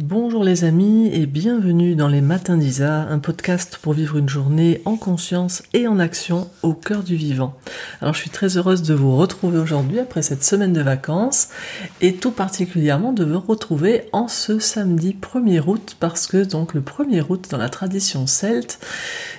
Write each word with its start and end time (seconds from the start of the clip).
Bonjour 0.00 0.44
les 0.44 0.62
amis 0.62 1.10
et 1.12 1.26
bienvenue 1.26 1.96
dans 1.96 2.06
les 2.06 2.20
Matins 2.20 2.56
d'Isa, 2.56 3.08
un 3.10 3.18
podcast 3.18 3.80
pour 3.82 3.94
vivre 3.94 4.16
une 4.16 4.28
journée 4.28 4.80
en 4.84 4.96
conscience 4.96 5.64
et 5.74 5.88
en 5.88 5.98
action 5.98 6.48
au 6.62 6.72
cœur 6.72 7.02
du 7.02 7.16
vivant. 7.16 7.56
Alors 8.00 8.14
je 8.14 8.20
suis 8.20 8.30
très 8.30 8.56
heureuse 8.56 8.82
de 8.82 8.94
vous 8.94 9.16
retrouver 9.16 9.58
aujourd'hui 9.58 9.98
après 9.98 10.22
cette 10.22 10.44
semaine 10.44 10.72
de 10.72 10.82
vacances 10.82 11.48
et 12.00 12.14
tout 12.14 12.30
particulièrement 12.30 13.12
de 13.12 13.24
vous 13.24 13.40
retrouver 13.40 14.04
en 14.12 14.28
ce 14.28 14.60
samedi 14.60 15.16
1er 15.20 15.64
août 15.66 15.96
parce 15.98 16.28
que 16.28 16.44
donc 16.44 16.74
le 16.74 16.80
1er 16.80 17.24
août 17.28 17.48
dans 17.50 17.58
la 17.58 17.68
tradition 17.68 18.28
celte 18.28 18.78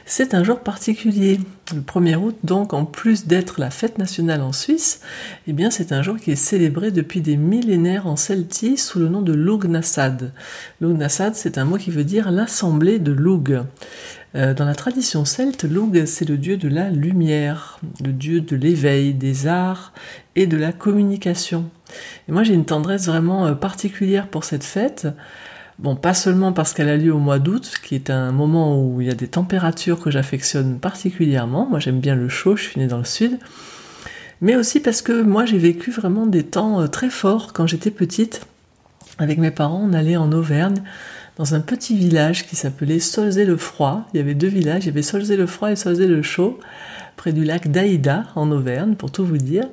c'est 0.06 0.34
un 0.34 0.44
jour 0.44 0.60
particulier. 0.60 1.40
Le 1.74 1.82
1er 1.82 2.16
août, 2.16 2.36
donc, 2.44 2.74
en 2.74 2.86
plus 2.86 3.28
d'être 3.28 3.60
la 3.60 3.70
fête 3.70 3.98
nationale 3.98 4.42
en 4.42 4.54
Suisse, 4.54 5.02
eh 5.48 5.54
bien, 5.54 5.70
c'est 5.70 5.92
un 5.92 6.02
jour 6.02 6.18
qui 6.18 6.32
est 6.32 6.36
célébré 6.36 6.92
depuis 6.92 7.22
des 7.22 7.38
millénaires 7.38 8.08
en 8.08 8.16
Celtie 8.16 8.78
sous 8.78 9.00
le 9.00 9.08
nom 9.08 9.22
de 9.22 9.34
Lugnassad. 9.34 10.32
Lugnassad, 10.82 11.36
c'est 11.36 11.58
un 11.58 11.66
mot 11.66 11.78
qui 11.78 11.92
veut 11.92 12.04
dire 12.04 12.32
l'assemblée 12.32 12.98
de 12.98 13.12
Lug. 13.12 13.62
Euh, 14.36 14.54
dans 14.54 14.66
la 14.66 14.76
tradition 14.76 15.26
celte, 15.26 15.64
Lug, 15.64 16.06
c'est 16.06 16.28
le 16.28 16.38
dieu 16.38 16.58
de 16.58 16.68
la 16.68 16.90
lumière, 16.90 17.80
le 18.04 18.14
dieu 18.14 18.42
de 18.42 18.56
l'éveil, 18.56 19.14
des 19.14 19.48
arts 19.48 19.94
et 20.36 20.48
de 20.48 20.58
la 20.58 20.72
communication. 20.72 21.70
Et 22.28 22.32
moi, 22.32 22.44
j'ai 22.44 22.54
une 22.54 22.66
tendresse 22.66 23.08
vraiment 23.08 23.48
euh, 23.48 23.54
particulière 23.54 24.28
pour 24.28 24.44
cette 24.44 24.64
fête 24.64 25.08
Bon, 25.80 25.96
pas 25.96 26.14
seulement 26.14 26.52
parce 26.52 26.74
qu'elle 26.74 26.90
a 26.90 26.98
lieu 26.98 27.14
au 27.14 27.20
mois 27.20 27.40
d'août, 27.40 27.72
qui 27.82 27.96
est 27.96 28.10
un 28.10 28.34
moment 28.34 28.84
où 28.84 29.00
il 29.00 29.08
y 29.08 29.10
a 29.10 29.16
des 29.16 29.30
températures 29.30 30.02
que 30.02 30.12
j'affectionne 30.12 30.78
particulièrement. 30.78 31.68
Moi, 31.70 31.80
j'aime 31.80 32.02
bien 32.02 32.16
le 32.16 32.28
chaud, 32.28 32.58
je 32.58 32.64
suis 32.64 32.82
née 32.82 32.88
dans 32.88 32.98
le 32.98 33.06
sud. 33.06 33.40
Mais 34.42 34.58
aussi 34.58 34.82
parce 34.82 35.02
que 35.02 35.22
moi, 35.22 35.46
j'ai 35.46 35.58
vécu 35.58 35.92
vraiment 35.92 36.26
des 36.26 36.44
temps 36.44 36.82
euh, 36.82 36.88
très 36.88 37.10
forts 37.10 37.54
quand 37.54 37.66
j'étais 37.66 37.92
petite. 37.92 38.46
Avec 39.20 39.38
mes 39.38 39.52
parents, 39.52 39.82
on 39.90 39.94
allait 39.94 40.18
en 40.18 40.34
Auvergne, 40.34 40.84
dans 41.38 41.56
un 41.56 41.62
petit 41.62 41.96
village 41.96 42.46
qui 42.46 42.58
s'appelait 42.58 43.00
Solzé-le-Froid. 43.00 44.06
Il 44.14 44.18
y 44.18 44.20
avait 44.20 44.34
deux 44.34 44.48
villages, 44.48 44.84
il 44.84 44.88
y 44.88 44.90
avait 44.90 45.02
Solzé-le-Froid 45.02 45.72
et 45.72 45.78
Solzé-le-Chaud, 45.78 46.60
près 47.16 47.32
du 47.32 47.46
lac 47.46 47.72
d'Aïda, 47.72 48.26
en 48.36 48.52
Auvergne, 48.52 48.96
pour 48.96 49.14
tout 49.14 49.24
vous 49.24 49.38
dire. 49.38 49.70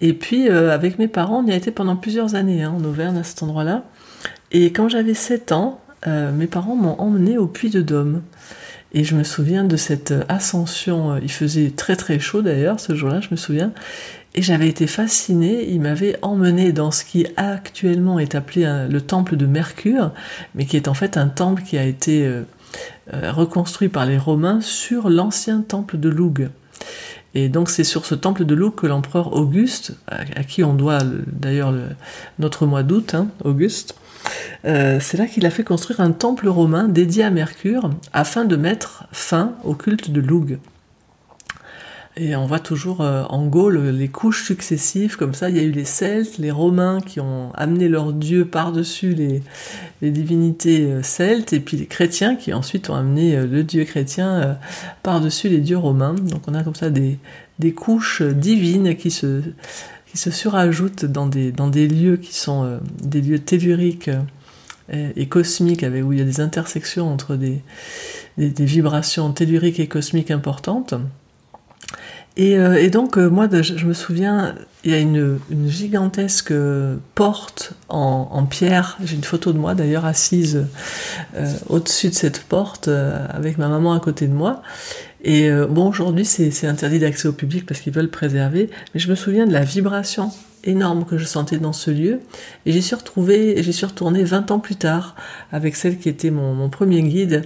Et 0.00 0.14
puis, 0.14 0.48
euh, 0.48 0.72
avec 0.72 0.98
mes 0.98 1.08
parents, 1.08 1.42
on 1.44 1.46
y 1.46 1.52
a 1.52 1.56
été 1.56 1.70
pendant 1.70 1.96
plusieurs 1.96 2.36
années, 2.36 2.62
hein, 2.62 2.72
en 2.74 2.82
Auvergne, 2.84 3.18
à 3.18 3.22
cet 3.22 3.42
endroit-là. 3.42 3.84
Et 4.52 4.70
quand 4.70 4.88
j'avais 4.88 5.14
7 5.14 5.52
ans, 5.52 5.80
euh, 6.06 6.30
mes 6.30 6.46
parents 6.46 6.76
m'ont 6.76 7.00
emmené 7.00 7.38
au 7.38 7.46
Puy 7.46 7.70
de 7.70 7.80
Dôme. 7.80 8.22
Et 8.92 9.04
je 9.04 9.14
me 9.16 9.24
souviens 9.24 9.64
de 9.64 9.76
cette 9.76 10.12
ascension, 10.28 11.12
euh, 11.12 11.20
il 11.22 11.32
faisait 11.32 11.70
très 11.70 11.96
très 11.96 12.18
chaud 12.18 12.42
d'ailleurs 12.42 12.78
ce 12.78 12.94
jour-là, 12.94 13.22
je 13.22 13.28
me 13.30 13.36
souviens, 13.36 13.72
et 14.34 14.42
j'avais 14.42 14.68
été 14.68 14.86
fascinée, 14.86 15.66
il 15.70 15.80
m'avait 15.80 16.18
emmené 16.20 16.72
dans 16.72 16.90
ce 16.90 17.04
qui 17.04 17.26
actuellement 17.38 18.18
est 18.18 18.34
appelé 18.34 18.86
le 18.90 19.00
temple 19.00 19.36
de 19.36 19.46
Mercure, 19.46 20.12
mais 20.54 20.66
qui 20.66 20.76
est 20.76 20.88
en 20.88 20.94
fait 20.94 21.16
un 21.16 21.28
temple 21.28 21.62
qui 21.62 21.78
a 21.78 21.84
été 21.84 22.26
euh, 22.26 22.42
reconstruit 23.30 23.88
par 23.88 24.04
les 24.04 24.18
Romains 24.18 24.60
sur 24.60 25.08
l'ancien 25.08 25.62
temple 25.62 25.98
de 25.98 26.10
Loug. 26.10 26.48
Et 27.34 27.48
donc 27.48 27.70
c'est 27.70 27.84
sur 27.84 28.04
ce 28.04 28.14
temple 28.14 28.44
de 28.44 28.54
Loug 28.54 28.74
que 28.74 28.86
l'empereur 28.86 29.34
Auguste, 29.34 29.96
à, 30.06 30.44
qui 30.44 30.64
on 30.64 30.74
doit 30.74 31.00
d'ailleurs 31.26 31.74
notre 32.38 32.66
mois 32.66 32.82
d'août, 32.82 33.14
hein, 33.14 33.28
Auguste, 33.44 33.96
euh, 34.64 34.98
c'est 35.00 35.16
là 35.16 35.26
qu'il 35.26 35.46
a 35.46 35.50
fait 35.50 35.64
construire 35.64 36.00
un 36.00 36.12
temple 36.12 36.48
romain 36.48 36.88
dédié 36.88 37.24
à 37.24 37.30
Mercure 37.30 37.90
afin 38.12 38.44
de 38.44 38.56
mettre 38.56 39.04
fin 39.12 39.54
au 39.64 39.74
culte 39.74 40.10
de 40.10 40.20
Loug. 40.20 40.58
Et 42.18 42.36
on 42.36 42.44
voit 42.44 42.60
toujours 42.60 43.00
euh, 43.00 43.24
en 43.30 43.46
Gaule 43.46 43.88
les 43.88 44.08
couches 44.08 44.44
successives, 44.44 45.16
comme 45.16 45.32
ça 45.32 45.48
il 45.48 45.56
y 45.56 45.60
a 45.60 45.62
eu 45.62 45.70
les 45.70 45.86
Celtes, 45.86 46.36
les 46.36 46.50
Romains 46.50 47.00
qui 47.00 47.20
ont 47.20 47.52
amené 47.54 47.88
leurs 47.88 48.12
dieux 48.12 48.44
par-dessus 48.44 49.14
les, 49.14 49.42
divinités 50.10 50.82
euh, 50.82 51.02
celtes, 51.02 51.54
et 51.54 51.60
puis 51.60 51.78
les 51.78 51.86
chrétiens 51.86 52.36
qui 52.36 52.52
ensuite 52.52 52.90
ont 52.90 52.94
amené 52.94 53.46
le 53.46 53.64
dieu 53.64 53.84
chrétien 53.84 54.58
par-dessus 55.02 55.48
les 55.48 55.60
dieux 55.60 55.78
romains. 55.78 56.14
Donc 56.14 56.42
on 56.48 56.54
a 56.54 56.62
comme 56.62 56.74
ça 56.74 56.90
des, 56.90 57.18
couches 57.74 58.20
divines 58.20 58.94
qui 58.96 59.10
se, 59.10 59.40
qui 60.12 60.18
se 60.18 60.30
surajoutent 60.30 61.06
dans 61.06 61.26
des, 61.26 61.50
dans 61.50 61.68
des 61.68 61.88
lieux 61.88 62.18
qui 62.18 62.34
sont 62.34 62.78
des 63.02 63.20
lieux 63.20 63.38
telluriques 63.38 64.10
et 64.92 65.26
cosmique, 65.26 65.82
avec, 65.82 66.04
où 66.04 66.12
il 66.12 66.18
y 66.18 66.22
a 66.22 66.26
des 66.26 66.40
intersections 66.40 67.10
entre 67.10 67.34
des, 67.34 67.62
des, 68.36 68.64
vibrations 68.64 69.32
telluriques 69.32 69.80
et 69.80 69.86
cosmiques 69.86 70.30
importantes. 70.30 70.94
Et, 72.36 72.56
euh, 72.56 72.88
donc, 72.88 73.18
euh, 73.18 73.28
moi, 73.28 73.46
je, 73.50 73.84
me 73.84 73.92
souviens, 73.92 74.54
il 74.84 74.90
y 74.90 74.94
a 74.94 74.98
une, 74.98 75.38
gigantesque 75.66 76.54
porte 77.14 77.74
en, 77.88 78.46
pierre. 78.46 78.96
J'ai 79.04 79.16
une 79.16 79.24
photo 79.24 79.52
de 79.52 79.58
moi, 79.58 79.74
d'ailleurs, 79.74 80.06
assise 80.06 80.66
euh, 81.36 81.52
au-dessus 81.68 82.08
de 82.08 82.14
cette 82.14 82.42
porte, 82.44 82.88
avec 82.88 83.58
ma 83.58 83.68
maman 83.68 83.92
à 83.92 84.00
côté 84.00 84.26
de 84.26 84.34
moi. 84.34 84.62
Et 85.24 85.50
bon, 85.70 85.88
aujourd'hui, 85.88 86.24
c'est 86.24 86.66
interdit 86.66 86.98
d'accès 86.98 87.28
au 87.28 87.32
public 87.32 87.64
parce 87.64 87.80
qu'ils 87.80 87.92
veulent 87.92 88.10
préserver, 88.10 88.70
mais 88.92 89.00
je 89.00 89.08
me 89.08 89.14
souviens 89.14 89.46
de 89.46 89.52
la 89.52 89.62
vibration 89.62 90.30
énorme 90.64 91.04
que 91.04 91.18
je 91.18 91.24
sentais 91.24 91.58
dans 91.58 91.72
ce 91.72 91.90
lieu. 91.90 92.20
Et 92.66 92.72
j'y 92.72 92.82
suis 92.82 92.94
retrouvée, 92.94 93.62
j'y 93.62 93.72
suis 93.72 93.86
retournée 93.86 94.24
20 94.24 94.50
ans 94.50 94.58
plus 94.58 94.76
tard 94.76 95.14
avec 95.50 95.76
celle 95.76 95.98
qui 95.98 96.08
était 96.08 96.30
mon, 96.30 96.68
premier 96.68 97.02
guide. 97.02 97.44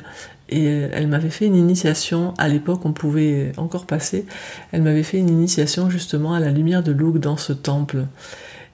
Et 0.48 0.64
elle 0.64 1.08
m'avait 1.08 1.30
fait 1.30 1.46
une 1.46 1.56
initiation, 1.56 2.32
à 2.38 2.46
l'époque 2.46 2.84
on 2.84 2.92
pouvait 2.92 3.50
encore 3.56 3.84
passer, 3.84 4.26
elle 4.70 4.82
m'avait 4.82 5.02
fait 5.02 5.18
une 5.18 5.28
initiation 5.28 5.90
justement 5.90 6.34
à 6.34 6.40
la 6.40 6.52
lumière 6.52 6.84
de 6.84 6.92
Loug 6.92 7.18
dans 7.18 7.36
ce 7.36 7.52
temple. 7.52 8.04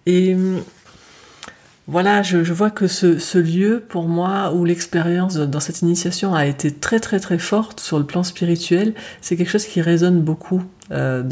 Et 0.05 0.37
voilà, 1.93 2.23
je, 2.23 2.39
vois 2.55 2.71
que 2.71 2.87
ce, 2.87 3.39
lieu, 3.39 3.85
pour 3.87 4.09
moi, 4.09 4.55
où 4.55 4.65
l'expérience 4.65 5.37
dans 5.37 5.61
cette 5.61 5.83
initiation 5.83 6.35
a 6.35 6.47
été 6.47 6.71
très 6.71 7.01
très 7.01 7.21
très 7.21 7.37
forte 7.37 7.81
sur 7.81 7.99
le 7.99 8.07
plan 8.07 8.23
spirituel, 8.23 8.95
c'est 9.21 9.37
quelque 9.37 9.51
chose 9.51 9.67
qui 9.67 9.83
résonne 9.83 10.23
beaucoup 10.23 10.63
euh, 10.91 11.23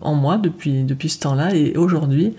en 0.00 0.14
moi 0.14 0.38
depuis, 0.38 0.84
ce 1.08 1.18
temps-là. 1.20 1.54
Et 1.54 1.76
aujourd'hui, 1.76 2.34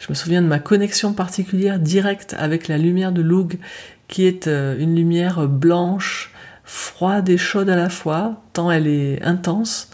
je 0.00 0.06
me 0.08 0.14
souviens 0.14 0.42
de 0.42 0.48
ma 0.48 0.58
connexion 0.58 1.12
particulière 1.12 1.78
directe 1.78 2.34
avec 2.40 2.66
la 2.66 2.76
lumière 2.76 3.12
de 3.12 3.22
Loug, 3.22 3.60
qui 4.08 4.26
est 4.26 4.48
euh, 4.48 4.76
une 4.76 4.96
lumière 4.96 5.46
blanche, 5.46 6.32
froide 6.64 7.28
et 7.28 7.38
chaude 7.38 7.70
à 7.70 7.76
la 7.76 7.88
fois, 7.88 8.42
tant 8.52 8.68
elle 8.68 8.88
est 8.88 9.22
intense. 9.22 9.90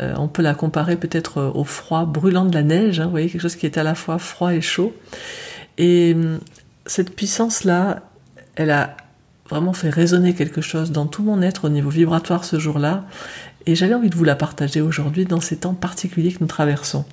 Euh, 0.00 0.14
on 0.16 0.28
peut 0.28 0.40
la 0.40 0.54
comparer 0.54 0.96
peut-être 0.96 1.52
au 1.54 1.64
froid 1.64 2.06
brûlant 2.06 2.46
de 2.46 2.54
la 2.54 2.62
neige, 2.62 3.00
hein, 3.00 3.04
vous 3.04 3.10
voyez, 3.10 3.28
quelque 3.28 3.42
chose 3.42 3.56
qui 3.56 3.66
est 3.66 3.76
à 3.76 3.82
la 3.82 3.94
fois 3.94 4.18
froid 4.18 4.54
et 4.54 4.62
chaud. 4.62 4.94
Hum, 5.78 6.38
cette 6.86 7.14
puissance-là, 7.14 8.02
elle 8.56 8.70
a 8.70 8.96
vraiment 9.48 9.72
fait 9.72 9.90
résonner 9.90 10.34
quelque 10.34 10.60
chose 10.60 10.90
dans 10.90 11.06
tout 11.06 11.22
mon 11.22 11.42
être 11.42 11.66
au 11.66 11.68
niveau 11.68 11.90
vibratoire 11.90 12.44
ce 12.44 12.58
jour-là. 12.58 13.04
Et 13.66 13.74
j'avais 13.74 13.94
envie 13.94 14.10
de 14.10 14.16
vous 14.16 14.24
la 14.24 14.36
partager 14.36 14.80
aujourd'hui 14.80 15.24
dans 15.24 15.40
ces 15.40 15.56
temps 15.58 15.74
particuliers 15.74 16.32
que 16.32 16.38
nous 16.40 16.46
traversons. 16.46 17.04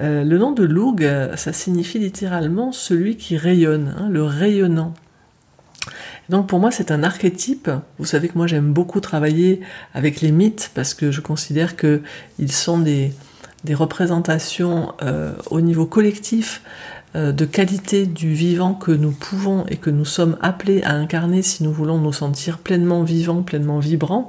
Euh, 0.00 0.24
le 0.24 0.38
nom 0.38 0.52
de 0.52 0.64
Loug, 0.64 1.08
ça 1.36 1.52
signifie 1.52 1.98
littéralement 1.98 2.72
celui 2.72 3.16
qui 3.16 3.36
rayonne, 3.36 3.94
hein, 3.98 4.08
le 4.10 4.24
rayonnant. 4.24 4.94
Donc 6.28 6.46
pour 6.46 6.58
moi 6.58 6.70
c'est 6.70 6.90
un 6.90 7.02
archétype. 7.02 7.70
Vous 7.98 8.04
savez 8.04 8.28
que 8.28 8.38
moi 8.38 8.46
j'aime 8.46 8.72
beaucoup 8.72 9.00
travailler 9.00 9.60
avec 9.92 10.20
les 10.20 10.32
mythes 10.32 10.70
parce 10.74 10.94
que 10.94 11.10
je 11.10 11.20
considère 11.20 11.76
qu'ils 11.76 12.52
sont 12.52 12.78
des, 12.78 13.12
représentations 13.72 14.92
euh, 15.02 15.32
au 15.50 15.60
niveau 15.60 15.86
collectif 15.86 16.62
de 17.14 17.44
qualité 17.44 18.06
du 18.06 18.34
vivant 18.34 18.74
que 18.74 18.90
nous 18.90 19.12
pouvons 19.12 19.64
et 19.68 19.76
que 19.76 19.90
nous 19.90 20.04
sommes 20.04 20.36
appelés 20.40 20.82
à 20.82 20.94
incarner 20.94 21.42
si 21.42 21.62
nous 21.62 21.72
voulons 21.72 21.98
nous 21.98 22.12
sentir 22.12 22.58
pleinement 22.58 23.04
vivants, 23.04 23.42
pleinement 23.42 23.78
vibrants. 23.78 24.26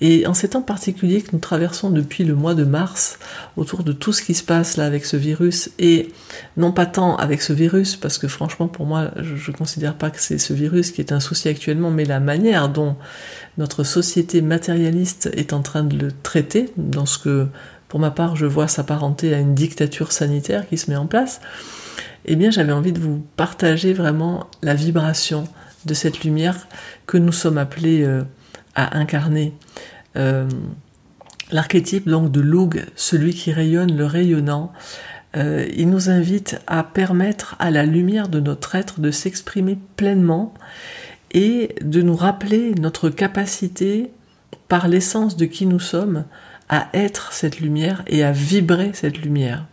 Et 0.00 0.26
en 0.26 0.34
ces 0.34 0.50
temps 0.50 0.62
particuliers 0.62 1.22
que 1.22 1.30
nous 1.32 1.38
traversons 1.38 1.90
depuis 1.90 2.24
le 2.24 2.34
mois 2.34 2.54
de 2.54 2.64
mars, 2.64 3.18
autour 3.56 3.84
de 3.84 3.92
tout 3.92 4.12
ce 4.12 4.22
qui 4.22 4.34
se 4.34 4.42
passe 4.42 4.76
là 4.76 4.84
avec 4.84 5.04
ce 5.04 5.16
virus, 5.16 5.70
et 5.78 6.12
non 6.56 6.72
pas 6.72 6.86
tant 6.86 7.16
avec 7.16 7.40
ce 7.40 7.52
virus, 7.52 7.96
parce 7.96 8.18
que 8.18 8.28
franchement 8.28 8.68
pour 8.68 8.86
moi 8.86 9.10
je 9.16 9.50
ne 9.50 9.56
considère 9.56 9.94
pas 9.94 10.10
que 10.10 10.20
c'est 10.20 10.38
ce 10.38 10.52
virus 10.52 10.90
qui 10.90 11.00
est 11.00 11.12
un 11.12 11.20
souci 11.20 11.48
actuellement, 11.48 11.90
mais 11.90 12.04
la 12.04 12.20
manière 12.20 12.68
dont 12.68 12.96
notre 13.58 13.84
société 13.84 14.42
matérialiste 14.42 15.30
est 15.34 15.52
en 15.52 15.62
train 15.62 15.84
de 15.84 15.96
le 15.96 16.12
traiter, 16.12 16.70
dans 16.76 17.06
ce 17.06 17.18
que 17.18 17.46
pour 17.88 18.00
ma 18.00 18.10
part 18.10 18.36
je 18.36 18.46
vois 18.46 18.68
s'apparenter 18.68 19.34
à 19.34 19.38
une 19.38 19.54
dictature 19.54 20.12
sanitaire 20.12 20.68
qui 20.68 20.76
se 20.78 20.90
met 20.90 20.96
en 20.96 21.06
place, 21.06 21.40
eh 22.26 22.36
bien 22.36 22.50
j'avais 22.50 22.72
envie 22.72 22.92
de 22.92 23.00
vous 23.00 23.24
partager 23.36 23.92
vraiment 23.92 24.46
la 24.62 24.74
vibration 24.74 25.44
de 25.86 25.94
cette 25.94 26.24
lumière 26.24 26.68
que 27.06 27.16
nous 27.16 27.32
sommes 27.32 27.58
appelés 27.58 28.02
euh, 28.02 28.22
à 28.74 28.98
incarner. 28.98 29.54
Euh, 30.16 30.48
l'archétype 31.50 32.08
donc 32.08 32.30
de 32.30 32.40
Loug, 32.40 32.84
celui 32.94 33.32
qui 33.32 33.52
rayonne, 33.52 33.96
le 33.96 34.04
rayonnant, 34.04 34.72
euh, 35.36 35.66
il 35.76 35.90
nous 35.90 36.10
invite 36.10 36.60
à 36.66 36.82
permettre 36.82 37.56
à 37.58 37.70
la 37.70 37.84
lumière 37.84 38.28
de 38.28 38.40
notre 38.40 38.74
être 38.74 39.00
de 39.00 39.10
s'exprimer 39.10 39.78
pleinement 39.96 40.54
et 41.32 41.74
de 41.82 42.02
nous 42.02 42.16
rappeler 42.16 42.74
notre 42.74 43.10
capacité, 43.10 44.10
par 44.68 44.88
l'essence 44.88 45.36
de 45.36 45.46
qui 45.46 45.66
nous 45.66 45.80
sommes, 45.80 46.24
à 46.68 46.88
être 46.94 47.32
cette 47.32 47.60
lumière 47.60 48.02
et 48.06 48.22
à 48.22 48.32
vibrer 48.32 48.90
cette 48.94 49.18
lumière. 49.18 49.66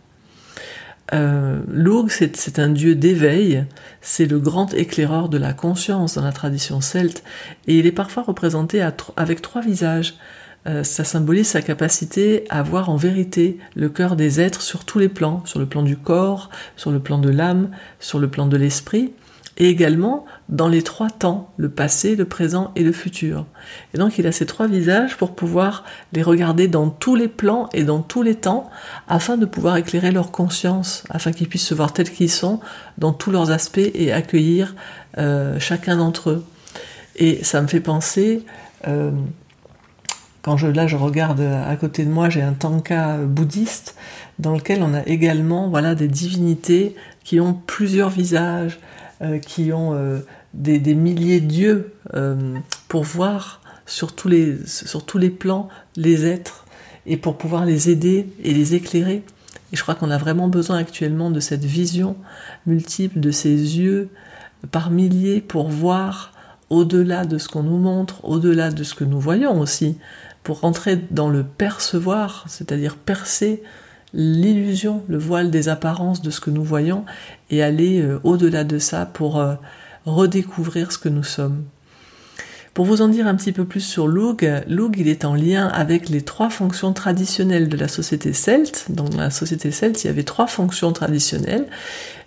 Euh, 1.14 1.60
Lug, 1.68 2.08
c'est 2.10 2.58
un 2.58 2.68
dieu 2.68 2.94
d'éveil, 2.94 3.64
c'est 4.00 4.26
le 4.26 4.40
grand 4.40 4.74
éclaireur 4.74 5.28
de 5.28 5.38
la 5.38 5.52
conscience 5.52 6.14
dans 6.14 6.24
la 6.24 6.32
tradition 6.32 6.80
celte, 6.80 7.22
et 7.68 7.78
il 7.78 7.86
est 7.86 7.92
parfois 7.92 8.24
représenté 8.24 8.84
avec 9.16 9.42
trois 9.42 9.62
visages. 9.62 10.14
Euh, 10.66 10.82
ça 10.82 11.04
symbolise 11.04 11.46
sa 11.46 11.62
capacité 11.62 12.44
à 12.50 12.62
voir 12.62 12.90
en 12.90 12.96
vérité 12.96 13.58
le 13.76 13.88
cœur 13.88 14.16
des 14.16 14.40
êtres 14.40 14.62
sur 14.62 14.84
tous 14.84 14.98
les 14.98 15.08
plans, 15.08 15.42
sur 15.46 15.60
le 15.60 15.66
plan 15.66 15.82
du 15.82 15.96
corps, 15.96 16.50
sur 16.76 16.90
le 16.90 16.98
plan 16.98 17.18
de 17.18 17.30
l'âme, 17.30 17.70
sur 18.00 18.18
le 18.18 18.28
plan 18.28 18.46
de 18.46 18.56
l'esprit, 18.56 19.12
et 19.58 19.68
également 19.68 20.26
dans 20.48 20.68
les 20.68 20.82
trois 20.82 21.10
temps, 21.10 21.50
le 21.56 21.68
passé, 21.68 22.14
le 22.14 22.24
présent 22.24 22.70
et 22.76 22.84
le 22.84 22.92
futur. 22.92 23.46
Et 23.94 23.98
donc 23.98 24.18
il 24.18 24.26
a 24.26 24.32
ces 24.32 24.46
trois 24.46 24.68
visages 24.68 25.16
pour 25.16 25.34
pouvoir 25.34 25.84
les 26.12 26.22
regarder 26.22 26.68
dans 26.68 26.88
tous 26.88 27.16
les 27.16 27.28
plans 27.28 27.68
et 27.72 27.82
dans 27.82 28.00
tous 28.00 28.22
les 28.22 28.36
temps, 28.36 28.70
afin 29.08 29.36
de 29.36 29.46
pouvoir 29.46 29.76
éclairer 29.76 30.12
leur 30.12 30.30
conscience, 30.30 31.02
afin 31.10 31.32
qu'ils 31.32 31.48
puissent 31.48 31.66
se 31.66 31.74
voir 31.74 31.92
tels 31.92 32.10
qu'ils 32.10 32.30
sont 32.30 32.60
dans 32.98 33.12
tous 33.12 33.32
leurs 33.32 33.50
aspects 33.50 33.78
et 33.78 34.12
accueillir 34.12 34.76
euh, 35.18 35.58
chacun 35.58 35.96
d'entre 35.96 36.30
eux. 36.30 36.44
Et 37.16 37.42
ça 37.42 37.60
me 37.60 37.66
fait 37.66 37.80
penser, 37.80 38.44
euh, 38.86 39.10
quand 40.42 40.56
je, 40.56 40.68
là 40.68 40.86
je 40.86 40.96
regarde 40.96 41.40
à 41.40 41.74
côté 41.74 42.04
de 42.04 42.10
moi, 42.10 42.30
j'ai 42.30 42.42
un 42.42 42.52
tanka 42.52 43.16
bouddhiste 43.16 43.96
dans 44.38 44.54
lequel 44.54 44.82
on 44.82 44.94
a 44.94 45.04
également 45.06 45.68
voilà 45.68 45.96
des 45.96 46.08
divinités 46.08 46.94
qui 47.24 47.40
ont 47.40 47.54
plusieurs 47.54 48.10
visages, 48.10 48.78
euh, 49.22 49.38
qui 49.38 49.72
ont 49.72 49.94
euh, 49.94 50.18
des, 50.52 50.94
milliers 50.94 51.40
de 51.40 51.46
dieux 51.46 51.94
euh, 52.12 52.54
pour 52.86 53.02
voir 53.04 53.62
sur 53.86 54.14
tous, 54.14 54.28
les, 54.28 54.58
sur 54.66 55.06
tous 55.06 55.16
les 55.16 55.30
plans 55.30 55.70
les 55.96 56.26
êtres 56.26 56.66
et 57.06 57.16
pour 57.16 57.38
pouvoir 57.38 57.64
les 57.64 57.88
aider 57.88 58.28
et 58.44 58.52
les 58.52 58.74
éclairer. 58.74 59.22
Et 59.72 59.76
je 59.76 59.80
crois 59.80 59.94
qu'on 59.94 60.10
a 60.10 60.18
vraiment 60.18 60.48
besoin 60.48 60.76
actuellement 60.76 61.30
de 61.30 61.40
cette 61.40 61.64
vision 61.64 62.18
multiple, 62.66 63.18
de 63.18 63.30
ces 63.30 63.78
yeux 63.78 64.10
par 64.70 64.90
milliers 64.90 65.40
pour 65.40 65.68
voir 65.68 66.32
au-delà 66.68 67.24
de 67.24 67.38
ce 67.38 67.48
qu'on 67.48 67.62
nous 67.62 67.78
montre, 67.78 68.22
au-delà 68.22 68.70
de 68.70 68.84
ce 68.84 68.94
que 68.94 69.04
nous 69.04 69.18
voyons 69.18 69.58
aussi, 69.58 69.96
pour 70.42 70.60
rentrer 70.60 71.00
dans 71.10 71.30
le 71.30 71.42
percevoir, 71.42 72.44
c'est-à-dire 72.48 72.96
percer 72.96 73.62
l'illusion, 74.16 75.04
le 75.08 75.18
voile 75.18 75.50
des 75.50 75.68
apparences 75.68 76.22
de 76.22 76.30
ce 76.30 76.40
que 76.40 76.50
nous 76.50 76.64
voyons 76.64 77.04
et 77.50 77.62
aller 77.62 78.00
euh, 78.00 78.18
au-delà 78.24 78.64
de 78.64 78.78
ça 78.78 79.04
pour 79.04 79.38
euh, 79.38 79.54
redécouvrir 80.06 80.90
ce 80.90 80.98
que 80.98 81.10
nous 81.10 81.22
sommes. 81.22 81.64
Pour 82.72 82.86
vous 82.86 83.00
en 83.02 83.08
dire 83.08 83.26
un 83.26 83.34
petit 83.34 83.52
peu 83.52 83.64
plus 83.64 83.80
sur 83.80 84.06
Lug, 84.06 84.64
Lug 84.68 84.96
il 84.98 85.08
est 85.08 85.24
en 85.24 85.34
lien 85.34 85.66
avec 85.68 86.08
les 86.08 86.22
trois 86.22 86.50
fonctions 86.50 86.92
traditionnelles 86.92 87.68
de 87.68 87.76
la 87.76 87.88
société 87.88 88.32
celte. 88.32 88.86
Dans 88.90 89.08
la 89.16 89.30
société 89.30 89.70
celte, 89.70 90.04
il 90.04 90.08
y 90.08 90.10
avait 90.10 90.24
trois 90.24 90.46
fonctions 90.46 90.92
traditionnelles. 90.92 91.66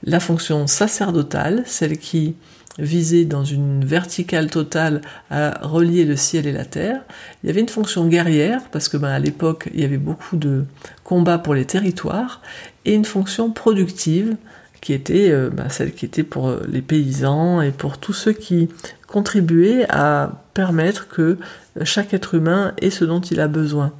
La 0.04 0.20
fonction 0.20 0.66
sacerdotale, 0.66 1.64
celle 1.68 2.00
qui 2.00 2.36
visait 2.80 3.26
dans 3.26 3.44
une 3.44 3.86
verticale 3.86 4.50
totale 4.50 5.02
à 5.30 5.60
relier 5.62 6.06
le 6.06 6.16
ciel 6.16 6.48
et 6.48 6.52
la 6.52 6.66
terre. 6.66 7.02
Il 7.44 7.48
y 7.48 7.50
avait 7.50 7.62
une 7.62 7.70
fonction 7.70 8.08
guerrière, 8.08 8.62
parce 8.72 8.90
que 8.90 8.98
ben, 8.98 9.10
à 9.10 9.20
l'époque, 9.20 9.70
il 9.74 9.82
y 9.82 9.86
avait 9.86 9.98
beaucoup 9.98 10.38
de 10.38 10.66
combats 11.04 11.38
pour 11.38 11.54
les 11.54 11.66
territoires, 11.66 12.42
et 12.86 12.94
une 12.94 13.06
fonction 13.06 13.52
productive, 13.52 14.36
qui 14.82 14.94
était 14.94 15.30
euh, 15.30 15.50
ben, 15.50 15.70
celle 15.70 15.94
qui 15.94 16.06
était 16.06 16.24
pour 16.24 16.48
euh, 16.48 16.66
les 16.70 16.82
paysans 16.82 17.62
et 17.62 17.72
pour 17.72 17.98
tous 17.98 18.14
ceux 18.14 18.32
qui 18.32 18.70
contribuaient 19.08 19.86
à 19.90 20.44
permettre 20.54 21.08
que 21.08 21.38
chaque 21.84 22.14
être 22.14 22.36
humain 22.36 22.74
ait 22.82 22.90
ce 22.90 23.06
dont 23.06 23.22
il 23.22 23.40
a 23.40 23.48
besoin. 23.48 23.92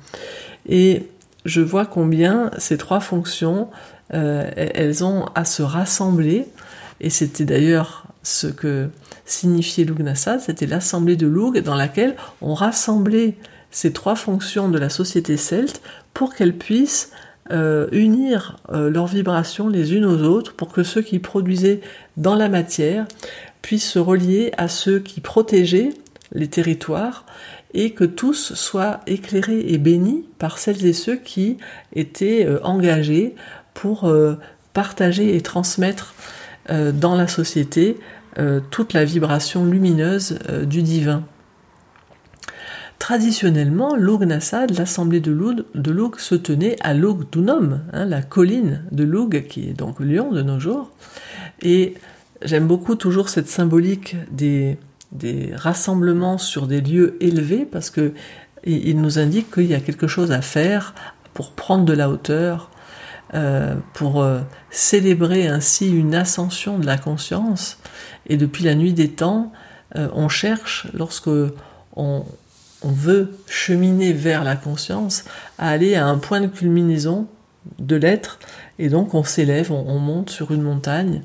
Et 0.68 1.08
je 1.46 1.62
vois 1.62 1.86
combien 1.86 2.52
ces 2.58 2.78
trois 2.78 3.00
fonctions, 3.00 3.70
euh, 4.14 4.50
elles 4.56 5.04
ont 5.04 5.26
à 5.36 5.46
se 5.46 5.62
rassembler, 5.62 6.48
et 7.02 7.10
c'était 7.10 7.46
d'ailleurs 7.46 8.06
ce 8.24 8.48
que 8.48 8.90
signifiait 9.26 9.86
Lugnasad, 9.86 10.42
c'était 10.42 10.66
l'assemblée 10.66 11.16
de 11.16 11.28
Lug 11.28 11.60
dans 11.60 11.76
laquelle 11.76 12.16
on 12.42 12.54
rassemblait 12.54 13.36
ces 13.72 13.94
trois 13.94 14.16
fonctions 14.16 14.70
de 14.70 14.78
la 14.78 14.90
société 14.90 15.38
celte 15.38 15.82
pour 16.14 16.34
qu'elles 16.34 16.58
puissent 16.58 17.12
euh, 17.52 17.88
unir 17.92 18.58
euh, 18.72 18.90
leurs 18.90 19.08
vibrations 19.08 19.70
les 19.70 19.94
unes 19.94 20.06
aux 20.06 20.22
autres 20.24 20.54
pour 20.54 20.72
que 20.72 20.84
ceux 20.84 21.02
qui 21.02 21.20
produisaient 21.20 21.82
dans 22.18 22.36
la 22.36 22.50
matière 22.50 23.08
puissent 23.62 23.90
se 23.90 24.00
relier 24.00 24.52
à 24.58 24.68
ceux 24.68 25.00
qui 25.00 25.22
protégeaient 25.22 25.94
les 26.32 26.48
territoires 26.48 27.26
et 27.74 27.92
que 27.92 28.04
tous 28.04 28.54
soient 28.54 29.00
éclairés 29.08 29.62
et 29.68 29.78
bénis 29.78 30.26
par 30.38 30.58
celles 30.58 30.86
et 30.86 30.94
ceux 30.94 31.16
qui 31.16 31.58
étaient 31.94 32.46
euh, 32.46 32.60
engagés 32.64 33.36
pour 33.74 34.12
partager 34.74 35.38
et 35.38 35.42
transmettre 35.42 36.14
dans 36.70 37.16
la 37.16 37.28
société 37.28 37.98
toute 38.70 38.94
la 38.94 39.06
vibration 39.06 39.66
lumineuse 39.66 40.38
du 40.66 40.82
divin. 40.82 41.24
Traditionnellement, 43.00 43.96
Lugnasad, 43.96 44.78
l'assemblée 44.78 45.22
de 45.22 45.32
Lug, 45.32 46.20
se 46.20 46.36
tenait 46.36 46.76
à 46.82 46.94
Lugdunum, 46.94 47.80
hein, 47.94 48.06
la 48.06 48.22
colline 48.22 48.84
de 48.92 49.06
Lug, 49.06 49.48
qui 49.48 49.70
est 49.70 49.74
donc 49.74 50.02
Lyon 50.02 50.32
de 50.32 50.42
nos 50.42 50.60
jours. 50.60 50.92
Et 51.62 51.96
j'aime 52.44 52.68
beaucoup 52.68 52.96
toujours 52.96 53.30
cette 53.30 53.48
symbolique 53.48 54.18
des, 54.32 54.78
rassemblements 55.56 56.38
sur 56.38 56.68
des 56.68 56.82
lieux 56.82 57.18
élevés, 57.22 57.66
parce 57.66 57.90
que 57.90 58.14
il 58.66 59.00
nous 59.00 59.18
indique 59.18 59.50
qu'il 59.50 59.66
y 59.66 59.74
a 59.74 59.80
quelque 59.80 60.08
chose 60.08 60.34
à 60.34 60.42
faire 60.42 60.94
pour 61.34 61.54
prendre 61.54 61.86
de 61.86 61.94
la 61.94 62.10
hauteur, 62.10 62.70
euh, 63.36 63.76
pour 63.94 64.24
euh, 64.24 64.40
célébrer 64.72 65.46
ainsi 65.46 65.92
une 65.92 66.16
ascension 66.16 66.80
de 66.80 66.88
la 66.88 66.98
conscience. 66.98 67.78
Et 68.26 68.38
depuis 68.38 68.64
la 68.64 68.74
nuit 68.74 68.92
des 68.92 69.10
temps, 69.10 69.52
euh, 69.96 70.08
on 70.14 70.30
cherche, 70.30 70.88
lorsque 70.96 71.30
on, 71.96 72.26
veut 72.82 73.38
cheminer 73.46 74.14
vers 74.14 74.44
la 74.44 74.56
conscience, 74.56 75.26
à 75.60 75.70
aller 75.70 75.94
à 75.94 76.08
un 76.08 76.18
point 76.18 76.42
de 76.42 76.48
culminaison 76.48 77.28
de 77.78 77.98
l'être, 77.98 78.40
et 78.80 78.90
donc 78.90 79.14
on 79.14 79.24
s'élève, 79.24 79.72
on, 79.72 80.00
monte 80.00 80.30
sur 80.30 80.52
une 80.52 80.62
montagne, 80.62 81.22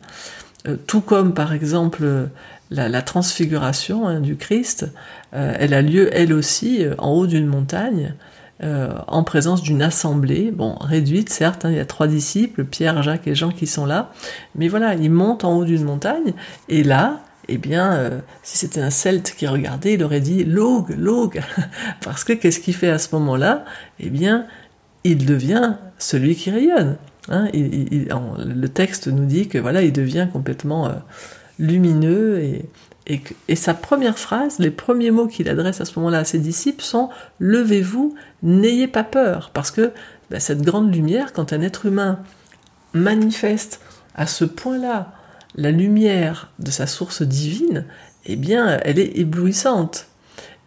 tout 0.88 1.00
comme 1.00 1.32
par 1.32 1.52
exemple 1.52 2.28
la, 2.70 3.02
transfiguration 3.02 4.08
hein, 4.08 4.18
du 4.18 4.36
Christ, 4.36 4.90
elle 5.30 5.74
a 5.74 5.80
lieu 5.80 6.10
elle 6.12 6.32
aussi 6.32 6.84
en 6.98 7.10
haut 7.12 7.28
d'une 7.28 7.46
montagne, 7.46 8.14
en 8.62 9.24
présence 9.24 9.62
d'une 9.62 9.82
assemblée, 9.82 10.50
bon 10.50 10.76
réduite 10.76 11.28
certes, 11.28 11.64
hein, 11.64 11.70
il 11.70 11.76
y 11.76 11.80
a 11.80 11.84
trois 11.84 12.06
disciples, 12.06 12.64
Pierre, 12.64 13.02
Jacques 13.02 13.26
et 13.26 13.34
Jean 13.34 13.50
qui 13.50 13.66
sont 13.66 13.84
là, 13.84 14.12
mais 14.54 14.68
voilà, 14.68 14.94
ils 14.94 15.10
montent 15.10 15.44
en 15.44 15.56
haut 15.58 15.64
d'une 15.64 15.84
montagne, 15.84 16.32
et 16.68 16.82
là, 16.82 17.20
eh 17.48 17.58
bien, 17.58 17.92
euh, 17.94 18.20
si 18.42 18.58
c'était 18.58 18.80
un 18.80 18.90
celte 18.90 19.34
qui 19.36 19.46
regardait, 19.46 19.94
il 19.94 20.02
aurait 20.02 20.20
dit 20.20 20.44
Log, 20.44 20.94
Log, 20.96 21.42
parce 22.02 22.24
que 22.24 22.32
qu'est-ce 22.32 22.60
qu'il 22.60 22.74
fait 22.74 22.90
à 22.90 22.98
ce 22.98 23.14
moment-là? 23.14 23.64
Eh 24.00 24.10
bien, 24.10 24.46
il 25.04 25.26
devient 25.26 25.74
celui 25.98 26.36
qui 26.36 26.50
rayonne. 26.50 26.96
Hein. 27.30 27.48
le 27.54 28.66
texte 28.66 29.08
nous 29.08 29.24
dit 29.24 29.48
que 29.48 29.56
voilà, 29.56 29.80
il 29.80 29.94
devient 29.94 30.28
complètement 30.30 30.88
euh, 30.88 30.92
lumineux 31.58 32.38
et, 32.40 32.66
et, 33.06 33.56
sa 33.56 33.74
première 33.74 34.18
phrase, 34.18 34.58
les 34.58 34.70
premiers 34.70 35.10
mots 35.10 35.26
qu'il 35.26 35.48
adresse 35.48 35.80
à 35.80 35.84
ce 35.84 35.98
moment-là 35.98 36.20
à 36.20 36.24
ses 36.24 36.38
disciples 36.38 36.82
sont 36.82 37.10
Levez-vous, 37.38 38.14
n'ayez 38.42 38.88
pas 38.88 39.04
peur, 39.04 39.50
parce 39.52 39.70
que 39.70 39.92
bah, 40.30 40.40
cette 40.40 40.62
grande 40.62 40.94
lumière, 40.94 41.32
quand 41.32 41.52
un 41.52 41.60
être 41.60 41.84
humain 41.84 42.20
manifeste 42.94 43.80
à 44.14 44.26
ce 44.26 44.44
point-là 44.44 45.12
la 45.56 45.70
lumière 45.70 46.50
de 46.58 46.70
sa 46.70 46.86
source 46.86 47.22
divine, 47.22 47.84
eh 48.24 48.36
bien, 48.36 48.80
elle 48.82 48.98
est 48.98 49.18
éblouissante. 49.18 50.06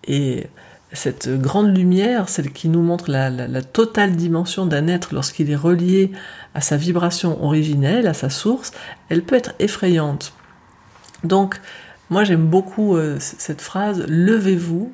Et 0.05 0.47
cette 0.93 1.29
grande 1.41 1.75
lumière, 1.75 2.29
celle 2.29 2.51
qui 2.51 2.69
nous 2.69 2.81
montre 2.81 3.09
la, 3.09 3.61
totale 3.61 4.15
dimension 4.15 4.65
d'un 4.65 4.87
être 4.87 5.13
lorsqu'il 5.13 5.51
est 5.51 5.55
relié 5.55 6.11
à 6.53 6.61
sa 6.61 6.77
vibration 6.77 7.43
originelle, 7.43 8.07
à 8.07 8.13
sa 8.13 8.29
source, 8.29 8.71
elle 9.09 9.23
peut 9.23 9.35
être 9.35 9.53
effrayante. 9.59 10.33
Donc, 11.23 11.59
moi 12.09 12.23
j'aime 12.23 12.45
beaucoup 12.45 12.95
euh, 12.95 13.17
cette 13.19 13.61
phrase, 13.61 14.05
levez-vous, 14.07 14.93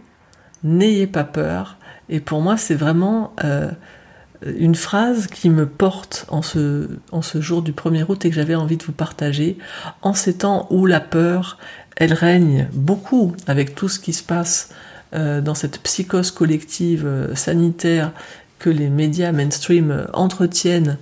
n'ayez 0.63 1.07
pas 1.07 1.23
peur. 1.23 1.77
Et 2.09 2.19
pour 2.19 2.41
moi, 2.41 2.57
c'est 2.57 2.75
vraiment 2.75 3.33
euh, 3.43 3.71
une 4.57 4.75
phrase 4.75 5.27
qui 5.27 5.49
me 5.49 5.67
porte 5.67 6.25
en 6.29 6.41
ce, 6.41 6.89
jour 7.35 7.61
du 7.61 7.71
1er 7.71 8.05
août 8.07 8.25
et 8.25 8.29
que 8.29 8.35
j'avais 8.35 8.55
envie 8.55 8.77
de 8.77 8.83
vous 8.83 8.91
partager, 8.93 9.57
en 10.01 10.13
ces 10.13 10.37
temps 10.37 10.67
où 10.69 10.85
la 10.85 10.99
peur, 10.99 11.57
elle 11.95 12.13
règne 12.13 12.67
beaucoup 12.73 13.35
avec 13.47 13.75
tout 13.75 13.89
ce 13.89 13.99
qui 13.99 14.13
se 14.13 14.23
passe 14.23 14.69
euh, 15.13 15.41
dans 15.41 15.55
cette 15.55 15.79
psychose 15.81 16.31
collective 16.31 17.31
sanitaire 17.35 18.11
que 18.59 18.69
les 18.69 18.89
médias 18.89 19.31
mainstream 19.31 20.07
entretiennent 20.13 20.97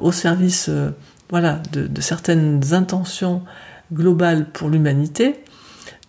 au 0.00 0.10
service 0.10 0.70
voilà, 1.30 1.60
de, 1.72 2.00
certaines 2.00 2.74
intentions 2.74 3.42
globales 3.92 4.50
pour 4.50 4.68
l'humanité. 4.68 5.36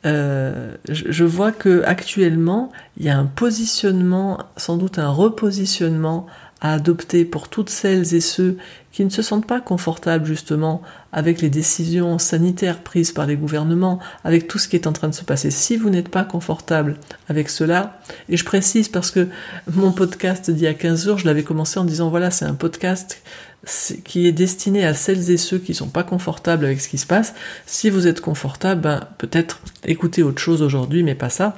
je, 0.04 0.72
je 0.88 1.24
vois 1.24 1.52
que 1.52 1.84
actuellement 1.84 2.72
il 2.98 3.06
y 3.06 3.10
a 3.10 3.18
un 3.18 3.26
positionnement, 3.26 4.40
sans 4.58 4.78
doute 4.78 5.00
un 5.00 5.10
repositionnement 5.10 6.28
à 6.62 6.74
adopter 6.74 7.26
pour 7.26 7.50
toutes 7.50 7.72
celles 7.72 8.14
et 8.14 8.22
ceux 8.22 8.58
qui 8.92 9.04
ne 9.04 9.10
se 9.10 9.24
sentent 9.24 9.48
pas 9.48 9.60
confortables 9.60 10.26
justement 10.26 10.84
avec 11.12 11.42
les 11.42 11.50
décisions 11.50 12.20
sanitaires 12.20 12.84
prises 12.84 13.12
par 13.12 13.26
les 13.26 13.36
gouvernements, 13.36 14.00
avec 14.24 14.48
tout 14.48 14.60
ce 14.60 14.68
qui 14.68 14.76
est 14.76 14.86
en 14.86 14.94
train 14.94 15.10
de 15.10 15.14
se 15.14 15.24
passer. 15.24 15.50
Si 15.50 15.76
vous 15.76 15.90
n'êtes 15.90 16.10
pas 16.10 16.24
confortable 16.24 16.98
avec 17.28 17.50
cela, 17.50 18.00
et 18.30 18.38
je 18.38 18.46
précise 18.46 18.90
parce 18.90 19.10
que 19.10 19.28
mon 19.74 19.92
podcast 19.92 20.52
d'il 20.52 20.64
y 20.64 20.68
a 20.68 20.74
15 20.76 21.06
jours, 21.06 21.18
je 21.18 21.26
l'avais 21.26 21.44
commencé 21.44 21.80
en 21.80 21.84
disant 21.84 22.10
voilà, 22.10 22.30
c'est 22.30 22.46
un 22.46 22.54
podcast 22.54 23.24
qui 24.04 24.28
est 24.28 24.32
destiné 24.32 24.86
à 24.86 24.94
celles 24.94 25.30
et 25.30 25.38
ceux 25.38 25.60
qui 25.60 25.74
sont 25.74 25.90
pas 25.90 26.04
confortables 26.04 26.66
avec 26.66 26.82
ce 26.82 26.90
qui 26.90 26.98
se 26.98 27.06
passe. 27.06 27.34
Si 27.66 27.90
vous 27.90 28.08
êtes 28.08 28.22
confortable, 28.22 28.82
ben, 28.82 29.08
peut-être 29.18 29.60
écoutez 29.86 30.24
autre 30.24 30.42
chose 30.42 30.62
aujourd'hui, 30.62 31.04
mais 31.04 31.16
pas 31.16 31.30
ça. 31.30 31.56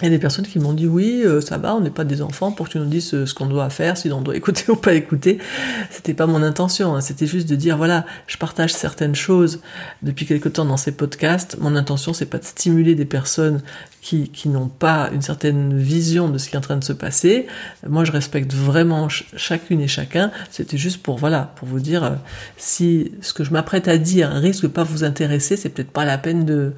Il 0.00 0.04
y 0.04 0.08
a 0.08 0.10
des 0.10 0.18
personnes 0.18 0.44
qui 0.44 0.58
m'ont 0.58 0.72
dit 0.72 0.88
oui, 0.88 1.22
euh, 1.24 1.40
ça 1.40 1.56
va, 1.56 1.76
on 1.76 1.80
n'est 1.80 1.88
pas 1.88 2.02
des 2.02 2.20
enfants 2.20 2.50
pour 2.50 2.66
que 2.66 2.72
tu 2.72 2.78
nous 2.78 2.86
dises 2.86 3.14
euh, 3.14 3.26
ce 3.26 3.34
qu'on 3.34 3.46
doit 3.46 3.70
faire, 3.70 3.96
si 3.96 4.10
on 4.10 4.22
doit 4.22 4.36
écouter 4.36 4.64
ou 4.68 4.74
pas 4.74 4.94
écouter. 4.94 5.38
C'était 5.90 6.14
pas 6.14 6.26
mon 6.26 6.42
intention, 6.42 6.96
hein. 6.96 7.00
c'était 7.00 7.28
juste 7.28 7.48
de 7.48 7.54
dire 7.54 7.76
voilà, 7.76 8.04
je 8.26 8.36
partage 8.36 8.72
certaines 8.74 9.14
choses 9.14 9.60
depuis 10.02 10.26
quelque 10.26 10.48
temps 10.48 10.64
dans 10.64 10.76
ces 10.76 10.90
podcasts. 10.90 11.58
Mon 11.60 11.76
intention 11.76 12.12
c'est 12.12 12.26
pas 12.26 12.38
de 12.38 12.44
stimuler 12.44 12.96
des 12.96 13.04
personnes 13.04 13.62
qui, 14.04 14.48
n'ont 14.50 14.68
pas 14.68 15.08
une 15.14 15.22
certaine 15.22 15.78
vision 15.78 16.28
de 16.28 16.36
ce 16.36 16.50
qui 16.50 16.56
est 16.56 16.58
en 16.58 16.60
train 16.62 16.76
de 16.76 16.84
se 16.84 16.92
passer. 16.92 17.46
Moi, 17.88 18.04
je 18.04 18.12
respecte 18.12 18.52
vraiment 18.52 19.08
chacune 19.08 19.80
et 19.80 19.88
chacun. 19.88 20.30
C'était 20.50 20.76
juste 20.76 21.02
pour, 21.02 21.16
voilà, 21.16 21.54
pour 21.56 21.66
vous 21.66 21.80
dire, 21.80 22.04
euh, 22.04 22.10
si 22.58 23.12
ce 23.22 23.32
que 23.32 23.44
je 23.44 23.50
m'apprête 23.50 23.88
à 23.88 23.96
dire 23.96 24.28
risque 24.28 24.64
de 24.64 24.68
pas 24.68 24.84
vous 24.84 25.04
intéresser, 25.04 25.56
c'est 25.56 25.70
peut-être 25.70 25.90
pas 25.90 26.04
la 26.04 26.18
peine 26.18 26.44
de, 26.44 26.74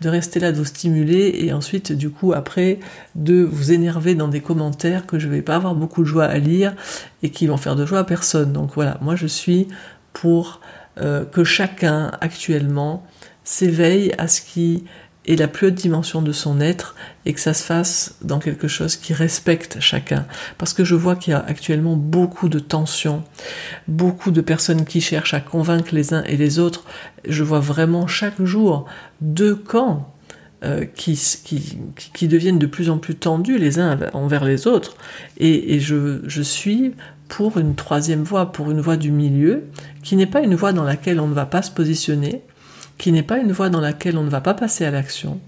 de 0.00 0.08
rester 0.08 0.40
là, 0.40 0.52
de 0.52 0.56
vous 0.56 0.64
stimuler 0.64 1.34
et 1.40 1.52
ensuite, 1.52 1.92
du 1.92 2.08
coup, 2.08 2.32
après, 2.32 2.80
de 3.14 3.42
vous 3.42 3.72
énerver 3.72 4.14
dans 4.14 4.28
des 4.28 4.40
commentaires 4.40 5.04
que 5.04 5.18
je 5.18 5.28
vais 5.28 5.42
pas 5.42 5.56
avoir 5.56 5.74
beaucoup 5.74 6.00
de 6.00 6.06
joie 6.06 6.24
à 6.24 6.38
lire 6.38 6.74
et 7.22 7.28
qui 7.28 7.46
vont 7.46 7.58
faire 7.58 7.76
de 7.76 7.84
joie 7.84 7.98
à 7.98 8.04
personne. 8.04 8.54
Donc 8.54 8.70
voilà, 8.74 8.96
moi, 9.02 9.16
je 9.16 9.26
suis 9.26 9.68
pour 10.14 10.62
euh, 10.98 11.26
que 11.26 11.44
chacun, 11.44 12.10
actuellement, 12.22 13.06
s'éveille 13.44 14.14
à 14.16 14.28
ce 14.28 14.40
qui 14.40 14.84
et 15.26 15.36
la 15.36 15.48
plus 15.48 15.68
haute 15.68 15.74
dimension 15.74 16.22
de 16.22 16.32
son 16.32 16.60
être 16.60 16.94
et 17.26 17.34
que 17.34 17.40
ça 17.40 17.54
se 17.54 17.62
fasse 17.62 18.16
dans 18.22 18.38
quelque 18.38 18.68
chose 18.68 18.96
qui 18.96 19.12
respecte 19.12 19.78
chacun. 19.80 20.26
Parce 20.56 20.72
que 20.72 20.84
je 20.84 20.94
vois 20.94 21.16
qu'il 21.16 21.32
y 21.32 21.34
a 21.34 21.44
actuellement 21.46 21.96
beaucoup 21.96 22.48
de 22.48 22.58
tensions, 22.58 23.22
beaucoup 23.86 24.30
de 24.30 24.40
personnes 24.40 24.84
qui 24.84 25.00
cherchent 25.00 25.34
à 25.34 25.40
convaincre 25.40 25.94
les 25.94 26.14
uns 26.14 26.24
et 26.24 26.36
les 26.36 26.58
autres. 26.58 26.84
Je 27.28 27.44
vois 27.44 27.60
vraiment 27.60 28.06
chaque 28.06 28.42
jour 28.42 28.86
deux 29.20 29.54
camps 29.54 30.14
euh, 30.62 30.84
qui, 30.84 31.18
qui, 31.44 31.78
qui, 32.12 32.28
deviennent 32.28 32.58
de 32.58 32.66
plus 32.66 32.90
en 32.90 32.98
plus 32.98 33.14
tendus 33.14 33.58
les 33.58 33.78
uns 33.78 33.98
envers 34.12 34.44
les 34.44 34.66
autres. 34.66 34.96
Et, 35.38 35.74
et 35.74 35.80
je, 35.80 36.20
je 36.26 36.42
suis 36.42 36.92
pour 37.28 37.58
une 37.58 37.74
troisième 37.74 38.24
voie, 38.24 38.52
pour 38.52 38.70
une 38.70 38.80
voie 38.80 38.96
du 38.96 39.10
milieu, 39.10 39.64
qui 40.02 40.16
n'est 40.16 40.26
pas 40.26 40.40
une 40.40 40.54
voie 40.54 40.72
dans 40.72 40.84
laquelle 40.84 41.20
on 41.20 41.28
ne 41.28 41.34
va 41.34 41.46
pas 41.46 41.62
se 41.62 41.70
positionner, 41.70 42.42
qui 43.00 43.12
n'est 43.12 43.22
pas 43.22 43.38
une 43.38 43.50
voie 43.50 43.70
dans 43.70 43.80
laquelle 43.80 44.18
on 44.18 44.24
ne 44.24 44.28
va 44.28 44.42
pas 44.42 44.52
passer 44.52 44.84
à 44.84 44.90
l'action, 44.90 45.40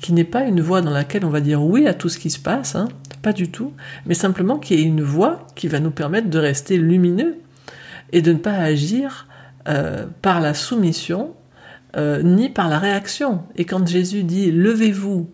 qui 0.00 0.12
n'est 0.12 0.24
pas 0.24 0.42
une 0.42 0.60
voie 0.60 0.82
dans 0.82 0.90
laquelle 0.90 1.24
on 1.24 1.30
va 1.30 1.40
dire 1.40 1.62
oui 1.62 1.86
à 1.86 1.94
tout 1.94 2.08
ce 2.08 2.18
qui 2.18 2.30
se 2.30 2.40
passe, 2.40 2.74
hein, 2.74 2.88
pas 3.22 3.32
du 3.32 3.48
tout, 3.48 3.72
mais 4.06 4.14
simplement 4.14 4.58
qui 4.58 4.74
est 4.74 4.82
une 4.82 5.02
voie 5.02 5.46
qui 5.54 5.68
va 5.68 5.78
nous 5.78 5.92
permettre 5.92 6.28
de 6.28 6.38
rester 6.40 6.78
lumineux 6.78 7.36
et 8.12 8.22
de 8.22 8.32
ne 8.32 8.38
pas 8.38 8.54
agir 8.54 9.28
euh, 9.68 10.06
par 10.20 10.40
la 10.40 10.52
soumission 10.52 11.32
euh, 11.96 12.22
ni 12.24 12.48
par 12.48 12.68
la 12.68 12.80
réaction. 12.80 13.44
Et 13.54 13.66
quand 13.66 13.86
Jésus 13.86 14.24
dit 14.24 14.50
levez-vous 14.50 15.30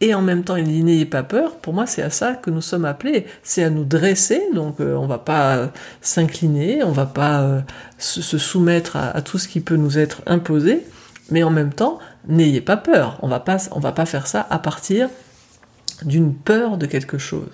et 0.00 0.14
en 0.14 0.22
même 0.22 0.44
temps 0.44 0.56
il 0.56 0.64
dit 0.64 0.82
n'ayez 0.82 1.04
pas 1.04 1.22
peur, 1.22 1.56
pour 1.56 1.72
moi 1.72 1.86
c'est 1.86 2.02
à 2.02 2.10
ça 2.10 2.34
que 2.34 2.50
nous 2.50 2.60
sommes 2.60 2.84
appelés, 2.84 3.26
c'est 3.42 3.62
à 3.62 3.70
nous 3.70 3.84
dresser, 3.84 4.42
donc 4.52 4.80
euh, 4.80 4.94
on 4.96 5.06
va 5.06 5.18
pas 5.18 5.56
euh, 5.56 5.66
s'incliner, 6.00 6.82
on 6.82 6.92
va 6.92 7.06
pas 7.06 7.42
euh, 7.42 7.60
se, 7.98 8.38
soumettre 8.38 8.96
à, 8.96 9.22
tout 9.22 9.38
ce 9.38 9.48
qui 9.48 9.60
peut 9.60 9.76
nous 9.76 9.98
être 9.98 10.22
imposé, 10.26 10.84
mais 11.30 11.42
en 11.42 11.50
même 11.50 11.72
temps 11.72 11.98
n'ayez 12.26 12.60
pas 12.60 12.76
peur, 12.76 13.18
on 13.22 13.28
va 13.28 13.40
pas, 13.40 13.58
on 13.70 13.80
va 13.80 13.92
pas 13.92 14.06
faire 14.06 14.26
ça 14.26 14.46
à 14.50 14.58
partir 14.58 15.08
d'une 16.02 16.34
peur 16.34 16.76
de 16.76 16.86
quelque 16.86 17.18
chose. 17.18 17.48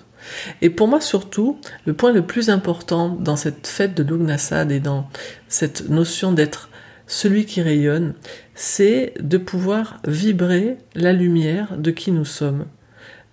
Et 0.61 0.69
pour 0.69 0.87
moi 0.87 1.01
surtout, 1.01 1.59
le 1.85 1.93
point 1.93 2.11
le 2.11 2.21
plus 2.21 2.49
important 2.49 3.09
dans 3.09 3.35
cette 3.35 3.67
fête 3.67 3.95
de 3.95 4.03
Lugnasad 4.03 4.71
et 4.71 4.79
dans 4.79 5.07
cette 5.47 5.89
notion 5.89 6.31
d'être 6.31 6.69
celui 7.07 7.45
qui 7.45 7.61
rayonne, 7.61 8.13
c'est 8.61 9.15
de 9.19 9.39
pouvoir 9.39 9.99
vibrer 10.05 10.77
la 10.93 11.13
lumière 11.13 11.75
de 11.79 11.89
qui 11.89 12.11
nous 12.11 12.25
sommes, 12.25 12.65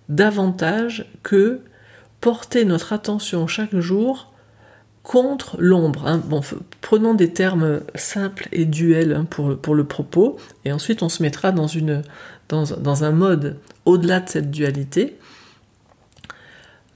davantage 0.09 1.05
que 1.21 1.61
porter 2.19 2.65
notre 2.65 2.93
attention 2.93 3.45
chaque 3.45 3.77
jour 3.77 4.33
contre 5.03 5.55
l'ombre. 5.59 6.07
Hein. 6.07 6.19
Bon, 6.25 6.41
prenons 6.81 7.13
des 7.13 7.31
termes 7.31 7.81
simples 7.93 8.49
et 8.51 8.65
duels 8.65 9.13
hein, 9.13 9.25
pour, 9.29 9.75
le 9.75 9.83
propos, 9.83 10.37
et 10.65 10.71
ensuite 10.71 11.03
on 11.03 11.09
se 11.09 11.21
mettra 11.21 11.51
dans 11.51 13.03
un 13.03 13.11
mode 13.11 13.57
au-delà 13.85 14.21
de 14.21 14.29
cette 14.29 14.49
dualité. 14.49 15.19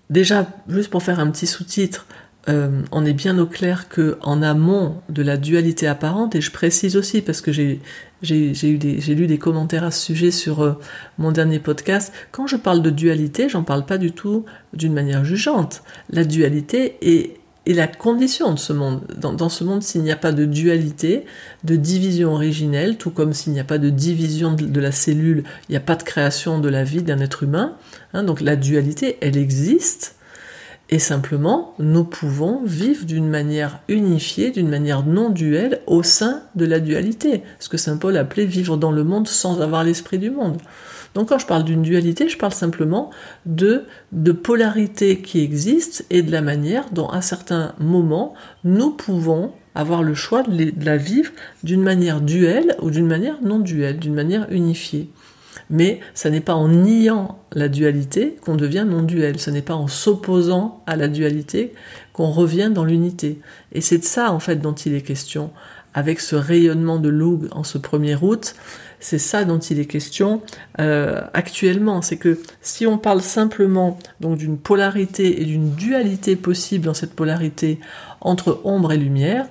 Déjà, 0.10 0.48
juste 0.68 0.90
pour 0.90 1.04
faire 1.04 1.20
un 1.20 1.30
petit 1.30 1.46
sous-titre, 1.46 2.08
euh, 2.50 2.82
on 2.92 3.06
est 3.06 3.14
bien 3.14 3.38
au 3.38 3.46
clair 3.46 3.88
que 3.88 4.18
en 4.22 4.42
amont 4.42 5.02
de 5.10 5.22
la 5.22 5.38
dualité 5.38 5.88
apparente, 5.88 6.36
et 6.36 6.42
je 6.42 6.52
précise 6.52 6.98
aussi 6.98 7.22
parce 7.22 7.42
que 7.42 7.52
j'ai 7.52 7.80
j'ai 8.24 9.16
lu 9.16 9.28
des 9.28 9.38
commentaires 9.38 9.84
à 9.84 9.92
ce 9.92 10.06
sujet 10.06 10.32
sur 10.32 10.64
euh, 10.64 10.74
mon 11.18 11.32
dernier 11.32 11.60
podcast. 11.60 12.14
Quand 12.32 12.48
je 12.48 12.56
parle 12.56 12.82
de 12.82 12.90
dualité, 12.90 13.50
j'en 13.50 13.64
parle 13.64 13.86
pas 13.86 13.98
du 13.98 14.12
tout 14.12 14.46
d'une 14.74 14.94
manière 14.94 15.26
jugeante. 15.26 15.84
La 16.10 16.24
dualité 16.24 16.98
est, 17.02 17.38
la 17.68 17.88
condition 17.88 18.54
de 18.54 18.60
ce 18.60 18.74
monde. 18.74 19.02
Dans, 19.18 19.50
ce 19.50 19.64
monde, 19.64 19.84
s'il 19.84 20.04
n'y 20.04 20.12
a 20.12 20.16
pas 20.16 20.32
de 20.32 20.46
dualité, 20.46 21.26
de 21.64 21.76
division 21.76 22.34
originelle, 22.34 22.98
tout 22.98 23.12
comme 23.12 23.34
s'il 23.34 23.54
n'y 23.54 23.60
a 23.60 23.66
pas 23.66 23.78
de 23.78 23.90
division 23.90 24.54
de, 24.54 24.80
la 24.80 24.92
cellule, 24.92 25.44
il 25.68 25.74
n'y 25.74 25.78
a 25.78 25.82
pas 25.82 25.96
de 25.96 26.04
création 26.04 26.60
de 26.60 26.70
la 26.70 26.84
vie 26.84 27.04
d'un 27.04 27.20
être 27.20 27.44
humain. 27.44 27.76
Hein. 28.14 28.24
donc 28.24 28.42
la 28.42 28.56
dualité, 28.56 29.18
elle 29.22 29.38
existe 29.38 30.16
et 30.94 31.00
simplement, 31.00 31.74
nous 31.80 32.04
pouvons 32.04 32.62
vivre 32.64 33.04
d'une 33.08 33.28
manière 33.28 33.80
unifiée, 33.88 34.52
d'une 34.52 34.70
manière 34.70 35.04
non 35.04 35.32
duelle 35.32 35.82
au 35.88 36.04
sein 36.04 36.44
de 36.54 36.66
la 36.66 36.80
dualité. 36.80 37.42
Ce 37.58 37.68
que 37.68 37.78
Saint 37.78 37.98
Paul 37.98 38.16
appelait 38.16 38.46
vivre 38.46 38.78
dans 38.78 38.92
le 38.92 39.04
monde 39.04 39.28
sans 39.28 39.60
avoir 39.60 39.84
l'esprit 39.84 40.20
du 40.20 40.30
monde. 40.30 40.62
Donc 41.16 41.30
quand 41.30 41.40
je 41.40 41.48
parle 41.48 41.64
d'une 41.64 41.82
dualité, 41.82 42.30
je 42.30 42.38
parle 42.38 42.54
simplement 42.54 43.10
de, 43.48 43.86
de 44.12 44.32
polarité 44.32 45.20
qui 45.24 45.42
existe 45.42 46.06
et 46.12 46.22
de 46.22 46.32
la 46.32 46.44
manière 46.44 46.86
dont 46.92 47.08
à 47.08 47.24
certains 47.24 47.74
moments 47.80 48.36
nous 48.64 48.92
pouvons 48.92 49.52
avoir 49.74 50.04
le 50.04 50.14
choix 50.14 50.44
de 50.44 50.86
la 50.86 50.98
vivre 50.98 51.32
d'une 51.64 51.82
manière 51.82 52.22
duelle 52.22 52.76
ou 52.84 52.92
d'une 52.92 53.08
manière 53.08 53.42
non 53.42 53.58
duelle, 53.58 53.98
d'une 53.98 54.14
manière 54.14 54.46
unifiée. 54.52 55.10
Mais 55.74 56.00
ce 56.14 56.28
n'est 56.28 56.40
pas 56.40 56.54
en 56.54 56.70
niant 56.70 57.40
la 57.52 57.68
dualité 57.68 58.38
qu'on 58.42 58.56
devient 58.56 58.86
non-duel, 58.88 59.40
ce 59.40 59.50
n'est 59.50 59.64
pas 59.64 59.74
en 59.74 59.88
s'opposant 59.88 60.84
à 60.86 60.96
la 60.96 61.08
dualité 61.08 61.74
qu'on 62.14 62.30
revient 62.30 62.70
dans 62.72 62.86
l'unité. 62.86 63.40
Et 63.72 63.82
c'est 63.82 63.98
de 63.98 64.04
ça 64.04 64.32
en 64.32 64.40
fait 64.40 64.58
dont 64.58 64.74
il 64.76 64.94
est 64.94 65.02
question 65.02 65.50
avec 65.96 66.20
ce 66.20 66.36
rayonnement 66.36 66.98
de 67.00 67.10
Loug 67.10 67.48
en 67.52 67.64
ce 67.64 67.80
1er 67.80 68.20
août. 68.22 68.54
C'est 69.00 69.18
ça 69.18 69.46
dont 69.46 69.58
il 69.58 69.80
est 69.80 69.86
question 69.86 70.44
euh, 70.80 71.22
actuellement. 71.34 72.04
C'est 72.04 72.18
que 72.18 72.40
si 72.62 72.86
on 72.86 73.00
parle 73.00 73.22
simplement 73.22 73.98
donc 74.22 74.38
d'une 74.38 74.60
polarité 74.60 75.42
et 75.42 75.46
d'une 75.46 75.72
dualité 75.74 76.36
possible 76.36 76.86
dans 76.86 76.94
cette 76.94 77.16
polarité 77.16 77.80
entre 78.22 78.62
ombre 78.64 78.92
et 78.92 78.98
lumière, 78.98 79.48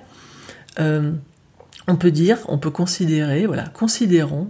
euh, 0.79 1.11
on 1.87 1.97
peut 1.97 2.11
dire, 2.11 2.37
on 2.47 2.57
peut 2.57 2.71
considérer, 2.71 3.45
voilà, 3.45 3.65
considérons 3.65 4.47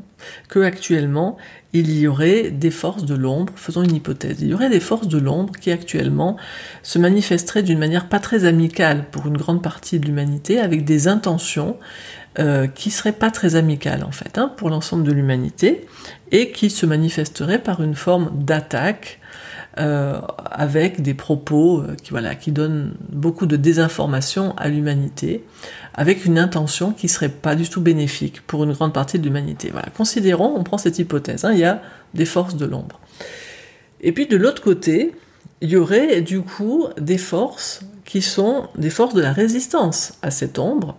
que 0.50 0.60
actuellement 0.60 1.38
il 1.74 1.98
y 1.98 2.08
aurait 2.08 2.52
des 2.52 2.70
forces 2.72 3.04
de 3.04 3.16
l'ombre, 3.16 3.52
faisons 3.56 3.84
une 3.84 3.96
hypothèse, 3.96 4.38
il 4.42 4.48
y 4.48 4.54
aurait 4.54 4.70
des 4.70 4.80
forces 4.80 5.08
de 5.08 5.18
l'ombre 5.18 5.54
qui 5.60 5.72
actuellement 5.72 6.38
se 6.84 7.00
manifesteraient 7.00 7.64
d'une 7.64 7.80
manière 7.80 8.08
pas 8.08 8.20
très 8.20 8.46
amicale 8.46 9.06
pour 9.12 9.28
une 9.28 9.38
grande 9.38 9.64
partie 9.64 10.00
de 10.00 10.06
l'humanité, 10.06 10.60
avec 10.60 10.86
des 10.86 11.08
intentions 11.08 11.78
euh, 12.40 12.68
qui 12.68 12.92
seraient 12.92 13.12
pas 13.12 13.32
très 13.32 13.56
amicales 13.56 14.04
en 14.04 14.12
fait 14.12 14.38
hein, 14.38 14.52
pour 14.56 14.70
l'ensemble 14.70 15.04
de 15.04 15.12
l'humanité, 15.12 15.88
et 16.32 16.52
qui 16.52 16.70
se 16.70 16.86
manifesteraient 16.86 17.62
par 17.62 17.82
une 17.82 17.96
forme 17.96 18.32
d'attaque 18.34 19.20
euh, 19.80 20.22
avec 20.52 21.02
des 21.02 21.16
propos 21.16 21.82
euh, 21.82 21.96
qui, 21.96 22.12
voilà, 22.12 22.36
qui 22.36 22.52
donnent 22.52 22.94
beaucoup 23.10 23.48
de 23.48 23.56
désinformation 23.56 24.56
à 24.56 24.70
l'humanité, 24.70 25.44
avec 25.96 26.26
une 26.26 26.38
intention 26.38 26.92
qui 26.92 27.08
serait 27.08 27.30
pas 27.30 27.56
du 27.56 27.68
tout 27.68 27.82
bénéfique 27.82 28.42
pour 28.46 28.64
une 28.64 28.74
grande 28.74 28.94
partie 28.94 29.18
de 29.18 29.24
l'humanité. 29.24 29.70
Voilà. 29.72 29.88
Considérons, 29.96 30.54
on 30.56 30.64
prend 30.64 30.78
cette 30.78 31.00
hypothèse, 31.00 31.44
hein, 31.44 31.54
il 31.54 31.60
y 31.60 31.66
a 31.66 31.82
des 32.14 32.26
forces 32.26 32.56
de 32.56 32.66
l'ombre. 32.66 33.00
Et 34.02 34.12
puis 34.12 34.28
de 34.28 34.38
l'autre 34.38 34.62
côté, 34.62 35.16
il 35.62 35.70
y 35.70 35.76
aurait 35.76 36.22
du 36.22 36.42
coup 36.42 36.86
des 37.00 37.18
forces 37.18 37.82
qui 38.06 38.22
sont 38.22 38.68
des 38.78 38.90
forces 38.90 39.16
de 39.16 39.22
la 39.22 39.34
résistance 39.34 40.20
à 40.22 40.30
cette 40.30 40.60
ombre, 40.60 40.96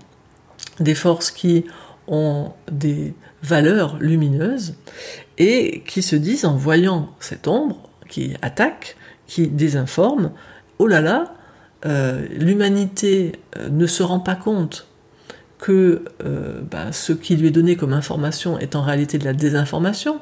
des 0.81 0.95
forces 0.95 1.31
qui 1.31 1.65
ont 2.09 2.51
des 2.73 3.15
valeurs 3.43 3.99
lumineuses 4.01 4.75
et 5.39 5.83
qui 5.87 6.03
se 6.03 6.17
disent 6.17 6.45
en 6.45 6.57
voyant 6.57 7.11
cette 7.21 7.47
ombre, 7.47 7.84
qui 8.09 8.35
attaque, 8.43 8.97
qui 9.27 9.49
désinforme, 9.49 10.33
oh 10.79 10.87
là 10.87 11.01
là, 11.01 11.35
euh, 11.87 12.27
l'humanité 12.31 13.33
euh, 13.59 13.69
ne 13.69 13.87
se 13.87 14.03
rend 14.03 14.21
pas 14.21 14.37
compte 14.37 14.87
que 15.59 16.05
euh, 16.25 16.63
bah, 16.71 16.93
ce 16.93 17.13
qui 17.13 17.37
lui 17.37 17.49
est 17.49 17.51
donné 17.51 17.77
comme 17.77 17.93
information 17.93 18.59
est 18.59 18.75
en 18.75 18.83
réalité 18.83 19.19
de 19.19 19.25
la 19.25 19.33
désinformation, 19.33 20.21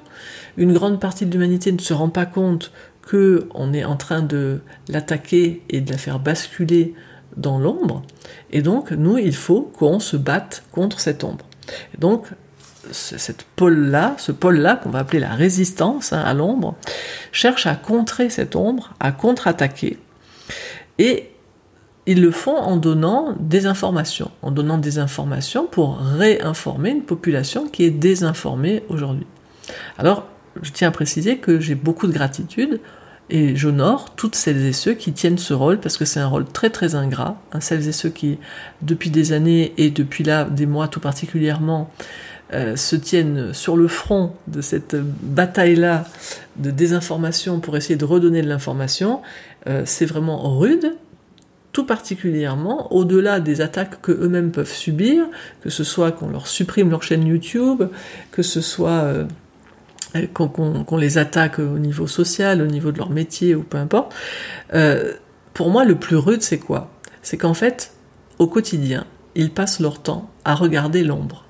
une 0.57 0.73
grande 0.73 1.01
partie 1.01 1.27
de 1.27 1.33
l'humanité 1.33 1.73
ne 1.73 1.79
se 1.79 1.95
rend 1.95 2.09
pas 2.09 2.27
compte 2.27 2.73
que 3.03 3.49
on 3.55 3.73
est 3.73 3.85
en 3.85 3.97
train 3.97 4.23
de 4.23 4.61
l'attaquer 4.89 5.63
et 5.69 5.81
de 5.81 5.91
la 5.91 5.99
faire 5.99 6.19
basculer 6.19 6.95
dans 7.37 7.59
l'ombre, 7.59 8.03
et 8.51 8.61
donc 8.61 8.93
nous, 8.93 9.17
il 9.19 9.35
faut 9.35 9.63
qu'on 9.63 10.01
se 10.01 10.17
batte 10.17 10.65
contre 10.71 11.01
cette 11.01 11.25
ombre. 11.25 11.47
Donc 11.99 12.27
cette 12.91 13.45
pôle-là, 13.57 14.15
ce 14.19 14.33
pôle-là 14.33 14.77
qu'on 14.77 14.91
va 14.91 15.01
appeler 15.01 15.21
la 15.21 15.35
résistance 15.35 16.13
hein, 16.13 16.21
à 16.21 16.35
l'ombre, 16.35 16.75
cherche 17.31 17.67
à 17.67 17.77
contrer 17.77 18.31
cette 18.31 18.57
ombre, 18.57 18.95
à 18.99 19.13
contre-attaquer, 19.13 19.99
et 20.99 21.31
ils 22.07 22.21
le 22.21 22.33
font 22.33 22.57
en 22.57 22.77
donnant 22.77 23.35
des 23.39 23.67
informations, 23.67 24.31
en 24.43 24.51
donnant 24.51 24.79
des 24.79 24.99
informations 24.99 25.67
pour 25.67 25.99
réinformer 25.99 26.91
une 26.91 27.03
population 27.03 27.69
qui 27.69 27.85
est 27.85 27.91
désinformée 27.91 28.83
aujourd'hui. 28.89 29.27
Alors, 29.99 30.27
je 30.61 30.73
tiens 30.73 30.89
à 30.89 30.91
préciser 30.91 31.39
que 31.39 31.61
j'ai 31.61 31.77
beaucoup 31.77 32.07
de 32.07 32.13
gratitude 32.13 32.81
et 33.31 33.57
j'honore 33.57 34.15
toutes 34.17 34.35
celles 34.35 34.65
et 34.67 34.73
ceux 34.73 34.95
qui 34.95 35.13
tiennent 35.13 35.39
ce 35.39 35.55
rôle 35.55 35.79
parce 35.79 35.97
que 35.97 36.05
c'est 36.05 36.21
un 36.21 36.27
rôle 36.27 36.45
très 36.45 36.71
très 36.71 36.97
ingrat. 36.97 37.41
Hein, 37.53 37.61
celles 37.61 37.89
et 37.89 37.93
ceux 37.93 38.11
qui, 38.11 38.39
depuis 38.83 39.11
des 39.11 39.33
années 39.33 39.73
et 39.79 39.91
depuis 39.91 40.25
là 40.25 40.45
des 40.45 40.67
mois 40.67 40.89
tout 40.89 41.01
particulièrement, 41.01 41.91
euh, 42.55 42.77
se 42.77 42.97
tiennent 42.97 43.55
sur 43.55 43.77
le 43.77 43.89
front 43.89 44.35
de 44.47 44.61
cette 44.61 44.95
bataille-là 44.95 46.05
de 46.57 46.71
désinformation 46.71 47.61
pour 47.61 47.79
essayer 47.79 47.97
de 47.97 48.05
redonner 48.05 48.43
de 48.43 48.49
l'information, 48.49 49.23
euh, 49.67 49.83
c'est 49.87 50.05
vraiment 50.05 50.59
rude, 50.59 50.95
tout 51.73 51.87
particulièrement 51.87 52.93
au-delà 52.93 53.41
des 53.41 53.63
attaques 53.63 54.03
que 54.03 54.13
eux-mêmes 54.13 54.51
peuvent 54.51 54.71
subir, 54.71 55.25
que 55.63 55.71
ce 55.71 55.83
soit 55.83 56.13
qu'on 56.13 56.29
leur 56.29 56.47
supprime 56.47 56.91
leur 56.91 57.03
chaîne 57.03 57.27
YouTube, 57.27 57.85
que 58.33 58.43
ce 58.43 58.61
soit 58.61 59.03
euh, 59.03 59.25
qu'on 60.35 60.97
les 60.99 61.17
attaque 61.17 61.59
au 61.59 61.79
niveau 61.79 62.07
social, 62.07 62.61
au 62.61 62.67
niveau 62.67 62.93
de 62.93 62.99
leur 62.99 63.09
métier 63.09 63.55
ou 63.55 63.63
peu 63.63 63.79
importe. 63.79 64.15
pour 65.55 65.71
moi, 65.71 65.87
le 65.87 65.95
plus 65.95 66.17
rude, 66.17 66.43
c'est 66.43 66.59
quoi? 66.59 66.91
C'est 67.23 67.39
qu'en 67.39 67.55
fait, 67.55 67.95
au 68.39 68.47
quotidien, 68.47 69.07
ils 69.35 69.51
passent 69.51 69.81
leur 69.81 70.03
temps 70.03 70.29
à 70.45 70.55
regarder 70.55 71.03
l'ombre 71.03 71.47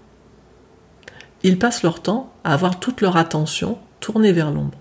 ils 1.42 1.58
passent 1.58 1.82
leur 1.82 2.02
temps 2.02 2.32
à 2.44 2.54
avoir 2.54 2.78
toute 2.78 3.00
leur 3.00 3.16
attention 3.16 3.78
tournée 4.00 4.32
vers 4.32 4.50
l'ombre. 4.50 4.78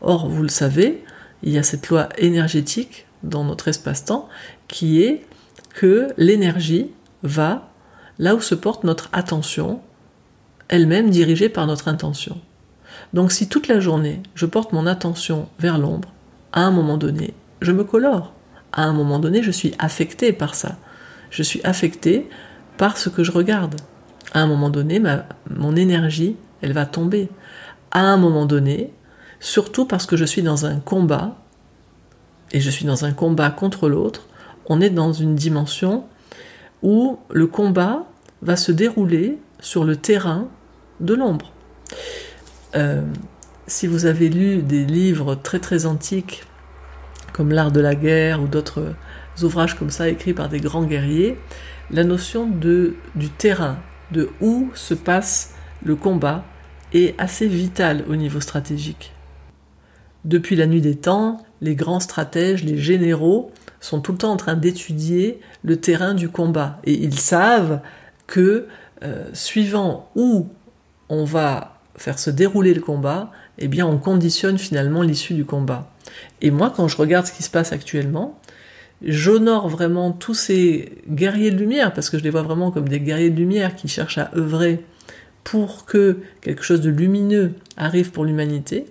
Or, 0.00 0.28
vous 0.28 0.42
le 0.42 0.48
savez, 0.48 1.04
il 1.42 1.52
y 1.52 1.58
a 1.58 1.62
cette 1.62 1.88
loi 1.88 2.08
énergétique 2.18 3.06
dans 3.22 3.44
notre 3.44 3.68
espace-temps 3.68 4.28
qui 4.68 5.02
est 5.02 5.24
que 5.74 6.08
l'énergie 6.16 6.90
va 7.22 7.68
là 8.18 8.34
où 8.34 8.40
se 8.40 8.54
porte 8.54 8.84
notre 8.84 9.08
attention, 9.12 9.80
elle-même 10.68 11.10
dirigée 11.10 11.48
par 11.48 11.66
notre 11.66 11.88
intention. 11.88 12.40
Donc 13.12 13.32
si 13.32 13.48
toute 13.48 13.68
la 13.68 13.80
journée 13.80 14.22
je 14.34 14.46
porte 14.46 14.72
mon 14.72 14.86
attention 14.86 15.48
vers 15.58 15.78
l'ombre, 15.78 16.12
à 16.52 16.60
un 16.60 16.70
moment 16.70 16.98
donné, 16.98 17.34
je 17.60 17.72
me 17.72 17.84
colore. 17.84 18.32
À 18.72 18.84
un 18.84 18.92
moment 18.92 19.18
donné, 19.18 19.42
je 19.42 19.50
suis 19.50 19.74
affecté 19.78 20.32
par 20.32 20.54
ça. 20.54 20.76
Je 21.30 21.42
suis 21.42 21.60
affecté 21.62 22.28
par 22.76 22.98
ce 22.98 23.08
que 23.08 23.24
je 23.24 23.32
regarde 23.32 23.76
à 24.32 24.40
un 24.40 24.46
moment 24.46 24.70
donné, 24.70 25.00
mon 25.50 25.76
énergie, 25.76 26.36
elle 26.62 26.72
va 26.72 26.86
tomber. 26.86 27.28
À 27.90 28.00
un 28.00 28.16
moment 28.16 28.46
donné, 28.46 28.92
surtout 29.40 29.84
parce 29.84 30.06
que 30.06 30.16
je 30.16 30.24
suis 30.24 30.42
dans 30.42 30.66
un 30.66 30.80
combat, 30.80 31.36
et 32.52 32.60
je 32.60 32.70
suis 32.70 32.84
dans 32.84 33.04
un 33.04 33.12
combat 33.12 33.50
contre 33.50 33.88
l'autre, 33.88 34.26
on 34.66 34.80
est 34.80 34.90
dans 34.90 35.12
une 35.12 35.34
dimension 35.34 36.04
où 36.82 37.18
le 37.30 37.46
combat 37.46 38.06
va 38.42 38.56
se 38.56 38.72
dérouler 38.72 39.38
sur 39.60 39.84
le 39.84 39.96
terrain 39.96 40.48
de 41.00 41.14
l'ombre. 41.14 41.52
Euh, 42.74 43.02
si 43.66 43.86
vous 43.86 44.06
avez 44.06 44.28
lu 44.28 44.62
des 44.62 44.84
livres 44.84 45.34
très 45.34 45.58
très 45.58 45.86
antiques, 45.86 46.44
comme 47.32 47.50
L'art 47.50 47.72
de 47.72 47.80
la 47.80 47.94
guerre 47.94 48.42
ou 48.42 48.46
d'autres 48.46 48.94
ouvrages 49.42 49.78
comme 49.78 49.90
ça 49.90 50.08
écrits 50.08 50.34
par 50.34 50.48
des 50.48 50.60
grands 50.60 50.84
guerriers, 50.84 51.38
la 51.90 52.04
notion 52.04 52.46
de, 52.46 52.94
du 53.14 53.28
terrain, 53.30 53.78
de 54.12 54.30
où 54.40 54.70
se 54.74 54.94
passe 54.94 55.54
le 55.84 55.96
combat 55.96 56.44
est 56.92 57.18
assez 57.18 57.48
vital 57.48 58.04
au 58.08 58.16
niveau 58.16 58.40
stratégique. 58.40 59.12
Depuis 60.24 60.54
la 60.54 60.66
nuit 60.66 60.80
des 60.80 60.94
temps, 60.94 61.38
les 61.60 61.74
grands 61.74 62.00
stratèges, 62.00 62.62
les 62.62 62.78
généraux, 62.78 63.50
sont 63.80 64.00
tout 64.00 64.12
le 64.12 64.18
temps 64.18 64.32
en 64.32 64.36
train 64.36 64.54
d'étudier 64.54 65.40
le 65.64 65.76
terrain 65.76 66.14
du 66.14 66.28
combat 66.28 66.78
et 66.84 66.92
ils 66.92 67.18
savent 67.18 67.80
que 68.28 68.68
euh, 69.02 69.28
suivant 69.32 70.08
où 70.14 70.46
on 71.08 71.24
va 71.24 71.80
faire 71.96 72.18
se 72.18 72.30
dérouler 72.30 72.74
le 72.74 72.80
combat, 72.80 73.32
eh 73.58 73.66
bien 73.66 73.86
on 73.86 73.98
conditionne 73.98 74.58
finalement 74.58 75.02
l'issue 75.02 75.34
du 75.34 75.44
combat. 75.44 75.90
Et 76.40 76.52
moi 76.52 76.72
quand 76.74 76.86
je 76.86 76.96
regarde 76.96 77.26
ce 77.26 77.32
qui 77.32 77.42
se 77.42 77.50
passe 77.50 77.72
actuellement, 77.72 78.38
j'honore 79.04 79.68
vraiment 79.68 80.12
tous 80.12 80.34
ces 80.34 81.02
guerriers 81.08 81.50
de 81.50 81.58
lumière, 81.58 81.92
parce 81.92 82.10
que 82.10 82.18
je 82.18 82.22
les 82.22 82.30
vois 82.30 82.42
vraiment 82.42 82.70
comme 82.70 82.88
des 82.88 83.00
guerriers 83.00 83.30
de 83.30 83.36
lumière 83.36 83.74
qui 83.74 83.88
cherchent 83.88 84.18
à 84.18 84.30
œuvrer 84.36 84.84
pour 85.44 85.84
que 85.84 86.18
quelque 86.40 86.62
chose 86.62 86.80
de 86.80 86.90
lumineux 86.90 87.54
arrive 87.76 88.12
pour 88.12 88.24
l'humanité. 88.24 88.86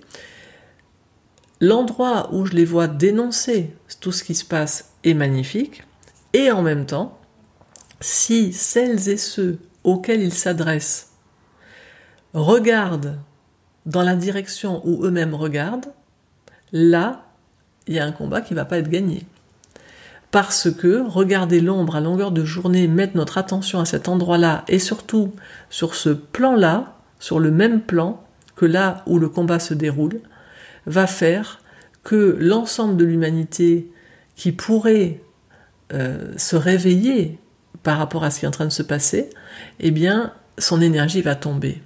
L'endroit 1.61 2.29
où 2.33 2.45
je 2.45 2.53
les 2.53 2.65
vois 2.65 2.87
dénoncer 2.87 3.71
tout 3.99 4.11
ce 4.11 4.23
qui 4.23 4.35
se 4.35 4.45
passe 4.45 4.93
est 5.03 5.13
magnifique, 5.13 5.83
et 6.33 6.51
en 6.51 6.61
même 6.61 6.85
temps, 6.85 7.17
si 7.99 8.51
celles 8.51 9.09
et 9.09 9.17
ceux 9.17 9.59
auxquels 9.83 10.21
ils 10.21 10.33
s'adressent 10.33 11.11
regardent 12.33 13.19
dans 13.85 14.03
la 14.03 14.15
direction 14.15 14.81
où 14.85 15.05
eux-mêmes 15.05 15.35
regardent, 15.35 15.93
là, 16.71 17.25
il 17.87 17.95
y 17.95 17.99
a 17.99 18.05
un 18.05 18.11
combat 18.11 18.41
qui 18.41 18.53
ne 18.53 18.59
va 18.59 18.65
pas 18.65 18.77
être 18.77 18.89
gagné 18.89 19.25
parce 20.31 20.71
que 20.71 21.05
regarder 21.05 21.59
l'ombre 21.59 21.97
à 21.97 22.01
longueur 22.01 22.31
de 22.31 22.45
journée, 22.45 22.87
mettre 22.87 23.17
notre 23.17 23.37
attention 23.37 23.79
à 23.79 23.85
cet 23.85 24.07
endroit-là 24.07 24.63
et 24.67 24.79
surtout 24.79 25.33
sur 25.69 25.93
ce 25.93 26.09
plan-là, 26.09 26.95
sur 27.19 27.39
le 27.39 27.51
même 27.51 27.81
plan 27.81 28.23
que 28.55 28.65
là 28.65 29.03
où 29.05 29.19
le 29.19 29.27
combat 29.27 29.59
se 29.59 29.73
déroule, 29.73 30.21
va 30.85 31.05
faire 31.05 31.59
que 32.03 32.37
l'ensemble 32.39 32.97
de 32.97 33.05
l'humanité 33.05 33.91
qui 34.35 34.51
pourrait 34.51 35.21
euh, 35.93 36.31
se 36.37 36.55
réveiller 36.55 37.37
par 37.83 37.97
rapport 37.97 38.23
à 38.23 38.31
ce 38.31 38.39
qui 38.39 38.45
est 38.45 38.47
en 38.47 38.51
train 38.51 38.65
de 38.65 38.71
se 38.71 38.83
passer, 38.83 39.29
eh 39.79 39.91
bien, 39.91 40.33
son 40.57 40.81
énergie 40.81 41.21
va 41.21 41.35
tomber. 41.35 41.81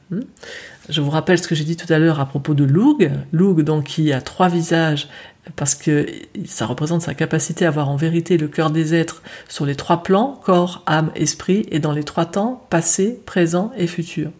Je 0.88 1.02
vous 1.02 1.10
rappelle 1.10 1.40
ce 1.40 1.48
que 1.48 1.56
j'ai 1.56 1.64
dit 1.64 1.78
tout 1.78 1.92
à 1.92 1.98
l'heure 1.98 2.20
à 2.20 2.26
propos 2.28 2.54
de 2.54 2.64
Loug. 2.64 3.12
Loug, 3.32 3.62
donc, 3.62 3.86
qui 3.86 4.14
a 4.14 4.22
trois 4.22 4.50
visages 4.50 5.08
parce 5.56 5.76
que 5.76 6.08
ça 6.46 6.66
représente 6.66 7.02
sa 7.02 7.14
capacité 7.14 7.66
à 7.66 7.72
voir 7.72 7.90
en 7.90 7.96
vérité 7.96 8.38
le 8.38 8.48
cœur 8.48 8.72
des 8.72 8.96
êtres 8.96 9.22
sur 9.48 9.66
les 9.66 9.76
trois 9.76 10.04
plans, 10.04 10.40
corps, 10.44 10.84
âme, 10.88 11.12
esprit, 11.16 11.66
et 11.70 11.80
dans 11.80 11.92
les 11.92 12.04
trois 12.04 12.26
temps, 12.26 12.66
passé, 12.70 13.20
présent 13.26 13.72
et 13.78 13.88
futur. 13.88 14.32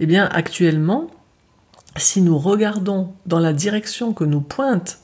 Eh 0.00 0.06
bien, 0.06 0.26
actuellement, 0.26 1.08
si 1.96 2.20
nous 2.20 2.38
regardons 2.38 3.12
dans 3.26 3.38
la 3.38 3.52
direction 3.52 4.12
que 4.12 4.24
nous 4.24 4.40
pointent 4.40 4.98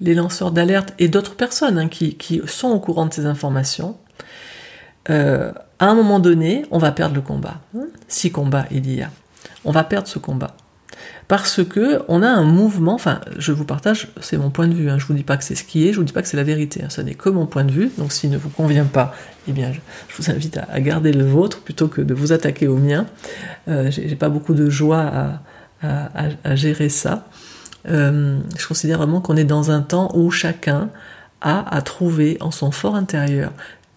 les 0.00 0.14
lanceurs 0.14 0.50
d'alerte 0.50 0.92
et 0.98 1.08
d'autres 1.08 1.36
personnes 1.36 1.78
hein, 1.78 1.88
qui, 1.88 2.42
sont 2.46 2.68
au 2.68 2.80
courant 2.80 3.06
de 3.06 3.12
ces 3.12 3.26
informations, 3.26 3.96
euh, 5.10 5.52
à 5.78 5.86
un 5.86 5.94
moment 5.94 6.20
donné, 6.20 6.64
on 6.70 6.78
va 6.78 6.92
perdre 6.92 7.14
le 7.14 7.20
combat. 7.20 7.60
Si 8.08 8.30
combat 8.30 8.66
il 8.70 8.92
y 8.92 9.02
a, 9.02 9.10
on 9.64 9.72
va 9.72 9.84
perdre 9.84 10.08
ce 10.08 10.18
combat 10.18 10.56
parce 11.28 11.64
que 11.64 12.02
on 12.08 12.22
a 12.22 12.28
un 12.28 12.44
mouvement, 12.44 12.94
enfin 12.94 13.20
je 13.38 13.52
vous 13.52 13.64
partage, 13.64 14.08
c'est 14.20 14.36
mon 14.36 14.50
point 14.50 14.68
de 14.68 14.74
vue, 14.74 14.90
hein, 14.90 14.98
je 14.98 15.06
vous 15.06 15.14
dis 15.14 15.22
pas 15.22 15.36
que 15.36 15.44
c'est 15.44 15.54
ce 15.54 15.64
qui 15.64 15.88
est, 15.88 15.92
je 15.92 15.98
vous 15.98 16.04
dis 16.04 16.12
pas 16.12 16.22
que 16.22 16.28
c'est 16.28 16.36
la 16.36 16.44
vérité, 16.44 16.82
hein, 16.84 16.90
ça 16.90 17.02
n'est 17.02 17.14
que 17.14 17.28
mon 17.28 17.46
point 17.46 17.64
de 17.64 17.72
vue, 17.72 17.90
donc 17.98 18.12
s'il 18.12 18.30
ne 18.30 18.36
vous 18.36 18.50
convient 18.50 18.84
pas, 18.84 19.14
eh 19.48 19.52
bien 19.52 19.72
je, 19.72 19.80
vous 20.16 20.30
invite 20.30 20.58
à, 20.68 20.80
garder 20.80 21.12
le 21.12 21.24
vôtre 21.24 21.60
plutôt 21.60 21.88
que 21.88 22.00
de 22.00 22.14
vous 22.14 22.32
attaquer 22.32 22.68
au 22.68 22.76
mien. 22.76 23.06
Euh, 23.68 23.90
J'ai 23.90 24.16
pas 24.16 24.28
beaucoup 24.28 24.54
de 24.54 24.68
joie 24.68 25.40
à, 25.82 26.54
gérer 26.54 26.88
ça. 26.88 27.26
Euh, 27.88 28.38
je 28.56 28.66
considère 28.66 28.96
vraiment 28.96 29.20
qu'on 29.20 29.36
est 29.36 29.44
dans 29.44 29.70
un 29.70 29.82
temps 29.82 30.10
où 30.14 30.30
chacun 30.30 30.88
a 31.42 31.74
à 31.74 31.82
trouver 31.82 32.38
en 32.40 32.50
son 32.50 32.70
fort 32.70 32.94
intérieur 32.94 33.52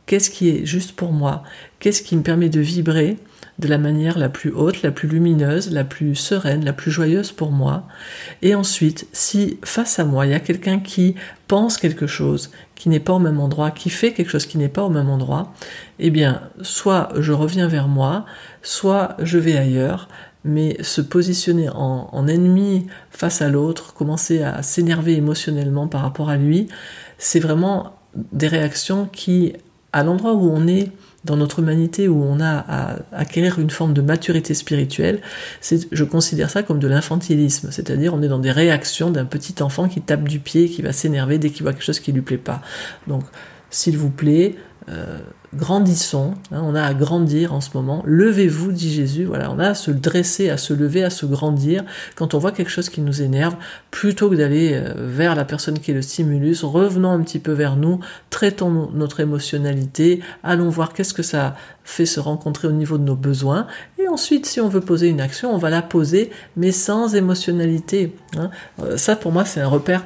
qu'est-ce 0.08 0.30
qui 0.32 0.50
est 0.50 0.66
juste 0.66 0.94
pour 0.94 1.14
moi, 1.14 1.44
qu'est-ce 1.80 2.02
qui 2.02 2.16
me 2.16 2.24
permet 2.24 2.50
de 2.50 2.60
vibrer 2.60 3.18
de 3.60 3.68
la 3.68 3.78
manière 3.78 4.20
la 4.20 4.30
plus 4.30 4.52
haute, 4.52 4.84
la 4.84 4.92
plus 4.92 5.08
lumineuse, 5.08 5.72
la 5.72 5.84
plus 5.84 6.16
sereine, 6.16 6.64
la 6.64 6.74
plus 6.74 6.92
joyeuse 6.92 7.32
pour 7.32 7.52
moi. 7.52 7.88
Et 8.42 8.54
ensuite, 8.54 9.08
si 9.14 9.60
face 9.64 9.98
à 10.00 10.06
moi, 10.06 10.26
il 10.26 10.32
y 10.32 10.36
a 10.36 10.40
quelqu'un 10.40 10.80
qui 10.80 11.16
pense 11.48 11.78
quelque 11.78 12.08
chose 12.08 12.52
qui 12.76 12.90
n'est 12.90 13.00
pas 13.00 13.14
au 13.14 13.20
même 13.20 13.40
endroit, 13.40 13.72
qui 13.72 13.90
fait 13.90 14.14
quelque 14.14 14.30
chose 14.30 14.46
qui 14.46 14.60
n'est 14.60 14.70
pas 14.70 14.84
au 14.84 14.90
même 14.90 15.10
endroit, 15.10 15.54
eh 15.98 16.12
bien, 16.12 16.42
soit 16.62 17.10
je 17.18 17.34
reviens 17.34 17.68
vers 17.68 17.88
moi, 17.88 18.26
soit 18.62 19.16
je 19.20 19.40
vais 19.40 19.58
ailleurs, 19.58 20.08
mais 20.44 20.78
se 20.84 21.02
positionner 21.02 21.70
en, 21.70 22.10
en 22.12 22.28
ennemi 22.28 22.88
face 23.10 23.42
à 23.42 23.50
l'autre, 23.50 23.94
commencer 23.96 24.44
à 24.44 24.62
s'énerver 24.62 25.16
émotionnellement 25.16 25.88
par 25.88 26.02
rapport 26.02 26.30
à 26.30 26.38
lui, 26.38 26.68
c'est 27.18 27.40
vraiment 27.40 27.98
des 28.32 28.48
réactions 28.48 29.08
qui, 29.12 29.54
à 29.94 30.04
l'endroit 30.04 30.34
où 30.34 30.50
on 30.50 30.68
est 30.68 30.92
dans 31.26 31.36
notre 31.36 31.60
humanité, 31.60 32.08
où 32.08 32.24
on 32.24 32.40
a 32.40 32.66
à 32.68 32.96
acquérir 33.12 33.60
une 33.60 33.70
forme 33.70 33.94
de 33.94 34.02
maturité 34.02 34.54
spirituelle, 34.54 35.22
je 35.62 36.04
considère 36.04 36.50
ça 36.50 36.64
comme 36.64 36.80
de 36.80 36.88
l'infantilisme. 36.88 37.70
C'est-à-dire, 37.72 38.14
on 38.14 38.22
est 38.22 38.28
dans 38.28 38.40
des 38.40 38.52
réactions 38.52 39.12
d'un 39.12 39.26
petit 39.26 39.62
enfant 39.62 39.90
qui 39.90 40.02
tape 40.02 40.24
du 40.28 40.40
pied, 40.40 40.70
qui 40.70 40.82
va 40.82 40.94
s'énerver 40.94 41.38
dès 41.38 41.50
qu'il 41.50 41.64
voit 41.64 41.74
quelque 41.74 41.84
chose 41.84 42.00
qui 42.00 42.12
lui 42.12 42.22
plaît 42.22 42.38
pas. 42.38 42.62
Donc, 43.08 43.24
s'il 43.70 43.98
vous 43.98 44.10
plaît, 44.10 44.56
euh, 44.90 45.20
grandissons, 45.54 46.34
hein, 46.52 46.62
on 46.64 46.76
a 46.76 46.82
à 46.82 46.94
grandir 46.94 47.54
en 47.54 47.62
ce 47.62 47.70
moment, 47.74 48.04
levez-vous, 48.06 48.72
dit 48.72 48.92
Jésus, 48.92 49.26
voilà, 49.26 49.52
on 49.52 49.60
a 49.60 49.70
à 49.70 49.74
se 49.76 49.92
dresser, 49.92 50.50
à 50.50 50.58
se 50.58 50.74
lever, 50.74 51.04
à 51.04 51.10
se 51.10 51.26
grandir 51.26 51.84
quand 52.16 52.34
on 52.34 52.38
voit 52.38 52.52
quelque 52.52 52.70
chose 52.70 52.90
qui 52.90 53.02
nous 53.02 53.22
énerve, 53.22 53.56
plutôt 53.92 54.30
que 54.30 54.36
d'aller 54.36 54.72
euh, 54.74 54.94
vers 54.96 55.36
la 55.36 55.46
personne 55.46 55.80
qui 55.80 55.92
est 55.92 55.94
le 55.94 56.02
stimulus, 56.02 56.64
revenons 56.64 57.12
un 57.12 57.22
petit 57.22 57.40
peu 57.40 57.52
vers 57.52 57.76
nous, 57.76 58.00
traitons 58.30 58.90
notre 58.94 59.20
émotionnalité, 59.20 60.22
allons 60.44 60.70
voir 60.70 60.94
qu'est-ce 60.94 61.14
que 61.14 61.24
ça 61.24 61.56
fait 61.84 62.06
se 62.06 62.20
rencontrer 62.20 62.68
au 62.68 62.74
niveau 62.74 62.98
de 62.98 63.04
nos 63.04 63.16
besoins, 63.16 63.68
et 64.00 64.08
ensuite, 64.08 64.46
si 64.46 64.62
on 64.62 64.70
veut 64.70 64.82
poser 64.82 65.08
une 65.08 65.22
action, 65.22 65.54
on 65.54 65.58
va 65.58 65.70
la 65.70 65.82
poser, 65.82 66.30
mais 66.56 66.72
sans 66.72 67.16
émotionnalité. 67.16 68.16
Hein. 68.38 68.52
Euh, 68.82 68.98
ça, 68.98 69.16
pour 69.16 69.32
moi, 69.32 69.46
c'est 69.46 69.62
un 69.62 69.68
repère 69.68 70.06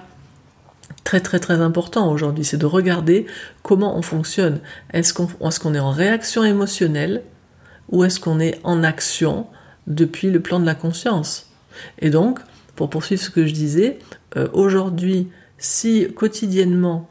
très 1.12 1.20
très 1.20 1.40
très 1.40 1.60
important 1.60 2.10
aujourd'hui, 2.10 2.46
c'est 2.46 2.56
de 2.56 2.66
regarder 2.66 3.26
comment 3.64 3.98
on 3.98 4.02
fonctionne. 4.02 4.62
Est-ce 4.94 5.14
qu'on 5.14 5.28
est, 5.74 5.76
est 5.76 5.80
en 5.80 5.92
réaction 5.92 6.46
émotionnelle 6.46 7.24
ou 7.90 8.06
est-ce 8.06 8.22
qu'on 8.22 8.40
est 8.40 8.62
en 8.64 8.82
action 8.82 9.46
depuis 9.88 10.32
le 10.32 10.40
plan 10.40 10.62
de 10.62 10.66
la 10.66 10.74
conscience? 10.74 11.50
Et 12.00 12.12
donc, 12.12 12.40
pour 12.78 12.90
poursuivre 12.90 13.22
ce 13.22 13.30
que 13.30 13.46
je 13.46 13.52
disais, 13.52 14.00
euh, 14.38 14.48
aujourd'hui, 14.54 15.28
si 15.58 16.08
quotidiennement 16.16 17.10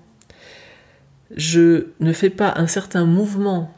je 1.37 1.89
ne 2.01 2.15
fais 2.15 2.31
pas 2.31 2.55
un 2.57 2.67
certain 2.67 3.05
mouvement 3.05 3.71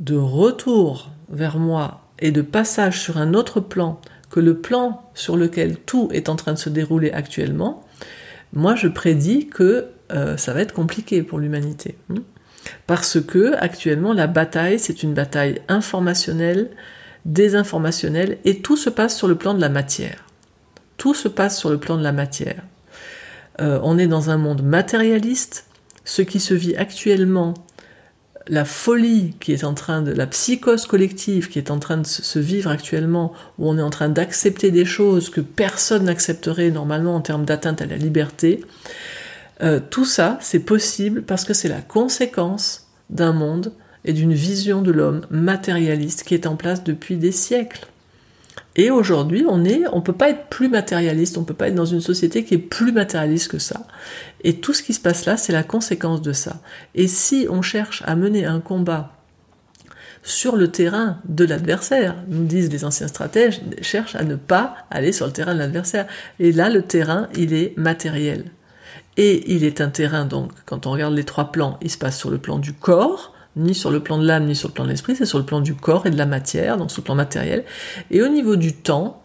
de 0.00 0.16
retour 0.16 1.12
vers 1.30 1.58
moi 1.58 2.02
et 2.18 2.30
de 2.30 2.42
passage 2.42 3.00
sur 3.00 3.16
un 3.16 3.32
autre 3.32 3.60
plan 3.60 3.98
que 4.30 4.38
le 4.38 4.58
plan 4.58 5.02
sur 5.14 5.38
lequel 5.38 5.78
tout 5.78 6.10
est 6.12 6.28
en 6.28 6.36
train 6.36 6.52
de 6.52 6.58
se 6.58 6.68
dérouler 6.68 7.10
actuellement, 7.10 7.81
moi 8.52 8.74
je 8.74 8.88
prédis 8.88 9.48
que 9.48 9.88
euh, 10.12 10.36
ça 10.36 10.52
va 10.52 10.60
être 10.60 10.72
compliqué 10.72 11.22
pour 11.22 11.38
l'humanité. 11.38 11.96
Hein. 12.10 12.22
Parce 12.86 13.20
que 13.20 13.54
actuellement 13.56 14.12
la 14.12 14.26
bataille, 14.26 14.78
c'est 14.78 15.02
une 15.02 15.14
bataille 15.14 15.60
informationnelle, 15.68 16.70
désinformationnelle, 17.24 18.38
et 18.44 18.60
tout 18.60 18.76
se 18.76 18.90
passe 18.90 19.16
sur 19.16 19.28
le 19.28 19.34
plan 19.34 19.54
de 19.54 19.60
la 19.60 19.68
matière. 19.68 20.24
Tout 20.96 21.14
se 21.14 21.28
passe 21.28 21.58
sur 21.58 21.70
le 21.70 21.78
plan 21.78 21.96
de 21.96 22.02
la 22.02 22.12
matière. 22.12 22.62
Euh, 23.60 23.80
on 23.82 23.98
est 23.98 24.06
dans 24.06 24.30
un 24.30 24.36
monde 24.36 24.62
matérialiste. 24.62 25.66
Ce 26.04 26.22
qui 26.22 26.40
se 26.40 26.54
vit 26.54 26.74
actuellement 26.76 27.54
la 28.48 28.64
folie 28.64 29.34
qui 29.40 29.52
est 29.52 29.64
en 29.64 29.74
train 29.74 30.02
de, 30.02 30.12
la 30.12 30.26
psychose 30.26 30.86
collective 30.86 31.48
qui 31.48 31.58
est 31.58 31.70
en 31.70 31.78
train 31.78 31.98
de 31.98 32.06
se 32.06 32.38
vivre 32.38 32.70
actuellement, 32.70 33.32
où 33.58 33.68
on 33.68 33.78
est 33.78 33.82
en 33.82 33.90
train 33.90 34.08
d'accepter 34.08 34.70
des 34.70 34.84
choses 34.84 35.30
que 35.30 35.40
personne 35.40 36.04
n'accepterait 36.04 36.70
normalement 36.70 37.14
en 37.14 37.20
termes 37.20 37.44
d'atteinte 37.44 37.82
à 37.82 37.86
la 37.86 37.96
liberté, 37.96 38.64
euh, 39.62 39.80
tout 39.90 40.04
ça, 40.04 40.38
c'est 40.40 40.60
possible 40.60 41.22
parce 41.22 41.44
que 41.44 41.54
c'est 41.54 41.68
la 41.68 41.80
conséquence 41.80 42.88
d'un 43.10 43.32
monde 43.32 43.72
et 44.04 44.12
d'une 44.12 44.32
vision 44.32 44.82
de 44.82 44.90
l'homme 44.90 45.26
matérialiste 45.30 46.24
qui 46.24 46.34
est 46.34 46.46
en 46.46 46.56
place 46.56 46.82
depuis 46.82 47.16
des 47.16 47.32
siècles. 47.32 47.86
Et 48.76 48.90
aujourd'hui, 48.90 49.44
on 49.46 49.64
est, 49.64 49.82
on 49.92 50.00
peut 50.00 50.14
pas 50.14 50.30
être 50.30 50.46
plus 50.48 50.68
matérialiste, 50.68 51.36
on 51.36 51.44
peut 51.44 51.54
pas 51.54 51.68
être 51.68 51.74
dans 51.74 51.84
une 51.84 52.00
société 52.00 52.44
qui 52.44 52.54
est 52.54 52.58
plus 52.58 52.92
matérialiste 52.92 53.48
que 53.48 53.58
ça. 53.58 53.86
Et 54.44 54.56
tout 54.56 54.72
ce 54.72 54.82
qui 54.82 54.94
se 54.94 55.00
passe 55.00 55.26
là, 55.26 55.36
c'est 55.36 55.52
la 55.52 55.62
conséquence 55.62 56.22
de 56.22 56.32
ça. 56.32 56.60
Et 56.94 57.06
si 57.06 57.46
on 57.50 57.60
cherche 57.60 58.02
à 58.06 58.16
mener 58.16 58.46
un 58.46 58.60
combat 58.60 59.12
sur 60.22 60.56
le 60.56 60.68
terrain 60.68 61.18
de 61.28 61.44
l'adversaire, 61.44 62.16
nous 62.28 62.44
disent 62.44 62.70
les 62.70 62.84
anciens 62.84 63.08
stratèges, 63.08 63.60
cherche 63.82 64.14
à 64.14 64.24
ne 64.24 64.36
pas 64.36 64.76
aller 64.90 65.12
sur 65.12 65.26
le 65.26 65.32
terrain 65.32 65.52
de 65.52 65.58
l'adversaire. 65.58 66.06
Et 66.38 66.52
là, 66.52 66.70
le 66.70 66.82
terrain, 66.82 67.28
il 67.36 67.52
est 67.52 67.76
matériel. 67.76 68.44
Et 69.16 69.52
il 69.52 69.64
est 69.64 69.82
un 69.82 69.90
terrain, 69.90 70.24
donc, 70.24 70.52
quand 70.64 70.86
on 70.86 70.92
regarde 70.92 71.14
les 71.14 71.24
trois 71.24 71.52
plans, 71.52 71.78
il 71.82 71.90
se 71.90 71.98
passe 71.98 72.18
sur 72.18 72.30
le 72.30 72.38
plan 72.38 72.58
du 72.58 72.72
corps, 72.72 73.31
ni 73.56 73.74
sur 73.74 73.90
le 73.90 74.00
plan 74.00 74.18
de 74.18 74.26
l'âme, 74.26 74.46
ni 74.46 74.56
sur 74.56 74.68
le 74.68 74.74
plan 74.74 74.84
de 74.84 74.90
l'esprit, 74.90 75.16
c'est 75.16 75.26
sur 75.26 75.38
le 75.38 75.44
plan 75.44 75.60
du 75.60 75.74
corps 75.74 76.06
et 76.06 76.10
de 76.10 76.18
la 76.18 76.26
matière, 76.26 76.76
donc 76.76 76.90
sur 76.90 77.02
le 77.02 77.04
plan 77.04 77.14
matériel. 77.14 77.64
Et 78.10 78.22
au 78.22 78.28
niveau 78.28 78.56
du 78.56 78.72
temps, 78.72 79.22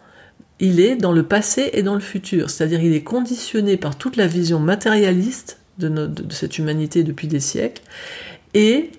il 0.60 0.80
est 0.80 0.96
dans 0.96 1.12
le 1.12 1.22
passé 1.22 1.70
et 1.72 1.82
dans 1.82 1.94
le 1.94 2.00
futur, 2.00 2.50
c'est-à-dire 2.50 2.82
il 2.82 2.92
est 2.92 3.04
conditionné 3.04 3.76
par 3.76 3.96
toute 3.96 4.16
la 4.16 4.26
vision 4.26 4.58
matérialiste 4.58 5.60
de, 5.78 5.88
de 5.88 6.32
cette 6.32 6.58
humanité 6.58 7.04
depuis 7.04 7.28
des 7.28 7.40
siècles, 7.40 7.82
et 8.54 8.90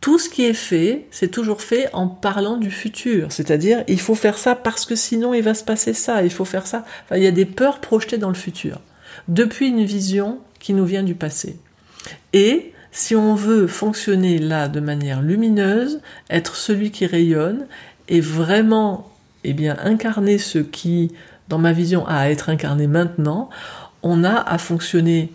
tout 0.00 0.18
ce 0.20 0.28
qui 0.28 0.44
est 0.44 0.52
fait, 0.52 1.06
c'est 1.10 1.30
toujours 1.30 1.60
fait 1.60 1.88
en 1.92 2.06
parlant 2.06 2.58
du 2.58 2.70
futur. 2.70 3.32
C'est-à-dire, 3.32 3.82
il 3.88 3.98
faut 3.98 4.14
faire 4.14 4.38
ça 4.38 4.54
parce 4.54 4.86
que 4.86 4.94
sinon 4.94 5.34
il 5.34 5.42
va 5.42 5.54
se 5.54 5.64
passer 5.64 5.94
ça, 5.94 6.22
il 6.22 6.30
faut 6.30 6.44
faire 6.44 6.66
ça. 6.66 6.84
Enfin, 7.04 7.16
il 7.16 7.24
y 7.24 7.26
a 7.26 7.32
des 7.32 7.46
peurs 7.46 7.80
projetées 7.80 8.18
dans 8.18 8.28
le 8.28 8.36
futur, 8.36 8.80
depuis 9.26 9.66
une 9.66 9.84
vision 9.84 10.38
qui 10.60 10.74
nous 10.74 10.84
vient 10.84 11.02
du 11.02 11.16
passé. 11.16 11.58
Et 12.32 12.72
si 12.96 13.14
on 13.14 13.34
veut 13.34 13.66
fonctionner 13.66 14.38
là 14.38 14.68
de 14.68 14.80
manière 14.80 15.20
lumineuse, 15.20 16.00
être 16.30 16.56
celui 16.56 16.90
qui 16.90 17.04
rayonne 17.04 17.66
et 18.08 18.22
vraiment 18.22 19.10
eh 19.44 19.52
bien, 19.52 19.76
incarner 19.84 20.38
ce 20.38 20.58
qui, 20.58 21.12
dans 21.48 21.58
ma 21.58 21.74
vision, 21.74 22.06
a 22.06 22.16
à 22.16 22.30
être 22.30 22.48
incarné 22.48 22.86
maintenant, 22.86 23.50
on 24.02 24.24
a 24.24 24.32
à 24.32 24.56
fonctionner 24.56 25.30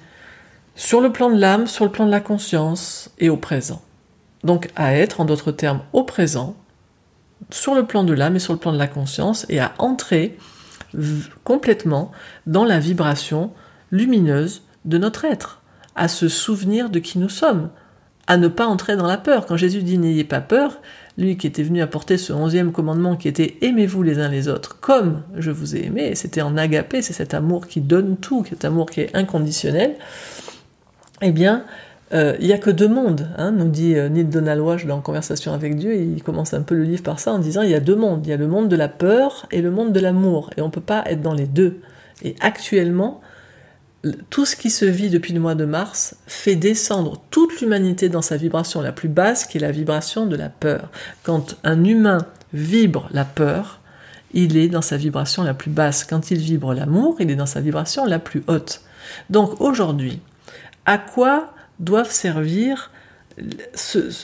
sur 0.76 1.02
le 1.02 1.12
plan 1.12 1.30
de 1.30 1.39
l'âme, 1.39 1.67
sur 1.67 1.86
le 1.86 1.91
plan 1.91 2.08
de 2.08 2.12
la 2.12 2.19
conscience 2.19 3.12
et 3.19 3.30
au 3.30 3.38
présent. 3.38 3.84
Donc 4.43 4.69
à 4.76 4.95
être, 4.95 5.21
en 5.21 5.26
d'autres 5.26 5.52
termes, 5.52 5.82
au 5.93 6.04
présent, 6.04 6.56
sur 7.52 7.76
le 7.76 7.86
plan 7.86 8.04
de 8.04 8.13
l'âme 8.13 8.38
et 8.38 8.39
sur 8.39 8.54
le 8.54 8.60
plan 8.60 8.74
de 8.74 8.80
la 8.80 8.88
conscience, 8.88 9.45
et 9.50 9.60
à 9.60 9.76
entrer 9.78 10.36
complètement 11.43 12.12
dans 12.47 12.65
la 12.65 12.80
vibration 12.80 13.52
lumineuse 13.91 14.63
de 14.84 14.97
notre 14.97 15.26
être 15.26 15.61
à 15.95 16.08
se 16.08 16.27
souvenir 16.27 16.89
de 16.89 16.99
qui 16.99 17.19
nous 17.19 17.30
sommes, 17.30 17.69
à 18.27 18.38
ne 18.38 18.47
pas 18.47 18.65
entrer 18.65 18.95
dans 18.95 19.08
la 19.08 19.17
peur. 19.17 19.45
Quand 19.45 19.58
Jésus 19.58 19.84
dit 19.84 19.97
n'ayez 19.97 20.23
pas 20.23 20.41
peur, 20.41 20.80
lui 21.17 21.38
qui 21.38 21.47
était 21.47 21.63
venu 21.63 21.82
apporter 21.82 22.17
ce 22.17 22.34
onzième 22.34 22.71
commandement 22.71 23.15
qui 23.15 23.27
était 23.27 23.58
aimez-vous 23.62 24.04
les 24.04 24.19
uns 24.19 24.30
les 24.30 24.47
autres 24.47 24.80
comme 24.80 25.23
je 25.38 25.51
vous 25.51 25.75
ai 25.75 25.86
aimé, 25.86 26.15
c'était 26.15 26.41
en 26.41 26.58
agapé, 26.58 27.01
c'est 27.01 27.13
cet 27.13 27.34
amour 27.34 27.67
qui 27.67 27.82
donne 27.82 28.17
tout, 28.17 28.45
cet 28.47 28.65
amour 28.65 28.89
qui 28.89 29.01
est 29.01 29.15
inconditionnel, 29.15 29.95
eh 31.21 31.32
bien, 31.32 31.65
euh, 32.13 32.36
il 32.39 32.47
n'y 32.47 32.54
a 32.54 32.58
que 32.58 32.69
deux 32.69 32.88
mondes, 32.88 33.30
hein, 33.38 33.51
nous 33.51 33.69
dit 33.69 33.95
euh, 33.95 34.10
Neil 34.10 34.25
Donald 34.25 34.60
Walsh 34.60 34.86
dans 34.86 34.99
Conversation 34.99 35.54
avec 35.54 35.77
Dieu, 35.77 35.95
il 35.95 36.21
commence 36.23 36.54
un 36.54 36.62
peu 36.62 36.75
le 36.75 36.84
livre 36.84 37.04
par 37.04 37.19
ça 37.19 37.32
en 37.32 37.39
disant 37.39 37.62
il 37.62 37.69
y 37.69 37.75
a 37.75 37.80
deux 37.80 37.95
mondes, 37.95 38.25
il 38.25 38.30
y 38.30 38.34
a 38.34 38.38
le 38.38 38.47
monde 38.47 38.67
de 38.67 38.75
la 38.75 38.89
peur 38.89 39.45
et 39.51 39.62
le 39.62 39.71
monde 39.71 39.93
de 39.93 39.99
l'amour, 39.99 40.49
et 40.58 40.62
on 40.62 40.67
ne 40.67 40.71
peut 40.71 40.82
pas 40.82 41.04
être 41.06 41.21
dans 41.21 41.34
les 41.34 41.47
deux. 41.47 41.80
Et 42.23 42.36
actuellement, 42.41 43.21
tout 44.29 44.45
ce 44.45 44.55
qui 44.55 44.69
se 44.69 44.85
vit 44.85 45.09
depuis 45.09 45.33
le 45.33 45.39
mois 45.39 45.55
de 45.55 45.65
mars 45.65 46.15
fait 46.25 46.55
descendre 46.55 47.21
toute 47.29 47.61
l'humanité 47.61 48.09
dans 48.09 48.21
sa 48.21 48.37
vibration 48.37 48.81
la 48.81 48.91
plus 48.91 49.09
basse, 49.09 49.45
qui 49.45 49.57
est 49.57 49.61
la 49.61 49.71
vibration 49.71 50.25
de 50.25 50.35
la 50.35 50.49
peur. 50.49 50.89
Quand 51.23 51.55
un 51.63 51.83
humain 51.83 52.25
vibre 52.53 53.09
la 53.11 53.25
peur, 53.25 53.79
il 54.33 54.57
est 54.57 54.69
dans 54.69 54.81
sa 54.81 54.97
vibration 54.97 55.43
la 55.43 55.53
plus 55.53 55.69
basse. 55.69 56.03
Quand 56.03 56.31
il 56.31 56.39
vibre 56.39 56.73
l'amour, 56.73 57.17
il 57.19 57.29
est 57.29 57.35
dans 57.35 57.45
sa 57.45 57.61
vibration 57.61 58.05
la 58.05 58.19
plus 58.19 58.43
haute. 58.47 58.81
Donc 59.29 59.61
aujourd'hui, 59.61 60.19
à 60.85 60.97
quoi 60.97 61.53
doivent 61.79 62.11
servir 62.11 62.91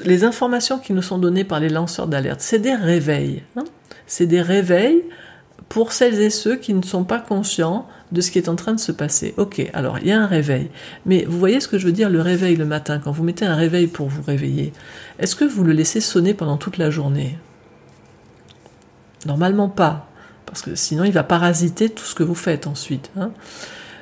les 0.05 0.23
informations 0.23 0.79
qui 0.79 0.93
nous 0.93 1.01
sont 1.01 1.17
données 1.17 1.43
par 1.43 1.59
les 1.59 1.69
lanceurs 1.69 2.07
d'alerte? 2.07 2.41
C'est 2.41 2.59
des 2.59 2.75
réveils. 2.75 3.43
Hein. 3.55 3.65
C'est 4.07 4.25
des 4.25 4.41
réveils 4.41 5.03
pour 5.69 5.91
celles 5.91 6.19
et 6.21 6.29
ceux 6.29 6.55
qui 6.55 6.73
ne 6.73 6.81
sont 6.81 7.03
pas 7.03 7.19
conscients 7.19 7.87
de 8.11 8.21
ce 8.21 8.31
qui 8.31 8.37
est 8.37 8.49
en 8.49 8.55
train 8.55 8.73
de 8.73 8.79
se 8.79 8.91
passer. 8.91 9.33
Ok, 9.37 9.61
alors 9.73 9.99
il 9.99 10.07
y 10.07 10.11
a 10.11 10.21
un 10.21 10.27
réveil. 10.27 10.69
Mais 11.05 11.25
vous 11.25 11.37
voyez 11.37 11.59
ce 11.59 11.67
que 11.67 11.77
je 11.77 11.85
veux 11.85 11.91
dire, 11.91 12.09
le 12.09 12.21
réveil 12.21 12.55
le 12.55 12.65
matin, 12.65 12.99
quand 13.03 13.11
vous 13.11 13.23
mettez 13.23 13.45
un 13.45 13.55
réveil 13.55 13.87
pour 13.87 14.07
vous 14.07 14.21
réveiller, 14.21 14.73
est-ce 15.19 15.35
que 15.35 15.45
vous 15.45 15.63
le 15.63 15.73
laissez 15.73 15.99
sonner 15.99 16.33
pendant 16.33 16.57
toute 16.57 16.77
la 16.77 16.89
journée? 16.89 17.37
Normalement 19.25 19.67
pas, 19.67 20.09
parce 20.45 20.61
que 20.61 20.75
sinon 20.75 21.03
il 21.03 21.11
va 21.11 21.23
parasiter 21.23 21.89
tout 21.89 22.05
ce 22.05 22.15
que 22.15 22.23
vous 22.23 22.35
faites 22.35 22.67
ensuite. 22.67 23.11
Hein. 23.17 23.31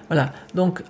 voilà, 0.07 0.33
donc 0.53 0.83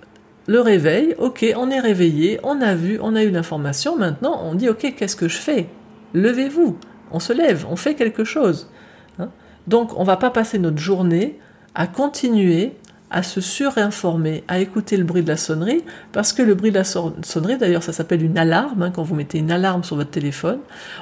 le 0.46 0.60
réveil, 0.60 1.14
ok, 1.18 1.46
on 1.56 1.70
est 1.70 1.80
réveillé, 1.80 2.38
on 2.42 2.60
a 2.60 2.74
vu, 2.74 2.98
on 3.00 3.16
a 3.16 3.22
eu 3.22 3.30
l'information, 3.30 3.96
maintenant 3.96 4.40
on 4.44 4.54
dit 4.54 4.68
ok, 4.68 4.94
qu'est-ce 4.96 5.16
que 5.16 5.28
je 5.28 5.38
fais? 5.38 5.68
Levez-vous, 6.12 6.78
on 7.12 7.20
se 7.20 7.32
lève, 7.32 7.66
on 7.70 7.76
fait 7.76 7.94
quelque 7.94 8.24
chose. 8.24 8.70
Hein. 9.18 9.30
donc 9.66 9.98
on 9.98 10.04
va 10.04 10.16
pas 10.16 10.30
passer 10.30 10.58
notre 10.58 10.78
journée 10.78 11.38
à 11.74 11.86
continuer 11.86 12.74
à 13.10 13.22
se 13.22 13.40
surinformer, 13.40 14.44
à 14.48 14.58
écouter 14.58 14.96
le 14.96 15.04
bruit 15.04 15.22
de 15.22 15.28
la 15.28 15.36
sonnerie, 15.36 15.84
parce 16.12 16.32
que 16.32 16.42
le 16.42 16.54
bruit 16.54 16.70
de 16.70 16.78
la 16.78 16.84
sonnerie, 16.84 17.56
d'ailleurs 17.58 17.82
ça 17.82 17.92
s'appelle 17.92 18.22
une 18.22 18.38
alarme, 18.38 18.82
hein, 18.82 18.90
quand 18.90 19.02
vous 19.02 19.14
mettez 19.14 19.38
une 19.38 19.50
alarme 19.50 19.84
sur 19.84 19.96
votre 19.96 20.10
téléphone, 20.10 20.58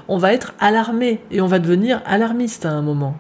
on 0.09 0.19
va 0.19 0.33
être 0.33 0.55
alarmé 0.61 1.21
et 1.31 1.41
on 1.41 1.47
va 1.47 1.59
devenir 1.59 2.03
alarmiste 2.05 2.67
à 2.67 2.71
un 2.71 2.83
moment. 2.83 3.17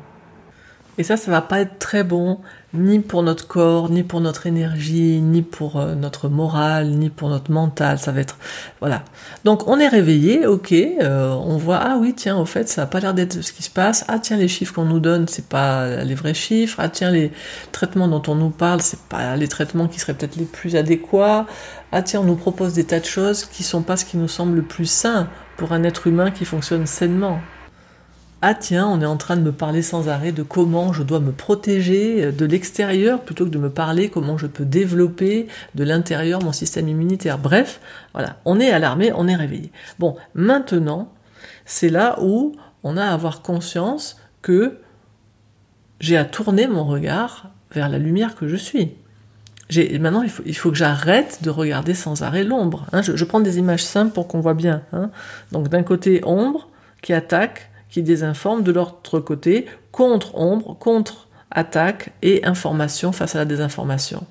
Et 0.96 1.02
ça, 1.02 1.16
ça 1.16 1.30
va 1.30 1.42
pas 1.42 1.60
être 1.60 1.78
très 1.80 2.04
bon, 2.04 2.38
ni 2.72 3.00
pour 3.00 3.24
notre 3.24 3.48
corps, 3.48 3.90
ni 3.90 4.04
pour 4.04 4.20
notre 4.20 4.46
énergie, 4.46 5.20
ni 5.20 5.42
pour 5.42 5.76
euh, 5.76 5.94
notre 5.96 6.28
morale, 6.28 6.90
ni 6.90 7.10
pour 7.10 7.28
notre 7.30 7.50
mental. 7.50 7.98
Ça 7.98 8.12
va 8.12 8.20
être, 8.20 8.38
voilà. 8.80 9.02
Donc, 9.44 9.66
on 9.66 9.80
est 9.80 9.88
réveillé, 9.88 10.46
ok, 10.46 10.72
euh, 10.72 11.30
on 11.32 11.56
voit, 11.56 11.78
ah 11.78 11.96
oui, 11.98 12.14
tiens, 12.14 12.36
au 12.36 12.46
fait, 12.46 12.68
ça 12.68 12.82
a 12.82 12.86
pas 12.86 13.00
l'air 13.00 13.12
d'être 13.12 13.42
ce 13.42 13.52
qui 13.52 13.64
se 13.64 13.70
passe. 13.70 14.04
Ah 14.06 14.20
tiens, 14.20 14.36
les 14.36 14.46
chiffres 14.46 14.74
qu'on 14.74 14.84
nous 14.84 15.00
donne, 15.00 15.26
c'est 15.26 15.48
pas 15.48 16.04
les 16.04 16.14
vrais 16.14 16.34
chiffres. 16.34 16.78
Ah 16.78 16.88
tiens, 16.88 17.10
les 17.10 17.32
traitements 17.72 18.06
dont 18.06 18.22
on 18.28 18.36
nous 18.36 18.50
parle, 18.50 18.80
c'est 18.80 19.00
pas 19.08 19.36
les 19.36 19.48
traitements 19.48 19.88
qui 19.88 19.98
seraient 19.98 20.14
peut-être 20.14 20.36
les 20.36 20.44
plus 20.44 20.76
adéquats. 20.76 21.46
Ah 21.90 22.02
tiens, 22.02 22.20
on 22.20 22.24
nous 22.24 22.36
propose 22.36 22.74
des 22.74 22.84
tas 22.84 23.00
de 23.00 23.04
choses 23.04 23.44
qui 23.44 23.64
sont 23.64 23.82
pas 23.82 23.96
ce 23.96 24.04
qui 24.04 24.16
nous 24.16 24.28
semble 24.28 24.56
le 24.56 24.62
plus 24.62 24.86
sain 24.86 25.28
pour 25.56 25.72
un 25.72 25.82
être 25.82 26.06
humain 26.06 26.30
qui 26.30 26.44
fonctionne 26.44 26.86
sainement 26.86 27.40
ah 28.46 28.52
tiens, 28.52 28.86
on 28.86 29.00
est 29.00 29.06
en 29.06 29.16
train 29.16 29.36
de 29.38 29.40
me 29.40 29.52
parler 29.52 29.80
sans 29.80 30.10
arrêt 30.10 30.30
de 30.30 30.42
comment 30.42 30.92
je 30.92 31.02
dois 31.02 31.18
me 31.18 31.32
protéger 31.32 32.30
de 32.30 32.44
l'extérieur 32.44 33.22
plutôt 33.22 33.46
que 33.46 33.50
de 33.50 33.56
me 33.56 33.70
parler 33.70 34.10
comment 34.10 34.36
je 34.36 34.46
peux 34.46 34.66
développer 34.66 35.48
de 35.74 35.82
l'intérieur 35.82 36.42
mon 36.42 36.52
système 36.52 36.86
immunitaire. 36.86 37.38
Bref, 37.38 37.80
voilà, 38.12 38.36
on 38.44 38.60
est 38.60 38.70
alarmé, 38.70 39.14
on 39.16 39.28
est 39.28 39.34
réveillé. 39.34 39.72
Bon, 39.98 40.16
maintenant, 40.34 41.10
c'est 41.64 41.88
là 41.88 42.18
où 42.20 42.54
on 42.82 42.98
a 42.98 43.06
à 43.06 43.14
avoir 43.14 43.40
conscience 43.40 44.20
que 44.42 44.76
j'ai 46.00 46.18
à 46.18 46.26
tourner 46.26 46.66
mon 46.66 46.84
regard 46.84 47.48
vers 47.72 47.88
la 47.88 47.96
lumière 47.96 48.34
que 48.34 48.46
je 48.46 48.56
suis. 48.56 48.92
Maintenant, 49.98 50.22
il 50.44 50.54
faut, 50.54 50.70
que 50.70 50.76
j'arrête 50.76 51.38
de 51.42 51.48
regarder 51.48 51.94
sans 51.94 52.20
arrêt 52.20 52.44
l'ombre. 52.44 52.84
Hein. 52.92 53.00
je, 53.00 53.24
prends 53.24 53.40
des 53.40 53.56
images 53.56 53.84
simples 53.84 54.12
pour 54.12 54.28
qu'on 54.28 54.40
voit 54.40 54.52
bien. 54.52 54.82
Hein. 54.92 55.10
Donc 55.50 55.70
d'un 55.70 55.82
côté, 55.82 56.20
ombre 56.26 56.68
qui 57.00 57.14
attaque, 57.14 57.70
qui 57.94 58.02
désinforme, 58.02 58.64
de 58.64 58.72
l'autre 58.72 59.20
côté, 59.20 59.66
contre-ombre, 59.92 60.76
contre-attaque 60.80 62.10
et 62.22 62.44
information 62.44 63.12
face 63.12 63.36
à 63.36 63.38
la 63.38 63.44
désinformation. 63.44 64.26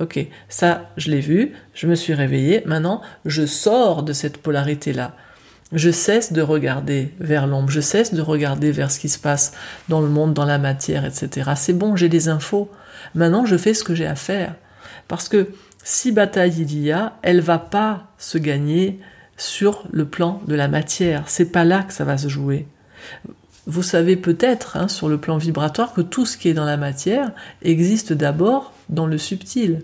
Ok, 0.00 0.24
ça, 0.48 0.90
je 0.96 1.10
l'ai 1.10 1.18
vu, 1.18 1.52
je 1.74 1.88
me 1.88 1.96
suis 1.96 2.14
réveillé, 2.14 2.62
maintenant, 2.64 3.02
je 3.24 3.44
sors 3.44 4.04
de 4.04 4.12
cette 4.12 4.38
polarité-là. 4.38 5.16
Je 5.72 5.90
cesse 5.90 6.32
de 6.32 6.42
regarder 6.42 7.12
vers 7.18 7.48
l'ombre, 7.48 7.70
je 7.70 7.80
cesse 7.80 8.14
de 8.14 8.22
regarder 8.22 8.70
vers 8.70 8.92
ce 8.92 9.00
qui 9.00 9.08
se 9.08 9.18
passe 9.18 9.52
dans 9.88 10.00
le 10.00 10.06
monde, 10.06 10.32
dans 10.32 10.44
la 10.44 10.58
matière, 10.58 11.04
etc. 11.04 11.50
C'est 11.56 11.72
bon, 11.72 11.96
j'ai 11.96 12.08
des 12.08 12.28
infos. 12.28 12.70
Maintenant, 13.16 13.46
je 13.46 13.56
fais 13.56 13.74
ce 13.74 13.82
que 13.82 13.96
j'ai 13.96 14.06
à 14.06 14.14
faire. 14.14 14.54
Parce 15.08 15.28
que 15.28 15.48
si 15.82 16.12
bataille 16.12 16.54
il 16.60 16.78
y 16.78 16.92
a, 16.92 17.18
elle 17.22 17.40
va 17.40 17.58
pas 17.58 18.12
se 18.16 18.38
gagner 18.38 19.00
sur 19.36 19.88
le 19.90 20.04
plan 20.04 20.40
de 20.46 20.54
la 20.54 20.68
matière. 20.68 21.24
C'est 21.26 21.50
pas 21.50 21.64
là 21.64 21.82
que 21.82 21.92
ça 21.92 22.04
va 22.04 22.16
se 22.16 22.28
jouer. 22.28 22.68
Vous 23.66 23.82
savez 23.82 24.16
peut-être, 24.16 24.76
hein, 24.76 24.88
sur 24.88 25.08
le 25.08 25.18
plan 25.18 25.36
vibratoire, 25.36 25.92
que 25.92 26.00
tout 26.00 26.24
ce 26.24 26.38
qui 26.38 26.48
est 26.48 26.54
dans 26.54 26.64
la 26.64 26.78
matière 26.78 27.32
existe 27.62 28.12
d'abord 28.14 28.72
dans 28.88 29.06
le 29.06 29.18
subtil. 29.18 29.82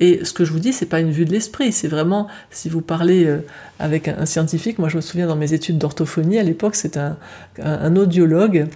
Et 0.00 0.24
ce 0.24 0.32
que 0.32 0.44
je 0.44 0.52
vous 0.52 0.58
dis, 0.58 0.72
c'est 0.72 0.86
pas 0.86 0.98
une 0.98 1.12
vue 1.12 1.24
de 1.24 1.30
l'esprit, 1.30 1.70
c'est 1.70 1.86
vraiment, 1.86 2.26
si 2.50 2.68
vous 2.68 2.80
parlez 2.80 3.24
euh, 3.24 3.44
avec 3.78 4.08
un, 4.08 4.26
scientifique, 4.26 4.80
moi 4.80 4.88
je 4.88 4.96
me 4.96 5.00
souviens 5.00 5.28
dans 5.28 5.36
mes 5.36 5.52
études 5.52 5.78
d'orthophonie, 5.78 6.38
à 6.38 6.42
l'époque, 6.42 6.74
c'est 6.74 6.96
un, 6.96 7.16
audiologue 7.94 8.66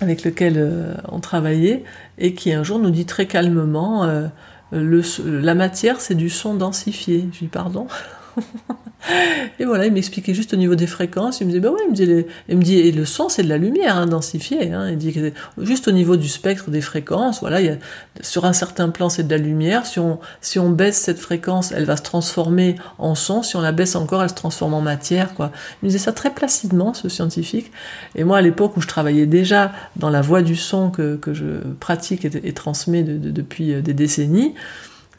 avec 0.00 0.22
lequel 0.22 0.54
euh, 0.58 0.94
on 1.10 1.18
travaillait, 1.18 1.82
et 2.18 2.34
qui 2.34 2.52
un 2.52 2.62
jour 2.62 2.78
nous 2.78 2.90
dit 2.90 3.06
très 3.06 3.26
calmement, 3.26 4.04
euh, 4.04 4.28
la 4.72 5.54
matière 5.54 6.00
c'est 6.00 6.14
du 6.14 6.30
son 6.30 6.54
densifié. 6.54 7.28
Je 7.32 7.40
dis 7.40 7.46
pardon? 7.48 7.88
et 9.58 9.64
voilà, 9.64 9.86
il 9.86 9.92
m'expliquait 9.92 10.34
juste 10.34 10.54
au 10.54 10.56
niveau 10.56 10.74
des 10.74 10.86
fréquences. 10.86 11.40
Il 11.40 11.46
me 11.46 11.50
disait, 11.50 11.60
bah 11.60 11.70
ouais, 11.70 11.80
il 11.86 11.90
me 11.90 11.94
dit, 11.94 12.26
il 12.48 12.56
me 12.56 12.62
dit 12.62 12.78
et 12.78 12.92
le 12.92 13.04
son, 13.04 13.28
c'est 13.28 13.42
de 13.42 13.48
la 13.48 13.58
lumière 13.58 13.96
hein, 13.96 14.06
densifiée. 14.06 14.72
Hein. 14.72 14.90
Il 14.90 14.98
dit 14.98 15.14
juste 15.58 15.88
au 15.88 15.92
niveau 15.92 16.16
du 16.16 16.28
spectre 16.28 16.70
des 16.70 16.80
fréquences, 16.80 17.40
voilà, 17.40 17.60
il 17.60 17.66
y 17.66 17.70
a, 17.70 17.76
sur 18.20 18.44
un 18.44 18.52
certain 18.52 18.88
plan, 18.90 19.08
c'est 19.08 19.24
de 19.24 19.30
la 19.30 19.38
lumière. 19.38 19.86
Si 19.86 19.98
on, 19.98 20.18
si 20.40 20.58
on 20.58 20.70
baisse 20.70 20.98
cette 20.98 21.18
fréquence, 21.18 21.72
elle 21.72 21.84
va 21.84 21.96
se 21.96 22.02
transformer 22.02 22.76
en 22.98 23.14
son. 23.14 23.42
Si 23.42 23.56
on 23.56 23.60
la 23.60 23.72
baisse 23.72 23.96
encore, 23.96 24.22
elle 24.22 24.30
se 24.30 24.34
transforme 24.34 24.74
en 24.74 24.82
matière, 24.82 25.34
quoi. 25.34 25.52
Il 25.82 25.86
me 25.86 25.88
disait 25.90 26.04
ça 26.04 26.12
très 26.12 26.30
placidement, 26.30 26.94
ce 26.94 27.08
scientifique. 27.08 27.70
Et 28.14 28.24
moi, 28.24 28.38
à 28.38 28.42
l'époque 28.42 28.76
où 28.76 28.80
je 28.80 28.88
travaillais 28.88 29.26
déjà 29.26 29.72
dans 29.96 30.10
la 30.10 30.20
voie 30.20 30.42
du 30.42 30.56
son 30.56 30.90
que, 30.90 31.16
que 31.16 31.34
je 31.34 31.44
pratique 31.80 32.24
et, 32.24 32.30
et 32.44 32.52
transmets 32.52 33.02
depuis 33.02 33.74
euh, 33.74 33.82
des 33.82 33.94
décennies, 33.94 34.54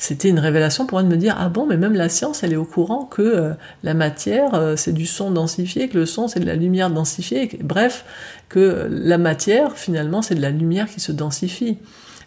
c'était 0.04 0.28
une 0.28 0.40
révélation 0.40 0.86
pour 0.86 0.98
moi 0.98 1.04
de 1.04 1.08
me 1.08 1.16
dire 1.16 1.38
ah 1.40 1.48
bon 1.48 1.66
mais 1.66 1.78
même 1.78 1.94
la 1.94 2.10
science 2.10 2.44
elle 2.44 2.52
est 2.52 2.58
au 2.58 2.66
courant 2.66 3.06
que 3.06 3.22
euh, 3.22 3.54
la 3.84 3.94
matière 3.94 4.54
euh, 4.54 4.76
c'est 4.76 4.92
du 4.92 5.06
son 5.06 5.32
densifié 5.32 5.88
que 5.88 5.98
le 5.98 6.06
son 6.06 6.28
c'est 6.28 6.42
de 6.42 6.46
la 6.46 6.56
lumière 6.56 6.90
densifiée 6.90 7.58
bref 7.64 8.04
que 8.50 8.86
la 8.90 9.18
matière 9.18 9.78
finalement 9.78 10.22
c'est 10.22 10.36
de 10.36 10.42
la 10.42 10.50
lumière 10.50 10.90
qui 10.90 11.00
se 11.00 11.14
densifie 11.14 11.78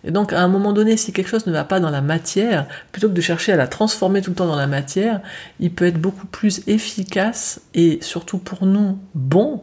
et 0.05 0.11
donc 0.11 0.33
à 0.33 0.41
un 0.41 0.49
moment 0.49 0.73
donné 0.73 0.97
si 0.97 1.13
quelque 1.13 1.29
chose 1.29 1.47
ne 1.47 1.53
va 1.53 1.65
pas 1.65 1.79
dans 1.79 1.91
la 1.91 2.01
matière 2.01 2.67
plutôt 2.93 3.11
que 3.11 3.15
de 3.15 3.21
chercher 3.21 3.53
à 3.53 3.57
la 3.57 3.67
transformer 3.67 4.23
tout 4.23 4.31
le 4.31 4.37
temps 4.37 4.47
dans 4.47 4.57
la 4.57 4.67
matière 4.67 5.21
il 5.61 5.71
peut 5.71 5.85
être 5.85 6.01
beaucoup 6.01 6.27
plus 6.27 6.63
efficace 6.67 7.61
et 7.75 7.99
surtout 8.01 8.39
pour 8.39 8.65
nous 8.65 8.99
bon 9.15 9.61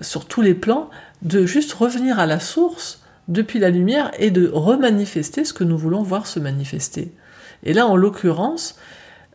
sur 0.00 0.26
tous 0.26 0.42
les 0.42 0.54
plans 0.54 0.90
de 1.22 1.44
juste 1.44 1.72
revenir 1.72 2.20
à 2.20 2.26
la 2.26 2.38
source 2.38 3.02
depuis 3.26 3.58
la 3.58 3.70
lumière 3.70 4.12
et 4.20 4.30
de 4.30 4.48
remanifester 4.48 5.44
ce 5.44 5.52
que 5.52 5.64
nous 5.64 5.78
voulons 5.78 6.02
voir 6.04 6.28
se 6.28 6.38
manifester. 6.38 7.12
Et 7.64 7.72
là, 7.72 7.86
en 7.86 7.96
l'occurrence, 7.96 8.76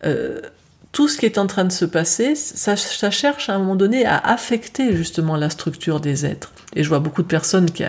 euh, 0.06 0.42
tout 0.92 1.08
ce 1.08 1.18
qui 1.18 1.26
est 1.26 1.38
en 1.38 1.48
train 1.48 1.66
de 1.66 1.72
se 1.72 1.86
passer, 1.86 2.34
ça, 2.36 2.76
cherche 2.76 3.50
à 3.50 3.56
un 3.56 3.60
moment 3.60 3.76
donné 3.76 4.06
à 4.06 4.18
affecter 4.18 4.96
justement 4.96 5.36
la 5.36 5.50
structure 5.50 6.00
des 6.00 6.26
êtres. 6.26 6.52
Et 6.76 6.84
je 6.84 6.90
vois 6.90 7.00
beaucoup 7.00 7.22
de 7.22 7.28
personnes 7.28 7.70
qui, 7.70 7.84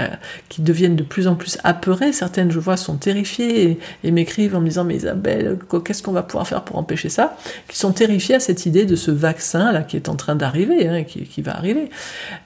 qui 0.48 0.62
deviennent 0.62 0.96
de 0.96 1.02
plus 1.02 1.26
en 1.26 1.34
plus 1.34 1.58
apeurées. 1.64 2.12
Certaines, 2.12 2.50
je 2.50 2.58
vois, 2.58 2.76
sont 2.76 2.96
terrifiées 2.96 3.78
et, 4.04 4.10
m'écrivent 4.10 4.56
en 4.56 4.60
me 4.60 4.68
disant, 4.68 4.84
mais 4.84 4.96
Isabelle, 4.96 5.58
qu'est-ce 5.84 6.02
qu'on 6.02 6.12
va 6.12 6.22
pouvoir 6.22 6.46
faire 6.46 6.62
pour 6.64 6.76
empêcher 6.76 7.08
ça? 7.08 7.36
Qui 7.68 7.78
sont 7.78 7.92
terrifiées 7.92 8.34
à 8.34 8.40
cette 8.40 8.66
idée 8.66 8.84
de 8.84 8.96
ce 8.96 9.10
vaccin 9.10 9.72
là 9.72 9.82
qui 9.82 9.96
est 9.96 10.08
en 10.08 10.16
train 10.16 10.34
d'arriver, 10.34 10.88
hein, 10.88 11.04
qui, 11.04 11.24
qui, 11.24 11.40
va 11.40 11.56
arriver. 11.56 11.90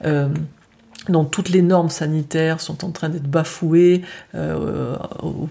Euh, 0.05 0.29
donc 1.09 1.31
toutes 1.31 1.49
les 1.49 1.61
normes 1.61 1.89
sanitaires 1.89 2.61
sont 2.61 2.85
en 2.85 2.91
train 2.91 3.09
d'être 3.09 3.27
bafouées 3.27 4.03
euh, 4.35 4.95
au, 5.21 5.49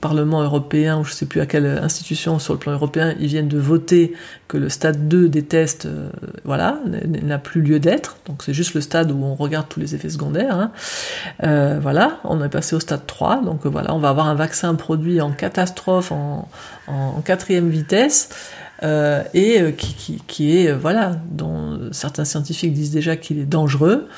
Parlement 0.00 0.40
européen, 0.42 0.98
ou 0.98 1.04
je 1.04 1.10
ne 1.10 1.14
sais 1.14 1.26
plus 1.26 1.42
à 1.42 1.46
quelle 1.46 1.66
institution 1.66 2.38
sur 2.38 2.54
le 2.54 2.58
plan 2.58 2.72
européen, 2.72 3.14
ils 3.20 3.26
viennent 3.26 3.48
de 3.48 3.58
voter 3.58 4.14
que 4.48 4.56
le 4.56 4.70
stade 4.70 5.08
2 5.08 5.28
des 5.28 5.42
tests, 5.42 5.84
euh, 5.84 6.08
voilà, 6.44 6.78
n'a 7.04 7.36
plus 7.36 7.60
lieu 7.60 7.78
d'être. 7.78 8.16
Donc 8.26 8.42
c'est 8.42 8.54
juste 8.54 8.72
le 8.72 8.80
stade 8.80 9.12
où 9.12 9.22
on 9.22 9.34
regarde 9.34 9.66
tous 9.68 9.78
les 9.78 9.94
effets 9.94 10.08
secondaires. 10.08 10.56
Hein. 10.56 10.70
Euh, 11.44 11.78
voilà, 11.82 12.18
on 12.24 12.42
est 12.42 12.48
passé 12.48 12.74
au 12.74 12.80
stade 12.80 13.06
3. 13.06 13.42
Donc 13.42 13.66
voilà, 13.66 13.94
on 13.94 13.98
va 13.98 14.08
avoir 14.08 14.26
un 14.26 14.34
vaccin 14.34 14.74
produit 14.74 15.20
en 15.20 15.32
catastrophe, 15.32 16.12
en, 16.12 16.48
en 16.86 17.20
quatrième 17.20 17.68
vitesse. 17.68 18.30
et 18.82 19.74
qui, 19.76 19.94
qui, 19.94 20.22
qui, 20.26 20.56
est, 20.56 20.72
voilà, 20.72 21.16
dont 21.30 21.78
certains 21.92 22.24
scientifiques 22.24 22.72
disent 22.72 22.90
déjà 22.90 23.16
qu'il 23.16 23.38
est 23.38 23.44
dangereux 23.44 24.08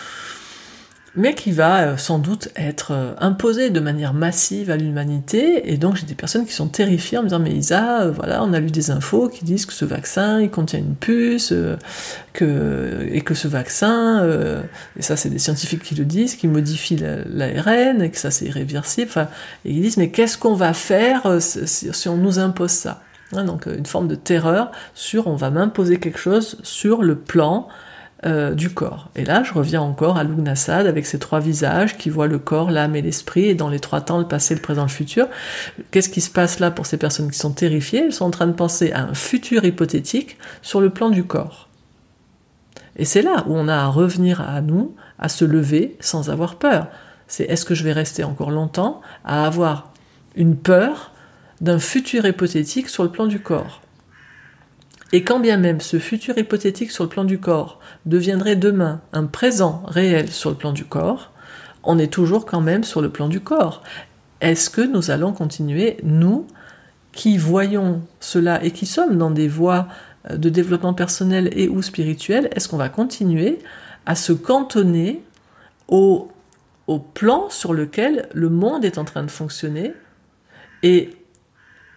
mais 1.16 1.34
qui 1.34 1.52
va 1.52 1.82
euh, 1.82 1.96
sans 1.96 2.18
doute 2.18 2.48
être 2.56 2.90
euh, 2.90 3.14
imposé 3.18 3.70
de 3.70 3.78
manière 3.80 4.14
massive 4.14 4.70
à 4.70 4.76
l'humanité. 4.76 5.72
Et 5.72 5.76
donc 5.76 5.96
j'ai 5.96 6.06
des 6.06 6.14
personnes 6.14 6.44
qui 6.44 6.52
sont 6.52 6.66
terrifiées 6.68 7.18
en 7.18 7.22
me 7.22 7.28
disant 7.28 7.38
mais 7.38 7.52
Isa, 7.52 8.02
euh, 8.02 8.10
voilà, 8.10 8.42
on 8.42 8.52
a 8.52 8.60
lu 8.60 8.70
des 8.70 8.90
infos 8.90 9.28
qui 9.28 9.44
disent 9.44 9.66
que 9.66 9.72
ce 9.72 9.84
vaccin 9.84 10.40
il 10.40 10.50
contient 10.50 10.80
une 10.80 10.96
puce, 10.96 11.54
que 12.32 13.08
et 13.10 13.20
que 13.20 13.34
ce 13.34 13.46
vaccin, 13.46 14.26
et 14.98 15.02
ça 15.02 15.16
c'est 15.16 15.30
des 15.30 15.38
scientifiques 15.38 15.82
qui 15.82 15.94
le 15.94 16.04
disent, 16.04 16.34
qui 16.36 16.48
modifie 16.48 16.96
l'ARN 16.96 18.02
et 18.02 18.10
que 18.10 18.18
ça 18.18 18.30
c'est 18.30 18.46
irréversible. 18.46 19.10
Et 19.64 19.70
ils 19.72 19.82
disent 19.82 19.96
mais 19.96 20.10
qu'est-ce 20.10 20.36
qu'on 20.36 20.54
va 20.54 20.72
faire 20.72 21.38
si, 21.40 22.08
on 22.08 22.16
nous 22.16 22.38
impose 22.38 22.70
ça? 22.70 23.02
Hein, 23.32 23.44
Donc 23.44 23.66
une 23.66 23.86
forme 23.86 24.08
de 24.08 24.14
terreur 24.14 24.72
sur 24.94 25.28
on 25.28 25.36
va 25.36 25.50
m'imposer 25.50 25.98
quelque 25.98 26.18
chose 26.18 26.58
sur 26.62 27.02
le 27.02 27.16
plan 27.16 27.68
euh, 28.26 28.54
du 28.54 28.70
corps. 28.70 29.10
Et 29.16 29.24
là, 29.24 29.42
je 29.42 29.52
reviens 29.52 29.82
encore 29.82 30.16
à 30.16 30.24
Lugnasad 30.24 30.86
avec 30.86 31.04
ses 31.04 31.18
trois 31.18 31.40
visages 31.40 31.98
qui 31.98 32.08
voient 32.08 32.26
le 32.26 32.38
corps, 32.38 32.70
l'âme 32.70 32.96
et 32.96 33.02
l'esprit, 33.02 33.44
et 33.44 33.54
dans 33.54 33.68
les 33.68 33.80
trois 33.80 34.00
temps, 34.00 34.18
le 34.18 34.26
passé, 34.26 34.54
le 34.54 34.62
présent, 34.62 34.82
le 34.82 34.88
futur. 34.88 35.28
Qu'est-ce 35.90 36.08
qui 36.08 36.22
se 36.22 36.30
passe 36.30 36.58
là 36.58 36.70
pour 36.70 36.86
ces 36.86 36.96
personnes 36.96 37.30
qui 37.30 37.38
sont 37.38 37.52
terrifiées? 37.52 38.04
Elles 38.06 38.12
sont 38.12 38.24
en 38.24 38.30
train 38.30 38.46
de 38.46 38.52
penser 38.52 38.92
à 38.92 39.02
un 39.02 39.14
futur 39.14 39.64
hypothétique 39.64 40.38
sur 40.62 40.80
le 40.80 40.90
plan 40.90 41.10
du 41.10 41.24
corps. 41.24 41.68
Et 42.96 43.04
c'est 43.04 43.22
là 43.22 43.44
où 43.46 43.54
on 43.54 43.68
a 43.68 43.76
à 43.76 43.86
revenir 43.88 44.40
à 44.40 44.60
nous, 44.60 44.94
à 45.18 45.28
se 45.28 45.44
lever 45.44 45.96
sans 46.00 46.30
avoir 46.30 46.56
peur. 46.56 46.88
C'est 47.26 47.44
est-ce 47.44 47.64
que 47.64 47.74
je 47.74 47.84
vais 47.84 47.92
rester 47.92 48.24
encore 48.24 48.50
longtemps 48.50 49.00
à 49.24 49.46
avoir 49.46 49.92
une 50.34 50.56
peur 50.56 51.12
d'un 51.60 51.78
futur 51.78 52.24
hypothétique 52.26 52.88
sur 52.88 53.02
le 53.02 53.10
plan 53.10 53.26
du 53.26 53.40
corps? 53.40 53.83
Et 55.14 55.22
quand 55.22 55.38
bien 55.38 55.58
même 55.58 55.80
ce 55.80 56.00
futur 56.00 56.36
hypothétique 56.36 56.90
sur 56.90 57.04
le 57.04 57.08
plan 57.08 57.22
du 57.22 57.38
corps 57.38 57.78
deviendrait 58.04 58.56
demain 58.56 59.00
un 59.12 59.26
présent 59.26 59.84
réel 59.86 60.28
sur 60.28 60.50
le 60.50 60.56
plan 60.56 60.72
du 60.72 60.84
corps, 60.84 61.30
on 61.84 62.00
est 62.00 62.12
toujours 62.12 62.44
quand 62.44 62.60
même 62.60 62.82
sur 62.82 63.00
le 63.00 63.10
plan 63.10 63.28
du 63.28 63.38
corps. 63.38 63.84
Est-ce 64.40 64.70
que 64.70 64.80
nous 64.80 65.12
allons 65.12 65.32
continuer, 65.32 65.98
nous, 66.02 66.48
qui 67.12 67.38
voyons 67.38 68.02
cela 68.18 68.64
et 68.64 68.72
qui 68.72 68.86
sommes 68.86 69.16
dans 69.16 69.30
des 69.30 69.46
voies 69.46 69.86
euh, 70.30 70.36
de 70.36 70.48
développement 70.48 70.94
personnel 70.94 71.48
et 71.52 71.68
ou 71.68 71.80
spirituel, 71.80 72.48
est-ce 72.50 72.66
qu'on 72.68 72.76
va 72.76 72.88
continuer 72.88 73.60
à 74.06 74.16
se 74.16 74.32
cantonner 74.32 75.22
au 75.86 76.28
plan 77.14 77.48
sur 77.50 77.72
lequel 77.72 78.28
le 78.34 78.48
monde 78.48 78.84
est 78.84 78.98
en 78.98 79.04
train 79.04 79.22
de 79.22 79.30
fonctionner 79.30 79.94
et 80.82 81.10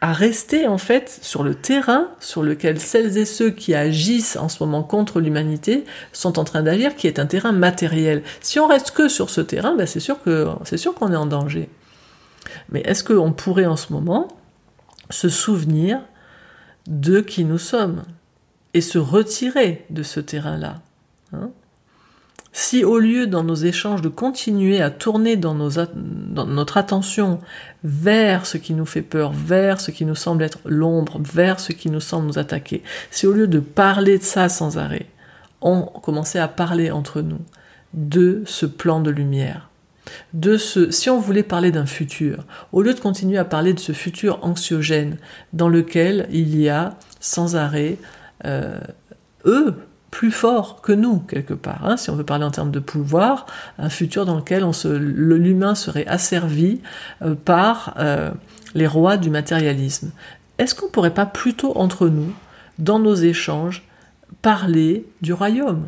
à 0.01 0.13
rester 0.13 0.67
en 0.67 0.77
fait 0.77 1.19
sur 1.21 1.43
le 1.43 1.55
terrain 1.55 2.09
sur 2.19 2.43
lequel 2.43 2.79
celles 2.79 3.17
et 3.17 3.25
ceux 3.25 3.49
qui 3.49 3.73
agissent 3.73 4.35
en 4.35 4.49
ce 4.49 4.63
moment 4.63 4.83
contre 4.83 5.19
l'humanité 5.19 5.85
sont 6.13 6.37
en 6.37 6.43
train 6.43 6.61
d'agir, 6.63 6.95
qui 6.95 7.07
est 7.07 7.19
un 7.19 7.25
terrain 7.25 7.51
matériel. 7.51 8.23
Si 8.41 8.59
on 8.59 8.67
reste 8.67 8.91
que 8.91 9.07
sur 9.07 9.29
ce 9.29 9.41
terrain, 9.41 9.75
ben 9.75 9.87
c'est 9.87 9.99
sûr 9.99 10.21
que 10.21 10.47
c'est 10.65 10.77
sûr 10.77 10.93
qu'on 10.93 11.11
est 11.11 11.17
en 11.17 11.25
danger. 11.25 11.69
Mais 12.69 12.81
est-ce 12.81 13.03
qu'on 13.03 13.33
pourrait 13.33 13.65
en 13.65 13.75
ce 13.75 13.91
moment 13.91 14.27
se 15.09 15.29
souvenir 15.29 15.99
de 16.85 17.19
qui 17.19 17.43
nous 17.43 17.57
sommes 17.57 18.03
et 18.73 18.81
se 18.81 18.97
retirer 18.97 19.85
de 19.89 20.03
ce 20.03 20.19
terrain-là 20.19 20.81
hein? 21.33 21.49
Si 22.59 22.83
au 22.83 22.97
lieu 22.97 23.27
dans 23.27 23.43
nos 23.43 23.53
échanges 23.53 24.01
de 24.01 24.09
continuer 24.09 24.81
à 24.81 24.89
tourner 24.89 25.35
dans, 25.35 25.53
notre 25.53 26.77
attention 26.77 27.39
vers 27.83 28.47
ce 28.47 28.57
qui 28.57 28.73
nous 28.73 28.87
fait 28.87 29.03
peur, 29.03 29.31
vers 29.31 29.79
ce 29.79 29.91
qui 29.91 30.05
nous 30.05 30.15
semble 30.15 30.41
être 30.41 30.57
l'ombre, 30.65 31.21
vers 31.21 31.59
ce 31.59 31.71
qui 31.71 31.91
nous 31.91 31.99
semble 31.99 32.25
nous 32.25 32.39
attaquer, 32.39 32.81
si 33.11 33.27
au 33.27 33.31
lieu 33.31 33.45
de 33.45 33.59
parler 33.59 34.17
de 34.17 34.23
ça 34.23 34.49
sans 34.49 34.79
arrêt, 34.79 35.05
on 35.61 35.83
commençait 35.83 36.39
à 36.39 36.47
parler 36.47 36.89
entre 36.89 37.21
nous 37.21 37.41
de 37.93 38.41
ce 38.47 38.65
plan 38.65 39.01
de 39.01 39.11
lumière, 39.11 39.69
de 40.33 40.57
ce, 40.57 40.89
si 40.89 41.11
on 41.11 41.19
voulait 41.19 41.43
parler 41.43 41.71
d'un 41.71 41.85
futur, 41.85 42.43
au 42.71 42.81
lieu 42.81 42.95
de 42.95 42.99
continuer 42.99 43.37
à 43.37 43.45
parler 43.45 43.75
de 43.75 43.79
ce 43.79 43.91
futur 43.91 44.39
anxiogène 44.41 45.17
dans 45.53 45.69
lequel 45.69 46.27
il 46.31 46.59
y 46.59 46.69
a 46.69 46.97
sans 47.19 47.55
arrêt 47.55 47.99
euh, 48.45 48.79
eux 49.45 49.75
plus 50.11 50.31
fort 50.31 50.81
que 50.81 50.91
nous, 50.91 51.19
quelque 51.19 51.53
part. 51.53 51.85
Hein, 51.85 51.97
si 51.97 52.09
on 52.09 52.15
veut 52.15 52.23
parler 52.23 52.45
en 52.45 52.51
termes 52.51 52.71
de 52.71 52.79
pouvoir, 52.79 53.45
un 53.77 53.89
futur 53.89 54.25
dans 54.25 54.35
lequel 54.35 54.63
l'humain 54.99 55.75
serait 55.75 56.07
asservi 56.07 56.81
euh, 57.21 57.35
par 57.35 57.95
euh, 57.97 58.31
les 58.73 58.87
rois 58.87 59.17
du 59.17 59.29
matérialisme. 59.29 60.11
Est-ce 60.57 60.73
qu'on 60.75 60.87
ne 60.87 60.91
pourrait 60.91 61.13
pas 61.13 61.25
plutôt 61.25 61.77
entre 61.77 62.07
nous, 62.07 62.33
dans 62.79 62.99
nos 62.99 63.15
échanges, 63.15 63.83
parler 64.41 65.05
du 65.21 65.33
royaume, 65.33 65.87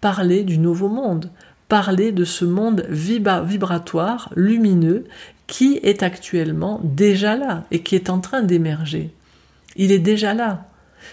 parler 0.00 0.44
du 0.44 0.58
nouveau 0.58 0.88
monde, 0.88 1.30
parler 1.68 2.12
de 2.12 2.24
ce 2.24 2.44
monde 2.44 2.86
vibratoire, 2.88 4.30
lumineux, 4.34 5.04
qui 5.46 5.78
est 5.82 6.02
actuellement 6.02 6.80
déjà 6.82 7.36
là 7.36 7.64
et 7.70 7.82
qui 7.82 7.94
est 7.94 8.10
en 8.10 8.20
train 8.20 8.42
d'émerger? 8.42 9.14
Il 9.76 9.92
est 9.92 9.98
déjà 9.98 10.34
là 10.34 10.67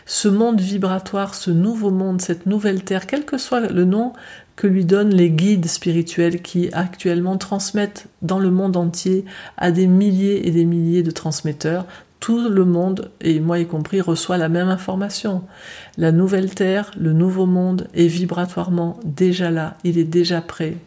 ce 0.05 0.27
monde 0.27 0.61
vibratoire, 0.61 1.33
ce 1.33 1.51
nouveau 1.51 1.89
monde, 1.89 2.21
cette 2.21 2.45
nouvelle 2.45 2.83
terre, 2.83 3.07
quel 3.07 3.25
que 3.25 3.37
soit 3.37 3.61
le 3.61 3.85
nom 3.85 4.13
que 4.55 4.67
lui 4.67 4.85
donnent 4.85 5.13
les 5.13 5.31
guides 5.31 5.65
spirituels 5.65 6.41
qui 6.41 6.69
actuellement 6.71 7.37
transmettent 7.37 8.07
dans 8.21 8.39
le 8.39 8.51
monde 8.51 8.77
entier 8.77 9.25
à 9.57 9.71
des 9.71 9.87
milliers 9.87 10.47
et 10.47 10.51
des 10.51 10.65
milliers 10.65 11.03
de 11.03 11.11
transmetteurs, 11.11 11.85
tout 12.19 12.49
le 12.49 12.65
monde, 12.65 13.11
et 13.21 13.39
moi 13.39 13.59
y 13.59 13.67
compris, 13.67 13.99
reçoit 14.01 14.37
la 14.37 14.49
même 14.49 14.69
information. 14.69 15.43
La 15.97 16.11
nouvelle 16.11 16.53
terre, 16.55 16.91
le 16.97 17.11
nouveau 17.11 17.45
monde 17.45 17.87
est 17.93 18.07
vibratoirement 18.07 18.99
déjà 19.03 19.51
là, 19.51 19.77
il 19.83 19.97
est 19.97 20.05
déjà 20.05 20.41
prêt. 20.41 20.77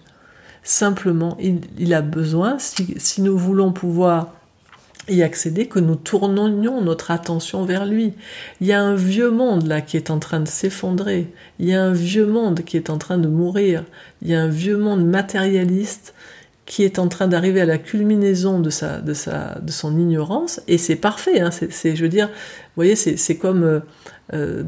Simplement, 0.62 1.37
il, 1.40 1.94
a 1.94 2.02
besoin, 2.02 2.59
si 2.59 3.22
nous 3.22 3.38
voulons 3.38 3.72
pouvoir 3.72 4.38
y 5.09 5.23
accéder 5.23 5.66
que 5.66 5.79
nous 5.79 5.97
tournions 5.97 6.81
notre 6.81 7.11
attention 7.11 7.64
vers 7.64 7.87
lui. 7.87 8.14
Il 8.61 8.66
y 8.66 8.73
a 8.73 8.81
un 8.81 8.94
vieux 8.94 9.31
monde 9.31 9.66
là 9.66 9.81
qui 9.81 9.97
est 9.97 10.11
en 10.11 10.18
train 10.18 10.40
de 10.40 10.49
s'effondrer. 10.49 11.33
Il 11.59 11.66
y 11.66 11.75
a 11.75 11.83
un 11.83 11.92
vieux 11.92 12.27
monde 12.27 12.61
qui 12.64 12.77
est 12.77 12.90
en 12.90 12.99
train 12.99 13.18
de 13.18 13.29
mourir. 13.29 13.85
Il 14.23 14.29
y 14.29 14.35
a 14.35 14.42
un 14.42 14.49
vieux 14.49 14.77
monde 14.77 15.05
matérialiste 15.07 16.14
qui 16.66 16.85
est 16.85 16.99
en 16.99 17.09
train 17.09 17.29
d'arriver 17.29 17.62
à 17.62 17.66
la 17.66 17.79
culminaison 17.79 18.61
de 18.61 18.68
sa, 18.68 19.01
de 19.01 19.14
sa, 19.14 19.59
de 19.61 19.73
son 19.73 19.99
ignorance. 19.99 20.61
Et 20.68 20.77
c'est 20.77 20.97
parfait. 20.97 21.40
Hein. 21.40 21.51
C'est, 21.51 21.97
je 21.97 22.03
veux 22.03 22.11
dire, 22.11 22.27
vous 22.29 22.75
voyez, 22.77 22.94
c'est 22.94 23.37
comme 23.37 23.64
euh, 23.64 23.81
euh, 24.35 24.62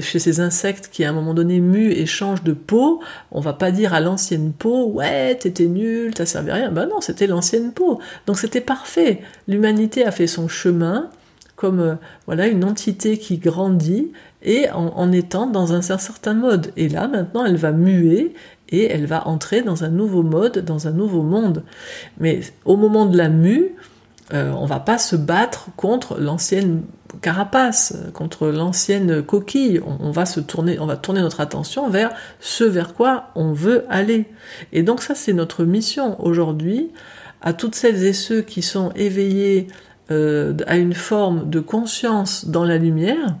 chez 0.00 0.20
ces 0.20 0.38
insectes 0.40 0.90
qui 0.92 1.04
à 1.04 1.10
un 1.10 1.12
moment 1.12 1.34
donné 1.34 1.58
muent 1.60 1.90
et 1.90 2.06
changent 2.06 2.44
de 2.44 2.52
peau, 2.52 3.00
on 3.32 3.40
va 3.40 3.52
pas 3.52 3.72
dire 3.72 3.94
à 3.94 4.00
l'ancienne 4.00 4.52
peau 4.52 4.86
ouais 4.86 5.34
t'étais 5.34 5.66
nul, 5.66 6.14
t'as 6.14 6.26
servi 6.26 6.50
à 6.50 6.54
rien. 6.54 6.70
Ben 6.70 6.86
non, 6.86 7.00
c'était 7.00 7.26
l'ancienne 7.26 7.72
peau. 7.72 8.00
Donc 8.26 8.38
c'était 8.38 8.60
parfait. 8.60 9.22
L'humanité 9.48 10.04
a 10.04 10.12
fait 10.12 10.28
son 10.28 10.46
chemin 10.46 11.10
comme 11.56 11.80
euh, 11.80 11.94
voilà 12.26 12.46
une 12.46 12.64
entité 12.64 13.18
qui 13.18 13.38
grandit 13.38 14.12
et 14.42 14.70
en, 14.70 15.10
étant 15.10 15.46
dans 15.46 15.72
un 15.72 15.82
certain 15.82 16.34
mode. 16.34 16.72
Et 16.76 16.88
là 16.88 17.08
maintenant 17.08 17.44
elle 17.44 17.56
va 17.56 17.72
muer 17.72 18.34
et 18.68 18.84
elle 18.84 19.06
va 19.06 19.26
entrer 19.26 19.62
dans 19.62 19.84
un 19.84 19.88
nouveau 19.88 20.22
mode, 20.22 20.58
dans 20.58 20.86
un 20.86 20.92
nouveau 20.92 21.22
monde. 21.22 21.64
Mais 22.18 22.40
au 22.64 22.76
moment 22.76 23.06
de 23.06 23.16
la 23.16 23.28
mue, 23.28 23.74
euh, 24.32 24.52
on 24.52 24.66
va 24.66 24.80
pas 24.80 24.98
se 24.98 25.16
battre 25.16 25.68
contre 25.76 26.18
l'ancienne 26.18 26.82
carapace, 27.20 27.94
contre 28.12 28.48
l'ancienne 28.48 29.22
coquille. 29.22 29.80
On, 29.84 30.10
va 30.10 30.26
se 30.26 30.40
tourner, 30.40 30.78
on 30.78 30.86
va 30.86 30.96
tourner 30.96 31.20
notre 31.20 31.40
attention 31.40 31.88
vers 31.88 32.10
ce 32.40 32.64
vers 32.64 32.94
quoi 32.94 33.30
on 33.34 33.52
veut 33.52 33.84
aller. 33.88 34.26
Et 34.72 34.82
donc 34.82 35.02
ça, 35.02 35.14
c'est 35.14 35.32
notre 35.32 35.64
mission 35.64 36.22
aujourd'hui 36.24 36.90
à 37.42 37.52
toutes 37.52 37.74
celles 37.74 38.04
et 38.04 38.12
ceux 38.12 38.42
qui 38.42 38.62
sont 38.62 38.90
éveillés 38.96 39.68
euh, 40.10 40.54
à 40.66 40.76
une 40.76 40.94
forme 40.94 41.50
de 41.50 41.60
conscience 41.60 42.46
dans 42.46 42.64
la 42.64 42.78
lumière. 42.78 43.36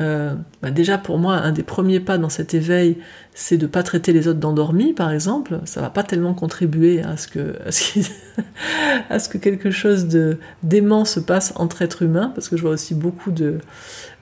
Euh, 0.00 0.34
bah 0.62 0.70
déjà 0.70 0.96
pour 0.96 1.18
moi, 1.18 1.34
un 1.34 1.50
des 1.50 1.64
premiers 1.64 1.98
pas 1.98 2.18
dans 2.18 2.28
cet 2.28 2.54
éveil, 2.54 2.98
c'est 3.34 3.56
de 3.56 3.66
pas 3.66 3.82
traiter 3.82 4.12
les 4.12 4.28
autres 4.28 4.38
d'endormis, 4.38 4.92
par 4.92 5.10
exemple. 5.10 5.60
Ça 5.64 5.80
va 5.80 5.90
pas 5.90 6.04
tellement 6.04 6.34
contribuer 6.34 7.02
à 7.02 7.16
ce 7.16 7.26
que 7.26 7.56
à 9.10 9.18
ce, 9.18 9.28
que 9.30 9.38
quelque 9.38 9.70
chose 9.70 10.06
de 10.06 10.38
d'aimant 10.62 11.04
se 11.04 11.20
passe 11.20 11.52
entre 11.56 11.82
êtres 11.82 12.02
humains, 12.02 12.30
parce 12.34 12.48
que 12.48 12.56
je 12.56 12.62
vois 12.62 12.72
aussi 12.72 12.94
beaucoup 12.94 13.32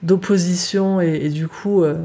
d'opposition 0.01 0.99
et, 0.99 1.29
du 1.29 1.47
coup, 1.47 1.83
euh, 1.83 1.95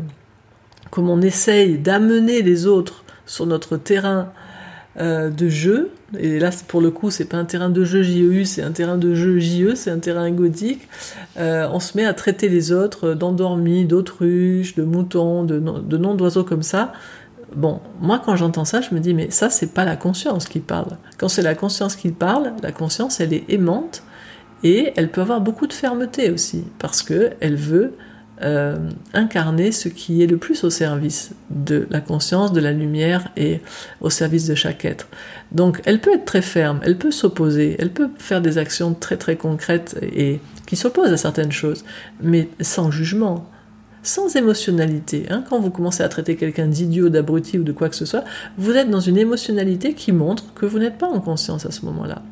comme 0.90 1.08
on 1.08 1.22
essaye 1.22 1.78
d'amener 1.78 2.42
les 2.42 2.66
autres 2.66 3.04
sur 3.24 3.46
notre 3.46 3.78
terrain 3.78 4.32
euh, 4.98 5.30
de 5.30 5.48
jeu. 5.48 5.90
Et 6.18 6.38
là, 6.38 6.50
pour 6.68 6.80
le 6.80 6.90
coup, 6.90 7.10
c'est 7.10 7.24
pas 7.24 7.38
un 7.38 7.46
terrain 7.46 7.70
de 7.70 7.84
jeu 7.84 8.02
JEU, 8.02 8.44
c'est 8.44 8.62
un 8.62 8.72
terrain 8.72 8.98
de 8.98 9.14
jeu 9.14 9.38
JE, 9.38 9.74
c'est 9.74 9.90
un 9.90 9.98
terrain 9.98 10.30
gothique. 10.30 10.86
Euh, 11.38 11.66
on 11.72 11.80
se 11.80 11.96
met 11.96 12.04
à 12.04 12.12
traiter 12.12 12.48
les 12.48 12.72
autres 12.72 13.14
d'endormis, 13.14 13.86
d'autruches, 13.86 14.74
de 14.74 14.82
moutons, 14.82 15.44
de, 15.44 15.58
de 15.58 15.96
noms 15.96 16.14
d'oiseaux 16.14 16.44
comme 16.44 16.62
ça. 16.62 16.92
Bon, 17.54 17.80
moi, 18.00 18.20
quand 18.24 18.36
j'entends 18.36 18.64
ça, 18.64 18.80
je 18.80 18.94
me 18.94 19.00
dis, 19.00 19.14
mais 19.14 19.30
ça, 19.30 19.50
c'est 19.50 19.72
pas 19.72 19.84
la 19.84 19.96
conscience 19.96 20.46
qui 20.46 20.60
parle. 20.60 20.98
Quand 21.18 21.28
c'est 21.28 21.42
la 21.42 21.54
conscience 21.54 21.96
qui 21.96 22.10
parle, 22.10 22.52
la 22.62 22.72
conscience, 22.72 23.20
elle 23.20 23.32
est 23.32 23.44
aimante 23.48 24.02
et 24.64 24.92
elle 24.96 25.10
peut 25.10 25.22
avoir 25.22 25.40
beaucoup 25.40 25.66
de 25.66 25.72
fermeté 25.72 26.30
aussi, 26.30 26.64
parce 26.78 27.02
que 27.02 27.30
elle 27.40 27.56
veut 27.56 27.94
euh, 28.44 28.76
incarner 29.14 29.72
ce 29.72 29.88
qui 29.88 30.22
est 30.22 30.26
le 30.26 30.36
plus 30.36 30.64
au 30.64 30.70
service 30.70 31.32
de 31.50 31.86
la 31.90 32.00
conscience, 32.00 32.52
de 32.52 32.60
la 32.60 32.72
lumière 32.72 33.28
et 33.36 33.60
au 34.00 34.10
service 34.10 34.46
de 34.46 34.54
chaque 34.54 34.84
être. 34.84 35.08
Donc 35.52 35.80
elle 35.84 36.00
peut 36.00 36.14
être 36.14 36.24
très 36.24 36.42
ferme, 36.42 36.80
elle 36.82 36.98
peut 36.98 37.10
s'opposer, 37.10 37.76
elle 37.78 37.90
peut 37.90 38.10
faire 38.16 38.40
des 38.40 38.58
actions 38.58 38.94
très 38.94 39.16
très 39.16 39.36
concrètes 39.36 39.96
et 40.02 40.40
qui 40.66 40.76
s'opposent 40.76 41.12
à 41.12 41.16
certaines 41.16 41.52
choses, 41.52 41.84
mais 42.20 42.48
sans 42.60 42.90
jugement, 42.90 43.48
sans 44.02 44.34
émotionnalité. 44.34 45.26
Hein. 45.30 45.44
Quand 45.48 45.60
vous 45.60 45.70
commencez 45.70 46.02
à 46.02 46.08
traiter 46.08 46.36
quelqu'un 46.36 46.66
d'idiot, 46.66 47.08
d'abruti 47.08 47.58
ou 47.58 47.64
de 47.64 47.72
quoi 47.72 47.88
que 47.88 47.96
ce 47.96 48.04
soit, 48.04 48.24
vous 48.58 48.72
êtes 48.72 48.90
dans 48.90 49.00
une 49.00 49.18
émotionnalité 49.18 49.94
qui 49.94 50.12
montre 50.12 50.52
que 50.54 50.66
vous 50.66 50.78
n'êtes 50.78 50.98
pas 50.98 51.08
en 51.08 51.20
conscience 51.20 51.66
à 51.66 51.70
ce 51.70 51.84
moment-là. 51.86 52.22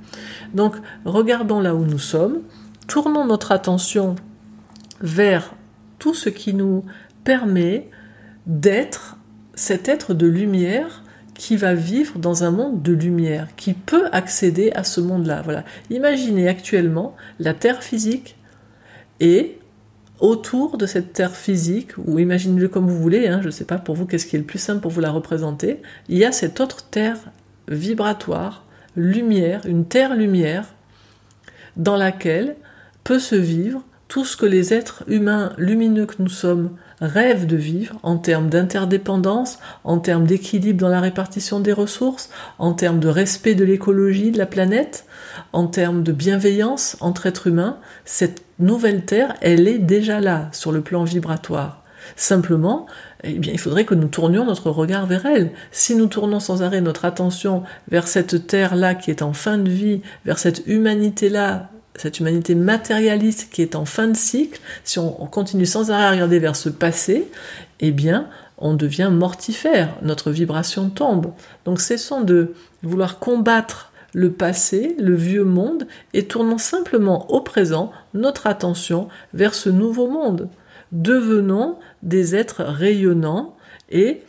Donc 0.55 0.75
regardons 1.05 1.61
là 1.61 1.75
où 1.75 1.85
nous 1.85 1.99
sommes, 1.99 2.41
tournons 2.89 3.27
notre 3.27 3.53
attention 3.53 4.17
vers 5.01 5.55
tout 6.01 6.15
ce 6.15 6.29
qui 6.29 6.53
nous 6.53 6.85
permet 7.23 7.89
d'être 8.47 9.17
cet 9.55 9.89
être 9.89 10.15
de 10.15 10.27
lumière 10.27 11.05
qui 11.35 11.57
va 11.57 11.75
vivre 11.75 12.19
dans 12.19 12.43
un 12.45 12.51
monde 12.51 12.83
de 12.83 12.93
lumière, 12.93 13.49
qui 13.57 13.73
peut 13.73 14.09
accéder 14.11 14.73
à 14.73 14.83
ce 14.83 15.01
monde-là. 15.01 15.43
Voilà. 15.43 15.65
Imaginez 15.89 16.49
actuellement 16.49 17.15
la 17.39 17.55
Terre 17.55 17.83
physique 17.83 18.37
et 19.21 19.59
autour 20.19 20.77
de 20.77 20.87
cette 20.87 21.13
Terre 21.13 21.35
physique, 21.35 21.97
ou 21.97 22.19
imaginez-le 22.19 22.69
comme 22.69 22.89
vous 22.89 22.99
voulez, 22.99 23.29
hein, 23.29 23.41
je 23.41 23.47
ne 23.47 23.53
sais 23.53 23.65
pas 23.65 23.79
pour 23.79 23.95
vous 23.95 24.07
qu'est-ce 24.07 24.27
qui 24.27 24.37
est 24.37 24.41
le 24.41 24.45
plus 24.45 24.59
simple 24.59 24.81
pour 24.81 24.91
vous 24.91 25.01
la 25.01 25.11
représenter, 25.11 25.81
il 26.09 26.19
y 26.19 26.25
a 26.25 26.33
cette 26.33 26.61
autre 26.61 26.85
Terre 26.91 27.19
vibratoire, 27.69 28.67
lumière, 28.97 29.65
une 29.65 29.87
Terre 29.87 30.15
lumière, 30.15 30.67
dans 31.77 31.97
laquelle 31.97 32.57
peut 33.03 33.19
se 33.19 33.37
vivre 33.37 33.83
tout 34.11 34.25
ce 34.25 34.37
que 34.37 34.45
les 34.45 34.75
êtres 34.75 35.05
humains 35.07 35.53
lumineux 35.57 36.05
que 36.05 36.17
nous 36.19 36.29
sommes 36.29 36.71
rêvent 37.01 37.47
de 37.47 37.57
vivre 37.57 37.95
en 38.03 38.19
termes 38.19 38.51
d'interdépendance, 38.51 39.61
en 39.85 40.01
termes 40.01 40.27
d'équilibre 40.27 40.81
dans 40.81 40.89
la 40.89 41.01
répartition 41.01 41.61
des 41.61 41.73
ressources, 41.73 42.29
en 42.59 42.73
termes 42.73 42.99
de 42.99 43.07
respect 43.07 43.55
de 43.55 43.65
l'écologie 43.65 44.33
de 44.33 44.39
la 44.39 44.47
planète, 44.47 45.07
en 45.53 45.69
termes 45.69 46.03
de 46.03 46.11
bienveillance 46.11 46.97
entre 47.01 47.27
êtres 47.27 47.47
humains, 47.47 47.79
cette 48.05 48.43
nouvelle 48.59 49.05
Terre, 49.05 49.37
elle 49.43 49.69
est 49.69 49.79
déjà 49.79 50.19
là 50.19 50.49
sur 50.51 50.73
le 50.73 50.81
plan 50.81 51.05
vibratoire. 51.05 51.85
Simplement, 52.17 52.87
eh 53.23 53.35
bien, 53.35 53.53
il 53.53 53.61
faudrait 53.61 53.85
que 53.85 53.95
nous 53.95 54.09
tournions 54.09 54.45
notre 54.45 54.71
regard 54.71 55.07
vers 55.07 55.25
elle. 55.25 55.53
Si 55.71 55.95
nous 55.95 56.09
tournons 56.09 56.41
sans 56.41 56.65
arrêt 56.65 56.81
notre 56.81 57.05
attention 57.05 57.63
vers 57.89 58.09
cette 58.09 58.49
terre-là 58.49 58.97
qui 58.97 59.13
est 59.13 59.23
en 59.23 59.35
fin 59.35 59.57
de 59.57 59.71
vie, 59.71 60.03
vers 60.25 60.41
cette 60.41 60.67
humanité-là, 60.67 61.71
cette 61.97 62.21
humanité 62.21 62.55
matérialiste 62.55 63.51
qui 63.53 63.63
est 63.63 63.75
en 63.75 63.85
fin 63.85 64.09
de 64.09 64.17
cycle, 64.17 64.61
si 64.85 64.99
on, 64.99 65.11
continue 65.27 65.67
sans 65.67 65.91
arrêt 65.91 66.05
à 66.05 66.11
regarder 66.13 66.39
vers 66.39 66.57
ce 66.57 66.69
passé, 66.69 67.29
eh 67.81 67.91
bien, 67.91 68.29
on 68.59 68.75
devient 68.75 69.11
mortifère, 69.13 69.97
notre 70.03 70.31
vibration 70.31 70.91
tombe. 70.91 71.33
Donc 71.65 71.81
cessons 71.81 72.21
de 72.21 72.55
vouloir 72.83 73.19
combattre 73.19 73.93
le 74.13 74.33
passé, 74.33 74.97
le 74.99 75.15
vieux 75.15 75.45
monde, 75.45 75.87
et 76.15 76.27
tournons 76.27 76.59
simplement 76.59 77.31
au 77.31 77.41
présent 77.41 77.93
notre 78.15 78.47
attention 78.47 79.09
vers 79.35 79.55
ce 79.55 79.71
nouveau 79.71 80.09
monde. 80.09 80.49
Devenons 80.93 81.79
des 82.03 82.35
êtres 82.35 82.65
rayonnants 82.65 83.57
et 83.91 84.23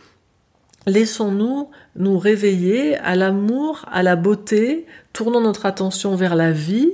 laissons-nous 0.86 1.70
nous 1.95 2.18
réveiller 2.20 2.97
à 2.97 3.16
l'amour, 3.16 3.86
à 3.91 4.03
la 4.03 4.16
beauté, 4.16 4.86
tournons 5.14 5.41
notre 5.41 5.66
attention 5.66 6.16
vers 6.16 6.36
la 6.36 6.51
vie, 6.51 6.91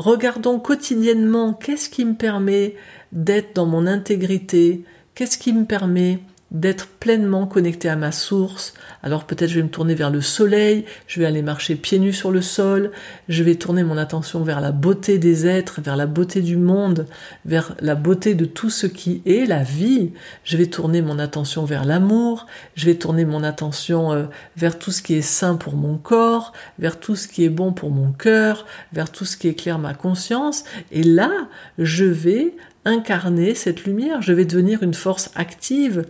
regardons 0.00 0.58
quotidiennement 0.58 1.52
qu'est-ce 1.52 1.90
qui 1.90 2.04
me 2.04 2.14
permet 2.14 2.74
d'être 3.12 3.54
dans 3.54 3.66
mon 3.66 3.86
intégrité, 3.86 4.84
qu'est-ce 5.14 5.38
qui 5.38 5.52
me 5.52 5.64
permet 5.64 6.20
d'être 6.50 6.88
pleinement 6.88 7.46
connecté 7.46 7.88
à 7.88 7.96
ma 7.96 8.10
source. 8.10 8.74
Alors 9.02 9.24
peut-être 9.24 9.48
je 9.48 9.56
vais 9.56 9.62
me 9.62 9.68
tourner 9.68 9.94
vers 9.94 10.10
le 10.10 10.20
soleil, 10.20 10.84
je 11.06 11.20
vais 11.20 11.26
aller 11.26 11.42
marcher 11.42 11.76
pieds 11.76 11.98
nus 11.98 12.12
sur 12.12 12.32
le 12.32 12.42
sol, 12.42 12.90
je 13.28 13.42
vais 13.42 13.54
tourner 13.54 13.84
mon 13.84 13.96
attention 13.96 14.42
vers 14.42 14.60
la 14.60 14.72
beauté 14.72 15.18
des 15.18 15.46
êtres, 15.46 15.80
vers 15.80 15.96
la 15.96 16.06
beauté 16.06 16.42
du 16.42 16.56
monde, 16.56 17.06
vers 17.44 17.76
la 17.80 17.94
beauté 17.94 18.34
de 18.34 18.44
tout 18.44 18.70
ce 18.70 18.86
qui 18.86 19.22
est 19.26 19.46
la 19.46 19.62
vie. 19.62 20.10
Je 20.42 20.56
vais 20.56 20.66
tourner 20.66 21.02
mon 21.02 21.18
attention 21.18 21.64
vers 21.64 21.84
l'amour, 21.84 22.46
je 22.74 22.86
vais 22.86 22.96
tourner 22.96 23.24
mon 23.24 23.44
attention 23.44 24.12
euh, 24.12 24.24
vers 24.56 24.78
tout 24.78 24.90
ce 24.90 25.02
qui 25.02 25.14
est 25.14 25.22
sain 25.22 25.54
pour 25.54 25.76
mon 25.76 25.96
corps, 25.96 26.52
vers 26.78 26.98
tout 26.98 27.14
ce 27.14 27.28
qui 27.28 27.44
est 27.44 27.48
bon 27.50 27.72
pour 27.72 27.90
mon 27.90 28.10
cœur, 28.10 28.66
vers 28.92 29.10
tout 29.10 29.24
ce 29.24 29.36
qui 29.36 29.48
éclaire 29.48 29.78
ma 29.78 29.94
conscience. 29.94 30.64
Et 30.90 31.04
là, 31.04 31.30
je 31.78 32.04
vais 32.04 32.54
incarner 32.84 33.54
cette 33.54 33.84
lumière, 33.84 34.22
je 34.22 34.32
vais 34.32 34.44
devenir 34.44 34.82
une 34.82 34.94
force 34.94 35.30
active, 35.34 36.06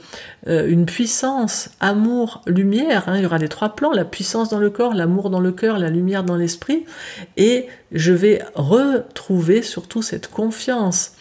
euh, 0.47 0.69
une 0.69 0.87
puissance, 0.87 1.71
amour, 1.81 2.43
lumière. 2.47 3.09
Hein. 3.09 3.17
il 3.17 3.23
y 3.23 3.27
aura 3.27 3.39
les 3.39 3.49
trois 3.49 3.75
plans, 3.75 3.93
la 3.93 4.05
puissance 4.05 4.51
dans 4.51 4.59
le 4.59 4.71
corps, 4.71 4.95
l'amour 4.95 5.31
dans 5.31 5.41
le 5.41 5.53
cœur, 5.53 5.79
la 5.79 5.91
lumière 5.91 6.23
dans 6.23 6.37
l'esprit, 6.37 6.85
et 7.37 7.67
je 7.93 8.13
vais 8.13 8.43
retrouver 8.55 9.63
surtout 9.63 10.03
cette 10.03 10.29
confiance. 10.29 11.13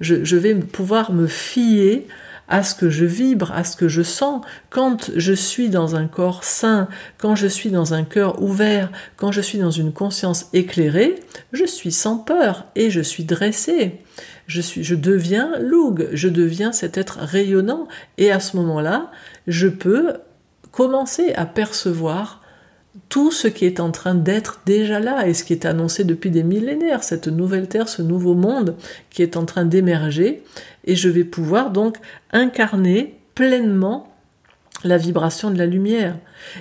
Je, 0.00 0.24
je 0.24 0.36
vais 0.36 0.54
pouvoir 0.54 1.12
me 1.12 1.26
fier 1.26 2.06
à 2.48 2.62
ce 2.62 2.74
que 2.74 2.90
je 2.90 3.04
vibre, 3.04 3.52
à 3.52 3.64
ce 3.64 3.76
que 3.76 3.88
je 3.88 4.02
sens. 4.02 4.44
Quand 4.70 5.10
je 5.16 5.32
suis 5.32 5.68
dans 5.68 5.96
un 5.96 6.06
corps 6.06 6.44
sain, 6.44 6.88
quand 7.18 7.34
je 7.34 7.46
suis 7.46 7.70
dans 7.70 7.94
un 7.94 8.04
cœur 8.04 8.42
ouvert, 8.42 8.90
quand 9.16 9.32
je 9.32 9.40
suis 9.40 9.58
dans 9.58 9.70
une 9.70 9.92
conscience 9.92 10.46
éclairée, 10.52 11.16
je 11.52 11.64
suis 11.64 11.92
sans 11.92 12.18
peur 12.18 12.66
et 12.74 12.90
je 12.90 13.00
suis 13.00 13.24
dressé 13.24 14.00
je 14.46 14.60
suis, 14.60 14.84
je 14.84 14.94
deviens 14.94 15.58
Loug, 15.58 16.08
je 16.12 16.28
deviens 16.28 16.72
cet 16.72 16.98
être 16.98 17.18
rayonnant, 17.20 17.88
et 18.18 18.30
à 18.30 18.40
ce 18.40 18.56
moment-là, 18.56 19.10
je 19.46 19.68
peux 19.68 20.14
commencer 20.70 21.32
à 21.34 21.46
percevoir 21.46 22.42
tout 23.08 23.32
ce 23.32 23.48
qui 23.48 23.64
est 23.64 23.80
en 23.80 23.90
train 23.90 24.14
d'être 24.14 24.60
déjà 24.66 25.00
là 25.00 25.26
et 25.26 25.34
ce 25.34 25.44
qui 25.44 25.52
est 25.52 25.66
annoncé 25.66 26.04
depuis 26.04 26.30
des 26.30 26.44
millénaires, 26.44 27.02
cette 27.02 27.28
nouvelle 27.28 27.68
terre, 27.68 27.88
ce 27.88 28.02
nouveau 28.02 28.34
monde 28.34 28.76
qui 29.10 29.22
est 29.22 29.36
en 29.36 29.44
train 29.44 29.64
d'émerger, 29.64 30.42
et 30.84 30.96
je 30.96 31.08
vais 31.08 31.24
pouvoir 31.24 31.70
donc 31.70 31.98
incarner 32.32 33.18
pleinement 33.34 34.14
la 34.84 34.98
vibration 34.98 35.50
de 35.50 35.58
la 35.58 35.66
lumière. 35.66 36.16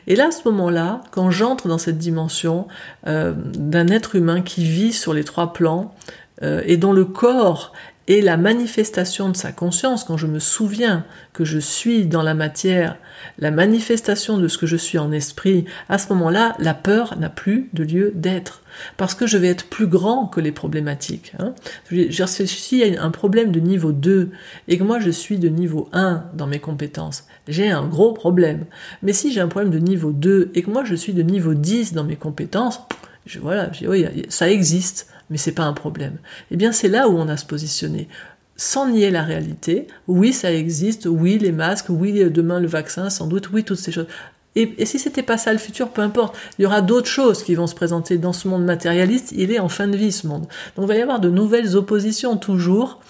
Et 0.07 0.15
là, 0.15 0.27
à 0.27 0.31
ce 0.31 0.47
moment-là, 0.47 1.01
quand 1.11 1.29
j'entre 1.29 1.67
dans 1.67 1.77
cette 1.77 1.97
dimension 1.97 2.67
euh, 3.05 3.33
d'un 3.35 3.87
être 3.87 4.15
humain 4.15 4.41
qui 4.41 4.63
vit 4.63 4.93
sur 4.93 5.13
les 5.13 5.25
trois 5.25 5.53
plans, 5.53 5.93
euh, 6.41 6.61
et 6.65 6.77
dont 6.77 6.93
le 6.93 7.05
corps 7.05 7.73
est 8.07 8.21
la 8.21 8.35
manifestation 8.35 9.29
de 9.29 9.37
sa 9.37 9.51
conscience, 9.51 10.03
quand 10.03 10.17
je 10.17 10.27
me 10.27 10.39
souviens 10.39 11.05
que 11.31 11.45
je 11.45 11.57
suis 11.57 12.05
dans 12.05 12.21
la 12.21 12.33
matière, 12.33 12.97
la 13.39 13.49
manifestation 13.49 14.37
de 14.37 14.49
ce 14.49 14.57
que 14.57 14.65
je 14.65 14.75
suis 14.75 14.97
en 14.97 15.11
esprit, 15.13 15.65
à 15.87 15.97
ce 15.97 16.11
moment-là, 16.13 16.55
la 16.59 16.73
peur 16.73 17.17
n'a 17.17 17.29
plus 17.29 17.69
de 17.71 17.83
lieu 17.83 18.11
d'être. 18.13 18.61
Parce 18.97 19.15
que 19.15 19.25
je 19.25 19.37
vais 19.37 19.47
être 19.47 19.67
plus 19.67 19.87
grand 19.87 20.25
que 20.25 20.41
les 20.41 20.51
problématiques. 20.51 21.33
Hein. 21.39 21.53
S'il 21.89 22.79
y 22.79 22.97
a 22.97 23.01
un 23.01 23.11
problème 23.11 23.51
de 23.51 23.59
niveau 23.61 23.91
2 23.93 24.31
et 24.67 24.77
que 24.77 24.83
moi 24.83 24.99
je 24.99 25.11
suis 25.11 25.37
de 25.37 25.47
niveau 25.47 25.87
1 25.93 26.25
dans 26.33 26.47
mes 26.47 26.59
compétences, 26.59 27.25
j'ai 27.47 27.69
un 27.69 27.85
gros 27.85 28.11
problème. 28.11 28.65
Mais 29.01 29.13
si 29.13 29.31
j'ai 29.31 29.41
un 29.41 29.47
problème 29.47 29.71
de 29.71 29.79
niveau 29.79 30.11
2 30.11 30.51
et 30.55 30.63
que 30.63 30.71
moi 30.71 30.83
je 30.83 30.95
suis 30.95 31.13
de 31.13 31.21
niveau 31.21 31.53
10 31.53 31.93
dans 31.93 32.03
mes 32.03 32.15
compétences, 32.15 32.81
voilà, 33.39 33.71
ça 34.27 34.49
existe 34.49 35.12
mais 35.29 35.37
c'est 35.37 35.51
pas 35.51 35.63
un 35.63 35.73
problème. 35.73 36.17
Eh 36.51 36.57
bien, 36.57 36.71
c'est 36.71 36.87
là 36.87 37.07
où 37.07 37.17
on 37.17 37.27
a 37.29 37.37
se 37.37 37.45
positionner. 37.45 38.07
Sans 38.55 38.87
nier 38.87 39.09
la 39.09 39.23
réalité, 39.23 39.87
oui, 40.07 40.31
ça 40.31 40.53
existe, 40.53 41.07
oui, 41.07 41.39
les 41.39 41.51
masques, 41.51 41.89
oui, 41.89 42.13
demain 42.29 42.59
le 42.59 42.67
vaccin, 42.67 43.09
sans 43.09 43.27
doute, 43.27 43.49
oui, 43.51 43.63
toutes 43.63 43.79
ces 43.79 43.91
choses. 43.91 44.07
Et, 44.55 44.75
et 44.77 44.85
si 44.85 44.99
c'était 44.99 45.23
pas 45.23 45.37
ça 45.37 45.51
le 45.51 45.57
futur, 45.57 45.89
peu 45.89 46.01
importe, 46.01 46.35
il 46.57 46.63
y 46.63 46.65
aura 46.65 46.81
d'autres 46.81 47.07
choses 47.07 47.43
qui 47.43 47.55
vont 47.55 47.65
se 47.65 47.73
présenter 47.73 48.17
dans 48.17 48.33
ce 48.33 48.47
monde 48.47 48.63
matérialiste. 48.63 49.33
Il 49.35 49.51
est 49.51 49.59
en 49.59 49.69
fin 49.69 49.87
de 49.87 49.97
vie 49.97 50.11
ce 50.11 50.27
monde. 50.27 50.45
Donc 50.75 50.85
il 50.85 50.87
va 50.87 50.95
y 50.95 51.01
avoir 51.01 51.19
de 51.19 51.29
nouvelles 51.29 51.75
oppositions 51.75 52.37
toujours. 52.37 53.01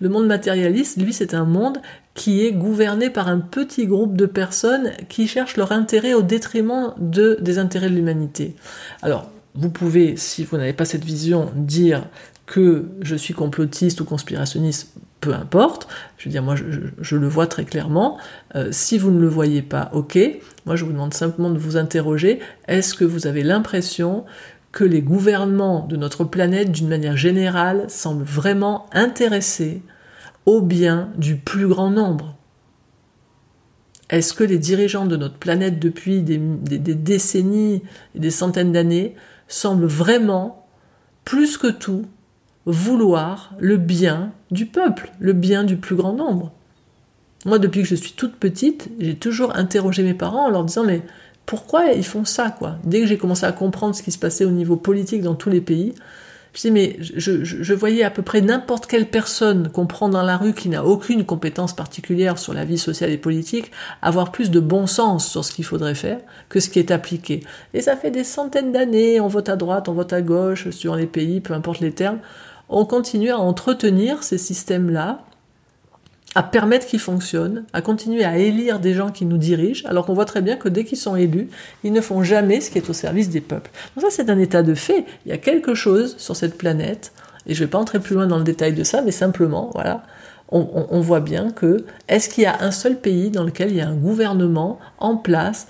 Le 0.00 0.08
monde 0.08 0.26
matérialiste, 0.26 1.00
lui, 1.00 1.12
c'est 1.12 1.32
un 1.32 1.44
monde 1.44 1.78
qui 2.14 2.44
est 2.44 2.52
gouverné 2.52 3.08
par 3.08 3.28
un 3.28 3.38
petit 3.38 3.86
groupe 3.86 4.16
de 4.16 4.26
personnes 4.26 4.92
qui 5.08 5.26
cherchent 5.26 5.56
leur 5.56 5.72
intérêt 5.72 6.12
au 6.12 6.22
détriment 6.22 6.92
de, 6.98 7.38
des 7.40 7.58
intérêts 7.58 7.88
de 7.88 7.94
l'humanité. 7.94 8.54
Alors, 9.00 9.30
vous 9.54 9.70
pouvez, 9.70 10.16
si 10.16 10.44
vous 10.44 10.56
n'avez 10.56 10.72
pas 10.72 10.84
cette 10.84 11.04
vision, 11.04 11.50
dire 11.54 12.06
que 12.46 12.86
je 13.00 13.14
suis 13.16 13.34
complotiste 13.34 14.00
ou 14.00 14.04
conspirationniste, 14.04 14.94
peu 15.20 15.34
importe. 15.34 15.88
Je 16.18 16.24
veux 16.24 16.30
dire, 16.30 16.42
moi, 16.42 16.54
je, 16.56 17.16
le 17.16 17.28
vois 17.28 17.46
très 17.46 17.64
clairement. 17.64 18.18
Euh, 18.56 18.68
si 18.72 18.98
vous 18.98 19.10
ne 19.10 19.20
le 19.20 19.28
voyez 19.28 19.62
pas, 19.62 19.90
ok. 19.92 20.18
Moi, 20.66 20.76
je 20.76 20.84
vous 20.84 20.92
demande 20.92 21.14
simplement 21.14 21.50
de 21.50 21.58
vous 21.58 21.76
interroger. 21.76 22.40
Est-ce 22.66 22.94
que 22.94 23.04
vous 23.04 23.26
avez 23.26 23.42
l'impression 23.42 24.24
que 24.72 24.84
les 24.84 25.02
gouvernements 25.02 25.86
de 25.86 25.96
notre 25.96 26.24
planète, 26.24 26.72
d'une 26.72 26.88
manière 26.88 27.16
générale, 27.16 27.84
semblent 27.88 28.24
vraiment 28.24 28.86
intéressés 28.92 29.82
au 30.46 30.60
bien 30.60 31.10
du 31.16 31.36
plus 31.36 31.68
grand 31.68 31.90
nombre? 31.90 32.36
Est-ce 34.10 34.34
que 34.34 34.44
les 34.44 34.58
dirigeants 34.58 35.06
de 35.06 35.16
notre 35.16 35.38
planète 35.38 35.78
depuis 35.78 36.20
des 36.20 36.38
décennies 36.38 37.82
et 38.14 38.18
des 38.18 38.30
centaines 38.30 38.72
d'années 38.72 39.14
semble 39.52 39.86
vraiment, 39.86 40.66
plus 41.24 41.56
que 41.56 41.68
tout, 41.68 42.06
vouloir 42.66 43.54
le 43.58 43.76
bien 43.76 44.32
du 44.50 44.66
peuple, 44.66 45.12
le 45.20 45.32
bien 45.32 45.64
du 45.64 45.76
plus 45.76 45.96
grand 45.96 46.12
nombre. 46.12 46.52
Moi, 47.44 47.58
depuis 47.58 47.82
que 47.82 47.88
je 47.88 47.94
suis 47.94 48.12
toute 48.12 48.36
petite, 48.36 48.88
j'ai 48.98 49.16
toujours 49.16 49.56
interrogé 49.56 50.02
mes 50.02 50.14
parents 50.14 50.46
en 50.46 50.50
leur 50.50 50.64
disant 50.64 50.84
mais 50.84 51.02
pourquoi 51.44 51.86
ils 51.86 52.04
font 52.04 52.24
ça 52.24 52.50
quoi? 52.50 52.76
Dès 52.84 53.00
que 53.00 53.06
j'ai 53.06 53.18
commencé 53.18 53.44
à 53.44 53.52
comprendre 53.52 53.94
ce 53.94 54.02
qui 54.02 54.12
se 54.12 54.18
passait 54.18 54.44
au 54.44 54.50
niveau 54.50 54.76
politique 54.76 55.22
dans 55.22 55.34
tous 55.34 55.50
les 55.50 55.60
pays, 55.60 55.94
je 56.54 56.60
dis, 56.60 56.70
mais 56.70 56.96
je, 57.00 57.72
voyais 57.72 58.04
à 58.04 58.10
peu 58.10 58.20
près 58.20 58.42
n'importe 58.42 58.86
quelle 58.86 59.08
personne 59.08 59.70
qu'on 59.70 59.86
prend 59.86 60.10
dans 60.10 60.22
la 60.22 60.36
rue 60.36 60.52
qui 60.52 60.68
n'a 60.68 60.84
aucune 60.84 61.24
compétence 61.24 61.74
particulière 61.74 62.38
sur 62.38 62.52
la 62.52 62.66
vie 62.66 62.76
sociale 62.76 63.10
et 63.10 63.16
politique 63.16 63.70
avoir 64.02 64.30
plus 64.32 64.50
de 64.50 64.60
bon 64.60 64.86
sens 64.86 65.26
sur 65.26 65.46
ce 65.46 65.52
qu'il 65.52 65.64
faudrait 65.64 65.94
faire 65.94 66.18
que 66.50 66.60
ce 66.60 66.68
qui 66.68 66.78
est 66.78 66.90
appliqué. 66.90 67.42
Et 67.72 67.80
ça 67.80 67.96
fait 67.96 68.10
des 68.10 68.24
centaines 68.24 68.70
d'années, 68.70 69.18
on 69.18 69.28
vote 69.28 69.48
à 69.48 69.56
droite, 69.56 69.88
on 69.88 69.94
vote 69.94 70.12
à 70.12 70.20
gauche, 70.20 70.68
sur 70.70 70.94
les 70.94 71.06
pays, 71.06 71.40
peu 71.40 71.54
importe 71.54 71.80
les 71.80 71.92
termes. 71.92 72.18
On 72.68 72.84
continue 72.84 73.30
à 73.30 73.38
entretenir 73.38 74.22
ces 74.22 74.38
systèmes-là 74.38 75.24
à 76.34 76.42
permettre 76.42 76.86
qu'ils 76.86 77.00
fonctionnent, 77.00 77.64
à 77.72 77.82
continuer 77.82 78.24
à 78.24 78.38
élire 78.38 78.80
des 78.80 78.94
gens 78.94 79.10
qui 79.10 79.26
nous 79.26 79.36
dirigent, 79.36 79.86
alors 79.86 80.06
qu'on 80.06 80.14
voit 80.14 80.24
très 80.24 80.40
bien 80.40 80.56
que 80.56 80.68
dès 80.68 80.84
qu'ils 80.84 80.98
sont 80.98 81.16
élus, 81.16 81.48
ils 81.84 81.92
ne 81.92 82.00
font 82.00 82.22
jamais 82.22 82.60
ce 82.60 82.70
qui 82.70 82.78
est 82.78 82.88
au 82.88 82.94
service 82.94 83.28
des 83.28 83.40
peuples. 83.40 83.70
Donc 83.94 84.04
ça, 84.04 84.10
c'est 84.10 84.30
un 84.30 84.38
état 84.38 84.62
de 84.62 84.74
fait. 84.74 85.04
Il 85.26 85.30
y 85.30 85.32
a 85.32 85.38
quelque 85.38 85.74
chose 85.74 86.16
sur 86.18 86.34
cette 86.34 86.56
planète, 86.56 87.12
et 87.46 87.54
je 87.54 87.60
ne 87.60 87.66
vais 87.66 87.70
pas 87.70 87.78
entrer 87.78 88.00
plus 88.00 88.14
loin 88.14 88.26
dans 88.26 88.38
le 88.38 88.44
détail 88.44 88.72
de 88.72 88.84
ça, 88.84 89.02
mais 89.02 89.10
simplement, 89.10 89.70
voilà, 89.74 90.04
on, 90.54 91.00
voit 91.00 91.20
bien 91.20 91.50
que 91.50 91.86
est-ce 92.08 92.28
qu'il 92.28 92.44
y 92.44 92.46
a 92.46 92.62
un 92.62 92.72
seul 92.72 93.00
pays 93.00 93.30
dans 93.30 93.42
lequel 93.42 93.70
il 93.70 93.76
y 93.76 93.80
a 93.80 93.88
un 93.88 93.94
gouvernement 93.94 94.78
en 94.98 95.16
place 95.16 95.66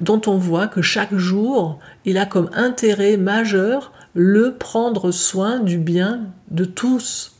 dont 0.00 0.20
on 0.26 0.36
voit 0.36 0.66
que 0.66 0.82
chaque 0.82 1.14
jour, 1.14 1.78
il 2.04 2.18
a 2.18 2.26
comme 2.26 2.50
intérêt 2.52 3.16
majeur 3.16 3.92
le 4.14 4.54
prendre 4.54 5.12
soin 5.12 5.60
du 5.60 5.78
bien 5.78 6.22
de 6.50 6.64
tous, 6.64 7.36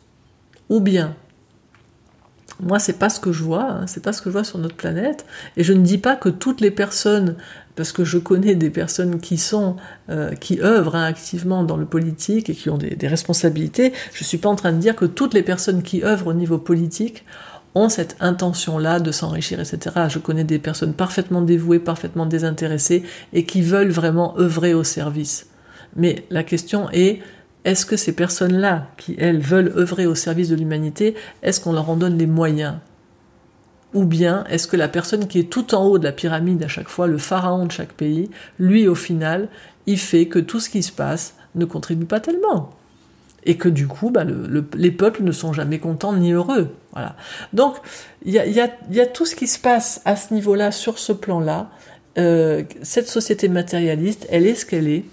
ou 0.68 0.78
bien 0.78 1.16
moi, 2.60 2.78
c'est 2.78 2.98
pas 2.98 3.08
ce 3.08 3.20
que 3.20 3.32
je 3.32 3.44
vois, 3.44 3.70
hein, 3.70 3.86
c'est 3.86 4.02
pas 4.02 4.12
ce 4.12 4.20
que 4.20 4.30
je 4.30 4.32
vois 4.32 4.44
sur 4.44 4.58
notre 4.58 4.74
planète. 4.74 5.24
Et 5.56 5.64
je 5.64 5.72
ne 5.72 5.82
dis 5.82 5.98
pas 5.98 6.16
que 6.16 6.28
toutes 6.28 6.60
les 6.60 6.70
personnes, 6.70 7.36
parce 7.76 7.92
que 7.92 8.04
je 8.04 8.18
connais 8.18 8.56
des 8.56 8.70
personnes 8.70 9.20
qui 9.20 9.38
sont, 9.38 9.76
euh, 10.10 10.34
qui 10.34 10.60
œuvrent 10.60 10.96
hein, 10.96 11.04
activement 11.04 11.62
dans 11.62 11.76
le 11.76 11.86
politique 11.86 12.50
et 12.50 12.54
qui 12.54 12.68
ont 12.70 12.78
des, 12.78 12.96
responsabilités. 13.06 13.92
Je 14.12 14.24
suis 14.24 14.38
pas 14.38 14.48
en 14.48 14.56
train 14.56 14.72
de 14.72 14.78
dire 14.78 14.96
que 14.96 15.04
toutes 15.04 15.34
les 15.34 15.42
personnes 15.42 15.82
qui 15.82 16.02
œuvrent 16.02 16.28
au 16.28 16.34
niveau 16.34 16.58
politique 16.58 17.24
ont 17.76 17.88
cette 17.88 18.16
intention-là 18.18 18.98
de 18.98 19.12
s'enrichir, 19.12 19.60
etc. 19.60 19.94
Je 20.08 20.18
connais 20.18 20.42
des 20.42 20.58
personnes 20.58 20.94
parfaitement 20.94 21.42
dévouées, 21.42 21.78
parfaitement 21.78 22.26
désintéressées 22.26 23.04
et 23.32 23.44
qui 23.44 23.62
veulent 23.62 23.90
vraiment 23.90 24.36
œuvrer 24.38 24.74
au 24.74 24.82
service. 24.82 25.46
Mais 25.94 26.24
la 26.30 26.42
question 26.42 26.90
est, 26.92 27.20
est-ce 27.68 27.84
que 27.84 27.98
ces 27.98 28.12
personnes-là, 28.12 28.86
qui 28.96 29.14
elles 29.18 29.40
veulent 29.40 29.74
œuvrer 29.76 30.06
au 30.06 30.14
service 30.14 30.48
de 30.48 30.56
l'humanité, 30.56 31.14
est-ce 31.42 31.60
qu'on 31.60 31.74
leur 31.74 31.90
en 31.90 31.96
donne 31.96 32.16
les 32.16 32.26
moyens? 32.26 32.76
Ou 33.92 34.06
bien 34.06 34.44
est-ce 34.48 34.66
que 34.66 34.76
la 34.76 34.88
personne 34.88 35.28
qui 35.28 35.38
est 35.38 35.50
tout 35.50 35.74
en 35.74 35.84
haut 35.84 35.98
de 35.98 36.04
la 36.04 36.12
pyramide 36.12 36.62
à 36.62 36.68
chaque 36.68 36.88
fois, 36.88 37.06
le 37.06 37.18
pharaon 37.18 37.66
de 37.66 37.70
chaque 37.70 37.92
pays, 37.92 38.30
lui 38.58 38.88
au 38.88 38.94
final, 38.94 39.48
il 39.84 39.98
fait 39.98 40.28
que 40.28 40.38
tout 40.38 40.60
ce 40.60 40.70
qui 40.70 40.82
se 40.82 40.92
passe 40.92 41.34
ne 41.54 41.66
contribue 41.66 42.06
pas 42.06 42.20
tellement? 42.20 42.70
Et 43.44 43.58
que 43.58 43.68
du 43.68 43.86
coup, 43.86 44.08
bah, 44.08 44.24
les 44.74 44.90
peuples 44.90 45.22
ne 45.22 45.32
sont 45.32 45.52
jamais 45.52 45.78
contents 45.78 46.14
ni 46.14 46.32
heureux. 46.32 46.74
Voilà. 46.92 47.16
Donc, 47.52 47.76
il 48.24 48.32
y 48.32 48.40
a, 48.60 49.06
tout 49.06 49.26
ce 49.26 49.36
qui 49.36 49.46
se 49.46 49.58
passe 49.58 50.00
à 50.06 50.16
ce 50.16 50.32
niveau-là, 50.32 50.72
sur 50.72 50.98
ce 50.98 51.12
plan-là. 51.12 51.70
Euh, 52.16 52.64
cette 52.82 53.08
société 53.08 53.48
matérialiste, 53.48 54.26
elle 54.30 54.46
est 54.46 54.54
ce 54.54 54.64
qu'elle 54.64 54.88
est. 54.88 55.04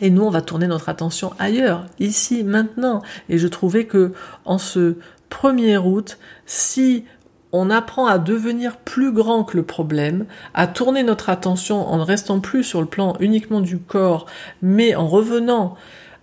Et 0.00 0.10
nous, 0.10 0.22
on 0.22 0.30
va 0.30 0.42
tourner 0.42 0.66
notre 0.66 0.88
attention 0.88 1.32
ailleurs, 1.38 1.86
ici, 1.98 2.44
maintenant. 2.44 3.02
Et 3.28 3.38
je 3.38 3.48
trouvais 3.48 3.84
que 3.84 4.12
en 4.44 4.58
ce 4.58 4.96
1er 5.30 5.78
août, 5.78 6.18
si 6.46 7.04
on 7.52 7.70
apprend 7.70 8.06
à 8.06 8.18
devenir 8.18 8.76
plus 8.76 9.12
grand 9.12 9.44
que 9.44 9.56
le 9.56 9.62
problème, 9.62 10.26
à 10.54 10.66
tourner 10.66 11.02
notre 11.02 11.30
attention 11.30 11.86
en 11.86 11.96
ne 11.96 12.02
restant 12.02 12.40
plus 12.40 12.62
sur 12.62 12.80
le 12.80 12.86
plan 12.86 13.16
uniquement 13.20 13.60
du 13.60 13.78
corps, 13.78 14.26
mais 14.60 14.94
en 14.94 15.08
revenant 15.08 15.76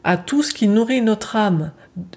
à 0.03 0.17
tout 0.17 0.43
ce 0.43 0.53
qui 0.53 0.67
nourrit 0.67 1.01
notre 1.01 1.35
âme 1.35 1.71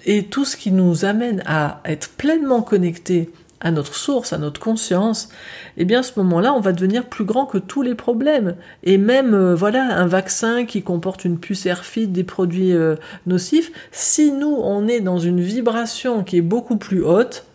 et 0.05 0.25
tout 0.25 0.45
ce 0.45 0.55
qui 0.55 0.71
nous 0.71 1.05
amène 1.05 1.41
à 1.47 1.81
être 1.85 2.09
pleinement 2.09 2.61
connectés 2.61 3.31
à 3.61 3.71
notre 3.71 3.95
source, 3.95 4.33
à 4.33 4.37
notre 4.37 4.59
conscience, 4.59 5.29
eh 5.77 5.85
bien 5.85 5.99
à 5.99 6.03
ce 6.03 6.13
moment-là, 6.19 6.53
on 6.53 6.59
va 6.59 6.71
devenir 6.71 7.05
plus 7.05 7.25
grand 7.25 7.45
que 7.45 7.57
tous 7.57 7.81
les 7.81 7.95
problèmes. 7.95 8.55
Et 8.83 8.97
même, 8.97 9.33
euh, 9.33 9.55
voilà, 9.55 9.97
un 9.97 10.07
vaccin 10.07 10.65
qui 10.65 10.81
comporte 10.81 11.25
une 11.25 11.39
puce 11.39 11.65
airfit, 11.65 12.07
des 12.07 12.23
produits 12.23 12.73
euh, 12.73 12.95
nocifs, 13.25 13.71
si 13.91 14.31
nous, 14.31 14.55
on 14.61 14.87
est 14.87 15.01
dans 15.01 15.19
une 15.19 15.41
vibration 15.41 16.23
qui 16.23 16.37
est 16.37 16.41
beaucoup 16.41 16.77
plus 16.77 17.03
haute, 17.03 17.45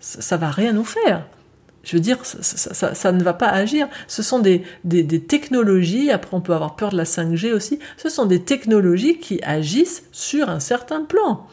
ça, 0.00 0.22
ça 0.22 0.36
va 0.36 0.50
rien 0.50 0.72
nous 0.72 0.84
faire. 0.84 1.24
Je 1.82 1.96
veux 1.96 2.00
dire, 2.02 2.18
ça, 2.24 3.12
ne 3.12 3.22
va 3.22 3.32
pas 3.32 3.48
agir. 3.48 3.88
Ce 4.06 4.22
sont 4.22 4.38
des, 4.38 4.62
technologies, 5.26 6.10
après 6.10 6.36
on 6.36 6.40
peut 6.40 6.52
avoir 6.52 6.76
peur 6.76 6.90
de 6.90 6.96
la 6.96 7.04
5G 7.04 7.52
aussi, 7.52 7.78
ce 7.96 8.08
sont 8.08 8.26
des 8.26 8.42
technologies 8.42 9.18
qui 9.18 9.40
agissent 9.42 10.04
sur 10.12 10.50
un 10.50 10.60
certain 10.60 11.02
plan. 11.04 11.46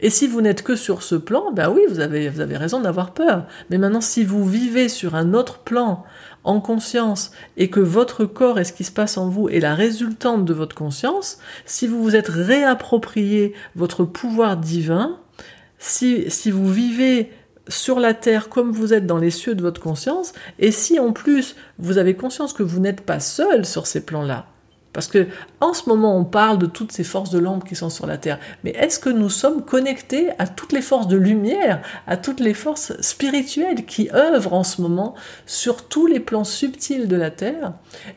Et 0.00 0.10
si 0.10 0.26
vous 0.26 0.40
n'êtes 0.40 0.62
que 0.62 0.76
sur 0.76 1.02
ce 1.02 1.14
plan, 1.14 1.52
ben 1.52 1.70
oui, 1.70 1.82
vous 1.88 2.00
avez, 2.00 2.28
vous 2.28 2.40
avez 2.40 2.56
raison 2.56 2.80
d'avoir 2.80 3.12
peur. 3.12 3.46
Mais 3.70 3.78
maintenant, 3.78 4.00
si 4.00 4.24
vous 4.24 4.44
vivez 4.44 4.88
sur 4.88 5.14
un 5.14 5.34
autre 5.34 5.58
plan, 5.58 6.04
en 6.46 6.60
conscience, 6.60 7.32
et 7.56 7.70
que 7.70 7.80
votre 7.80 8.24
corps 8.24 8.60
et 8.60 8.64
ce 8.64 8.72
qui 8.72 8.84
se 8.84 8.92
passe 8.92 9.18
en 9.18 9.28
vous 9.28 9.48
est 9.48 9.60
la 9.60 9.74
résultante 9.74 10.44
de 10.44 10.54
votre 10.54 10.76
conscience, 10.76 11.38
si 11.64 11.88
vous 11.88 12.02
vous 12.02 12.14
êtes 12.14 12.28
réapproprié 12.28 13.52
votre 13.74 14.04
pouvoir 14.04 14.56
divin, 14.56 15.18
si, 15.78 16.30
si 16.30 16.52
vous 16.52 16.70
vivez 16.70 17.32
sur 17.68 17.98
la 17.98 18.14
terre 18.14 18.48
comme 18.48 18.70
vous 18.70 18.94
êtes 18.94 19.06
dans 19.06 19.18
les 19.18 19.32
cieux 19.32 19.56
de 19.56 19.62
votre 19.62 19.80
conscience, 19.80 20.32
et 20.60 20.70
si 20.70 21.00
en 21.00 21.12
plus 21.12 21.56
vous 21.78 21.98
avez 21.98 22.14
conscience 22.14 22.52
que 22.52 22.62
vous 22.62 22.78
n'êtes 22.78 23.00
pas 23.00 23.18
seul 23.18 23.66
sur 23.66 23.88
ces 23.88 24.06
plans-là, 24.06 24.46
parce 24.96 25.08
que 25.08 25.26
en 25.60 25.74
ce 25.74 25.90
moment 25.90 26.16
on 26.16 26.24
parle 26.24 26.56
de 26.56 26.64
toutes 26.64 26.90
ces 26.90 27.04
forces 27.04 27.28
de 27.28 27.38
l'ombre 27.38 27.66
qui 27.66 27.76
sont 27.76 27.90
sur 27.90 28.06
la 28.06 28.16
terre, 28.16 28.38
mais 28.64 28.70
est-ce 28.70 28.98
que 28.98 29.10
nous 29.10 29.28
sommes 29.28 29.62
connectés 29.62 30.30
à 30.38 30.46
toutes 30.46 30.72
les 30.72 30.80
forces 30.80 31.06
de 31.06 31.18
lumière, 31.18 31.82
à 32.06 32.16
toutes 32.16 32.40
les 32.40 32.54
forces 32.54 32.98
spirituelles 33.02 33.84
qui 33.84 34.08
œuvrent 34.14 34.54
en 34.54 34.64
ce 34.64 34.80
moment 34.80 35.14
sur 35.44 35.86
tous 35.86 36.06
les 36.06 36.18
plans 36.18 36.44
subtils 36.44 37.08
de 37.08 37.16
la 37.16 37.30
terre 37.30 37.74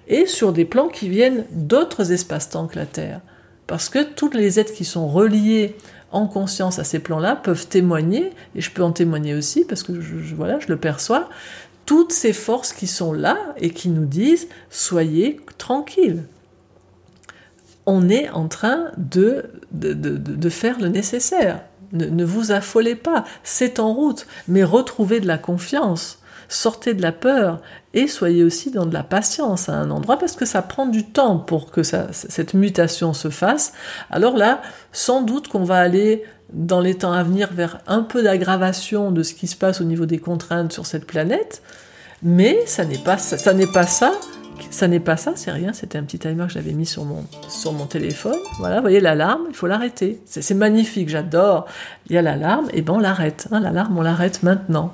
et 0.07 0.25
sur 0.25 0.53
des 0.53 0.63
plans 0.63 0.88
qui 0.88 1.09
viennent 1.09 1.43
d'autres 1.51 2.13
espaces-temps 2.13 2.67
que 2.67 2.77
la 2.77 2.86
terre? 2.86 3.19
Parce 3.67 3.89
que 3.89 4.01
toutes 4.01 4.34
les 4.34 4.57
êtres 4.57 4.73
qui 4.73 4.86
sont 4.86 5.09
reliés 5.09 5.75
en 6.13 6.27
conscience 6.27 6.80
à 6.80 6.86
ces 6.86 6.99
plans-là 6.99 7.36
peuvent 7.36 7.67
témoigner, 7.67 8.32
et 8.55 8.61
je 8.61 8.71
peux 8.71 8.84
en 8.84 8.93
témoigner 8.93 9.36
aussi 9.36 9.65
parce 9.65 9.84
que 9.84 9.99
je, 9.99 10.34
voilà, 10.34 10.59
je 10.59 10.67
le 10.69 10.77
perçois, 10.77 11.27
toutes 11.86 12.13
ces 12.13 12.32
forces 12.32 12.71
qui 12.71 12.88
sont 12.88 13.11
là 13.11 13.38
et 13.57 13.71
qui 13.71 13.89
nous 13.89 14.05
disent 14.05 14.47
soyez 14.69 15.41
tranquilles. 15.57 16.23
On 17.91 18.07
est 18.07 18.29
en 18.29 18.47
train 18.47 18.91
de, 18.97 19.45
de, 19.71 19.93
de, 19.93 20.49
faire 20.49 20.79
le 20.79 20.89
nécessaire. 20.89 21.61
Ne, 21.91 22.23
vous 22.23 22.51
affolez 22.51 22.93
pas, 22.93 23.23
c'est 23.43 23.79
en 23.79 23.91
route, 23.95 24.27
mais 24.47 24.63
retrouvez 24.63 25.19
de 25.19 25.25
la 25.25 25.39
confiance. 25.39 26.19
Sortez 26.49 26.93
de 26.93 27.01
la 27.01 27.11
peur 27.11 27.61
et 27.95 28.07
soyez 28.07 28.43
aussi 28.43 28.69
dans 28.69 28.85
de 28.85 28.93
la 28.93 29.01
patience 29.01 29.69
à 29.69 29.73
un 29.73 29.89
endroit 29.89 30.19
parce 30.19 30.35
que 30.35 30.45
ça 30.45 30.61
prend 30.61 30.85
du 30.85 31.03
temps 31.03 31.39
pour 31.39 31.71
que 31.71 31.81
cette 31.81 32.53
mutation 32.53 33.13
se 33.13 33.31
fasse. 33.31 33.73
Alors 34.11 34.37
là, 34.37 34.61
sans 34.91 35.23
doute 35.23 35.47
qu'on 35.47 35.63
va 35.63 35.79
aller 35.79 36.23
dans 36.53 36.81
les 36.81 36.93
temps 36.93 37.13
à 37.13 37.23
venir 37.23 37.49
vers 37.51 37.79
un 37.87 38.03
peu 38.03 38.21
d'aggravation 38.21 39.11
de 39.11 39.23
ce 39.23 39.33
qui 39.33 39.47
se 39.47 39.55
passe 39.55 39.81
au 39.81 39.83
niveau 39.83 40.05
des 40.05 40.19
contraintes 40.19 40.73
sur 40.73 40.85
cette 40.85 41.07
planète, 41.07 41.63
mais 42.21 42.63
ça 42.67 42.85
n'est 42.85 42.99
pas 42.99 43.17
ça 43.17 43.53
n'est 43.53 43.65
pas 43.65 43.87
ça 43.87 44.11
ça 44.70 44.88
n'est 44.88 44.99
pas 44.99 45.18
ça, 45.18 45.34
c'est 45.36 45.51
rien, 45.51 45.74
c'était 45.74 45.97
un 45.97 46.03
petit 46.03 46.20
timer 46.20 46.45
que 46.47 46.53
j'avais 46.53 46.74
mis 46.74 46.86
sur 46.86 47.05
mon, 47.05 47.26
sur 47.47 47.74
mon 47.74 47.86
téléphone. 47.86 48.38
Voilà, 48.60 48.78
vous 48.78 48.82
voyez 48.82 48.99
l'alarme, 48.99 49.43
il 49.49 49.55
faut 49.55 49.68
l'arrêter. 49.68 50.22
C'est 50.26 50.53
magnifique, 50.53 51.10
j'adore. 51.10 51.66
Il 52.07 52.14
y 52.14 52.18
a 52.18 52.22
l'alarme, 52.22 52.68
et 52.74 52.82
ben 52.82 52.93
on 52.93 52.99
l'arrête. 52.99 53.47
Hein, 53.51 53.60
l'alarme, 53.60 53.97
on 53.97 54.01
l'arrête 54.01 54.43
maintenant. 54.43 54.93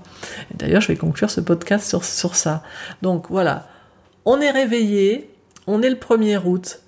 D'ailleurs, 0.55 0.81
je 0.81 0.87
vais 0.87 0.95
conclure 0.95 1.29
ce 1.29 1.41
podcast 1.41 1.87
sur, 1.87 2.03
sur 2.03 2.35
ça. 2.35 2.63
Donc 3.01 3.27
voilà, 3.29 3.67
on 4.25 4.41
est 4.41 4.51
réveillé, 4.51 5.29
on 5.67 5.81
est 5.81 5.89
le 5.89 5.95
1er 5.95 6.41
août, 6.45 6.81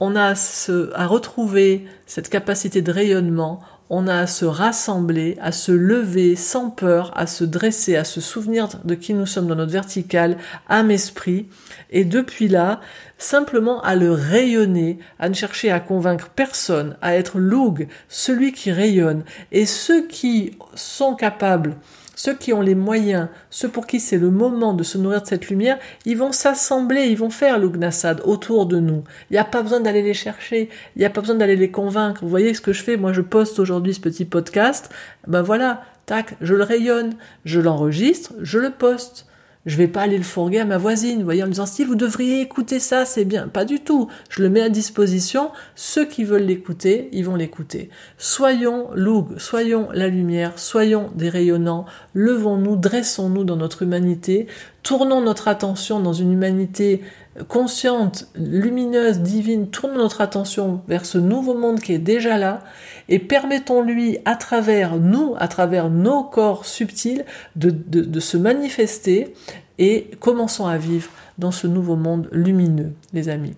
on 0.00 0.16
a 0.16 0.34
ce, 0.34 0.92
à 0.94 1.06
retrouver 1.06 1.86
cette 2.06 2.28
capacité 2.28 2.82
de 2.82 2.92
rayonnement, 2.92 3.60
on 3.90 4.06
a 4.06 4.18
à 4.18 4.26
se 4.26 4.44
rassembler, 4.44 5.36
à 5.40 5.50
se 5.50 5.72
lever 5.72 6.36
sans 6.36 6.70
peur, 6.70 7.12
à 7.16 7.26
se 7.26 7.44
dresser, 7.44 7.96
à 7.96 8.04
se 8.04 8.20
souvenir 8.20 8.68
de 8.84 8.94
qui 8.94 9.14
nous 9.14 9.26
sommes 9.26 9.46
dans 9.46 9.54
notre 9.54 9.72
verticale, 9.72 10.36
âme-esprit, 10.68 11.48
et 11.90 12.04
depuis 12.04 12.48
là, 12.48 12.80
simplement 13.16 13.80
à 13.80 13.94
le 13.94 14.12
rayonner, 14.12 14.98
à 15.18 15.28
ne 15.28 15.34
chercher 15.34 15.70
à 15.70 15.80
convaincre 15.80 16.28
personne, 16.28 16.96
à 17.00 17.14
être 17.14 17.38
l'oug, 17.38 17.88
celui 18.08 18.52
qui 18.52 18.70
rayonne, 18.70 19.24
et 19.52 19.64
ceux 19.64 20.06
qui 20.06 20.58
sont 20.74 21.14
capables 21.14 21.74
ceux 22.18 22.34
qui 22.34 22.52
ont 22.52 22.62
les 22.62 22.74
moyens, 22.74 23.28
ceux 23.48 23.68
pour 23.68 23.86
qui 23.86 24.00
c'est 24.00 24.18
le 24.18 24.32
moment 24.32 24.74
de 24.74 24.82
se 24.82 24.98
nourrir 24.98 25.22
de 25.22 25.28
cette 25.28 25.48
lumière, 25.50 25.78
ils 26.04 26.18
vont 26.18 26.32
s'assembler, 26.32 27.04
ils 27.04 27.16
vont 27.16 27.30
faire 27.30 27.60
l'Ugnasad 27.60 28.22
autour 28.24 28.66
de 28.66 28.80
nous. 28.80 29.04
Il 29.30 29.34
n'y 29.34 29.38
a 29.38 29.44
pas 29.44 29.62
besoin 29.62 29.78
d'aller 29.78 30.02
les 30.02 30.14
chercher, 30.14 30.68
il 30.96 30.98
n'y 30.98 31.04
a 31.04 31.10
pas 31.10 31.20
besoin 31.20 31.36
d'aller 31.36 31.54
les 31.54 31.70
convaincre. 31.70 32.22
Vous 32.22 32.28
voyez 32.28 32.54
ce 32.54 32.60
que 32.60 32.72
je 32.72 32.82
fais 32.82 32.96
Moi, 32.96 33.12
je 33.12 33.20
poste 33.20 33.60
aujourd'hui 33.60 33.94
ce 33.94 34.00
petit 34.00 34.24
podcast. 34.24 34.90
Ben 35.28 35.42
voilà, 35.42 35.84
tac, 36.06 36.34
je 36.40 36.56
le 36.56 36.64
rayonne, 36.64 37.14
je 37.44 37.60
l'enregistre, 37.60 38.32
je 38.40 38.58
le 38.58 38.70
poste. 38.70 39.28
Je 39.66 39.76
vais 39.76 39.88
pas 39.88 40.02
aller 40.02 40.16
le 40.16 40.24
fourguer 40.24 40.60
à 40.60 40.64
ma 40.64 40.78
voisine, 40.78 41.18
vous 41.18 41.24
voyez, 41.24 41.42
en 41.42 41.48
disant 41.48 41.66
si 41.66 41.84
vous 41.84 41.94
devriez 41.94 42.40
écouter 42.40 42.80
ça, 42.80 43.04
c'est 43.04 43.24
bien. 43.24 43.48
Pas 43.48 43.64
du 43.64 43.80
tout. 43.80 44.08
Je 44.30 44.42
le 44.42 44.48
mets 44.48 44.62
à 44.62 44.68
disposition. 44.68 45.50
Ceux 45.74 46.06
qui 46.06 46.24
veulent 46.24 46.44
l'écouter, 46.44 47.08
ils 47.12 47.24
vont 47.24 47.34
l'écouter. 47.34 47.90
Soyons 48.16 48.88
l'oug, 48.94 49.38
soyons 49.38 49.88
la 49.92 50.08
lumière, 50.08 50.58
soyons 50.58 51.10
des 51.14 51.28
rayonnants, 51.28 51.86
levons-nous, 52.14 52.76
dressons-nous 52.76 53.44
dans 53.44 53.56
notre 53.56 53.82
humanité, 53.82 54.46
tournons 54.82 55.20
notre 55.20 55.48
attention 55.48 56.00
dans 56.00 56.12
une 56.14 56.32
humanité 56.32 57.02
consciente, 57.46 58.28
lumineuse, 58.34 59.20
divine, 59.20 59.68
tournons 59.68 59.98
notre 59.98 60.20
attention 60.20 60.82
vers 60.88 61.06
ce 61.06 61.18
nouveau 61.18 61.54
monde 61.54 61.80
qui 61.80 61.92
est 61.92 61.98
déjà 61.98 62.38
là 62.38 62.60
et 63.08 63.18
permettons-lui 63.18 64.18
à 64.24 64.36
travers 64.36 64.96
nous, 64.96 65.34
à 65.38 65.48
travers 65.48 65.90
nos 65.90 66.24
corps 66.24 66.66
subtils, 66.66 67.24
de, 67.56 67.70
de, 67.70 68.20
se 68.20 68.36
manifester 68.36 69.34
et 69.78 70.10
commençons 70.20 70.66
à 70.66 70.76
vivre 70.76 71.10
dans 71.38 71.52
ce 71.52 71.66
nouveau 71.66 71.96
monde 71.96 72.28
lumineux, 72.32 72.92
les 73.12 73.28
amis. 73.28 73.54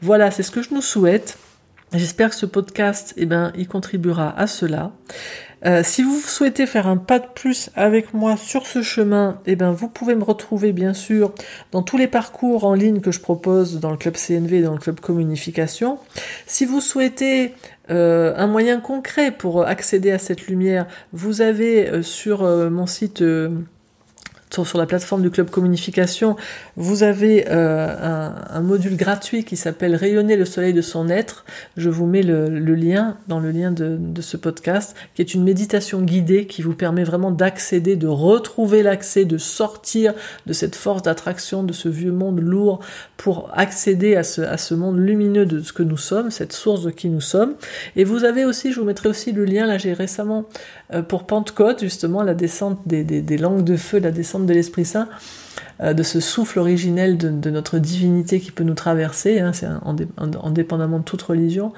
Voilà, 0.00 0.30
c'est 0.30 0.42
ce 0.42 0.50
que 0.50 0.62
je 0.62 0.72
nous 0.72 0.82
souhaite. 0.82 1.38
J'espère 1.92 2.30
que 2.30 2.36
ce 2.36 2.46
podcast, 2.46 3.14
eh 3.16 3.26
ben, 3.26 3.52
il 3.56 3.68
contribuera 3.68 4.38
à 4.38 4.46
cela. 4.46 4.92
Euh, 5.66 5.82
si 5.84 6.02
vous 6.02 6.18
souhaitez 6.20 6.66
faire 6.66 6.86
un 6.86 6.96
pas 6.96 7.18
de 7.18 7.26
plus 7.34 7.70
avec 7.74 8.14
moi 8.14 8.36
sur 8.36 8.66
ce 8.66 8.82
chemin, 8.82 9.40
eh 9.46 9.56
ben, 9.56 9.72
vous 9.72 9.88
pouvez 9.88 10.14
me 10.14 10.24
retrouver 10.24 10.72
bien 10.72 10.94
sûr 10.94 11.32
dans 11.72 11.82
tous 11.82 11.98
les 11.98 12.08
parcours 12.08 12.64
en 12.64 12.74
ligne 12.74 13.00
que 13.00 13.12
je 13.12 13.20
propose 13.20 13.80
dans 13.80 13.90
le 13.90 13.96
club 13.96 14.16
CNV 14.16 14.58
et 14.58 14.62
dans 14.62 14.72
le 14.72 14.78
club 14.78 15.00
communication. 15.00 15.98
Si 16.46 16.64
vous 16.64 16.80
souhaitez 16.80 17.54
euh, 17.90 18.34
un 18.36 18.46
moyen 18.46 18.80
concret 18.80 19.30
pour 19.30 19.66
accéder 19.66 20.10
à 20.10 20.18
cette 20.18 20.46
lumière, 20.46 20.86
vous 21.12 21.42
avez 21.42 21.88
euh, 21.88 22.02
sur 22.02 22.42
mon 22.42 22.86
site 22.86 23.22
sur, 24.52 24.78
la 24.78 24.86
plateforme 24.86 25.22
du 25.22 25.30
Club 25.30 25.50
Communication, 25.50 26.36
vous 26.76 27.02
avez 27.02 27.46
euh, 27.48 28.30
un, 28.50 28.60
module 28.60 28.96
gratuit 28.96 29.44
qui 29.44 29.56
s'appelle 29.56 29.94
Rayonner 29.94 30.36
le 30.36 30.44
soleil 30.44 30.72
de 30.72 30.82
son 30.82 31.08
être. 31.08 31.44
Je 31.76 31.88
vous 31.88 32.06
mets 32.06 32.22
le, 32.22 32.48
lien 32.74 33.16
dans 33.28 33.40
le 33.40 33.50
lien 33.50 33.70
de, 33.70 34.20
ce 34.20 34.36
podcast, 34.36 34.96
qui 35.14 35.22
est 35.22 35.34
une 35.34 35.44
méditation 35.44 36.02
guidée 36.02 36.46
qui 36.46 36.62
vous 36.62 36.74
permet 36.74 37.04
vraiment 37.04 37.30
d'accéder, 37.30 37.96
de 37.96 38.06
retrouver 38.06 38.82
l'accès, 38.82 39.24
de 39.24 39.38
sortir 39.38 40.14
de 40.46 40.52
cette 40.52 40.76
force 40.76 41.02
d'attraction, 41.02 41.62
de 41.62 41.72
ce 41.72 41.88
vieux 41.88 42.12
monde 42.12 42.40
lourd, 42.40 42.80
pour 43.16 43.50
accéder 43.54 44.16
à 44.16 44.24
ce, 44.24 44.74
monde 44.74 44.98
lumineux 44.98 45.46
de 45.46 45.60
ce 45.60 45.72
que 45.72 45.82
nous 45.82 45.96
sommes, 45.96 46.30
cette 46.30 46.52
source 46.52 46.82
de 46.82 46.90
qui 46.90 47.08
nous 47.08 47.20
sommes. 47.20 47.54
Et 47.96 48.04
vous 48.04 48.24
avez 48.24 48.44
aussi, 48.44 48.72
je 48.72 48.80
vous 48.80 48.86
mettrai 48.86 49.08
aussi 49.08 49.32
le 49.32 49.44
lien, 49.44 49.66
là 49.66 49.78
j'ai 49.78 49.92
récemment 49.92 50.46
pour 51.08 51.24
Pentecôte, 51.24 51.80
justement, 51.80 52.22
la 52.22 52.34
descente 52.34 52.80
des, 52.86 53.38
langues 53.38 53.64
de 53.64 53.76
feu, 53.76 53.98
la 53.98 54.10
descente 54.10 54.46
de 54.46 54.52
l'Esprit 54.52 54.84
Saint, 54.84 55.08
euh, 55.08 55.39
de 55.82 56.02
ce 56.02 56.20
souffle 56.20 56.58
originel 56.58 57.16
de, 57.16 57.50
notre 57.50 57.78
divinité 57.78 58.38
qui 58.38 58.50
peut 58.50 58.64
nous 58.64 58.74
traverser, 58.74 59.40
hein, 59.40 59.52
c'est 59.52 59.66
indépendamment 60.42 60.98
de 60.98 61.04
toute 61.04 61.22
religion. 61.22 61.72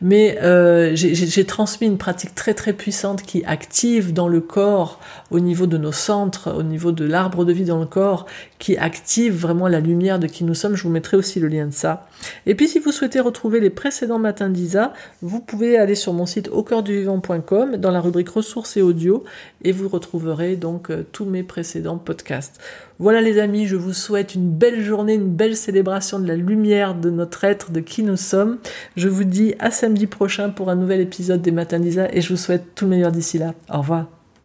Mais 0.00 0.38
euh, 0.42 0.92
j'ai 0.94 1.44
transmis 1.44 1.86
une 1.86 1.98
pratique 1.98 2.34
très 2.34 2.54
très 2.54 2.72
puissante 2.72 3.22
qui 3.22 3.44
active 3.44 4.12
dans 4.12 4.28
le 4.28 4.40
corps, 4.40 5.00
au 5.30 5.40
niveau 5.40 5.66
de 5.66 5.78
nos 5.78 5.92
centres, 5.92 6.52
au 6.52 6.62
niveau 6.62 6.92
de 6.92 7.04
l'arbre 7.04 7.44
de 7.44 7.52
vie 7.52 7.64
dans 7.64 7.80
le 7.80 7.86
corps, 7.86 8.26
qui 8.58 8.76
active 8.76 9.34
vraiment 9.34 9.68
la 9.68 9.80
lumière 9.80 10.18
de 10.18 10.26
qui 10.26 10.44
nous 10.44 10.54
sommes. 10.54 10.76
Je 10.76 10.82
vous 10.82 10.90
mettrai 10.90 11.16
aussi 11.16 11.40
le 11.40 11.48
lien 11.48 11.66
de 11.66 11.72
ça. 11.72 12.08
Et 12.46 12.54
puis 12.54 12.68
si 12.68 12.78
vous 12.78 12.92
souhaitez 12.92 13.20
retrouver 13.20 13.60
les 13.60 13.70
précédents 13.70 14.18
matins 14.18 14.48
d'Isa, 14.48 14.92
vous 15.22 15.40
pouvez 15.40 15.78
aller 15.78 15.94
sur 15.94 16.12
mon 16.12 16.26
site 16.26 16.48
aucoeurduvivant.com 16.48 17.76
dans 17.76 17.90
la 17.90 18.00
rubrique 18.00 18.28
ressources 18.28 18.76
et 18.76 18.82
audio 18.82 19.24
et 19.62 19.72
vous 19.72 19.88
retrouverez 19.88 20.56
donc 20.56 20.90
euh, 20.90 21.04
tous 21.12 21.24
mes 21.24 21.42
précédents 21.42 21.98
podcasts. 21.98 22.60
Voilà 22.98 23.20
les 23.20 23.38
amis, 23.38 23.66
je 23.66 23.76
vous 23.76 23.92
souhaite 23.92 24.34
une 24.34 24.50
belle 24.50 24.82
journée, 24.82 25.14
une 25.14 25.34
belle 25.34 25.56
célébration 25.56 26.18
de 26.18 26.26
la 26.26 26.36
lumière 26.36 26.94
de 26.94 27.10
notre 27.10 27.44
être, 27.44 27.70
de 27.70 27.80
qui 27.80 28.02
nous 28.02 28.16
sommes. 28.16 28.58
Je 28.96 29.08
vous 29.08 29.24
dis 29.24 29.54
à 29.58 29.70
samedi 29.70 30.06
prochain 30.06 30.48
pour 30.48 30.70
un 30.70 30.76
nouvel 30.76 31.00
épisode 31.00 31.42
des 31.42 31.50
Matins 31.50 31.78
d'Isa 31.78 32.08
et 32.10 32.22
je 32.22 32.30
vous 32.30 32.38
souhaite 32.38 32.74
tout 32.74 32.86
le 32.86 32.92
meilleur 32.92 33.12
d'ici 33.12 33.36
là. 33.36 33.52
Au 33.70 33.78
revoir. 33.78 34.15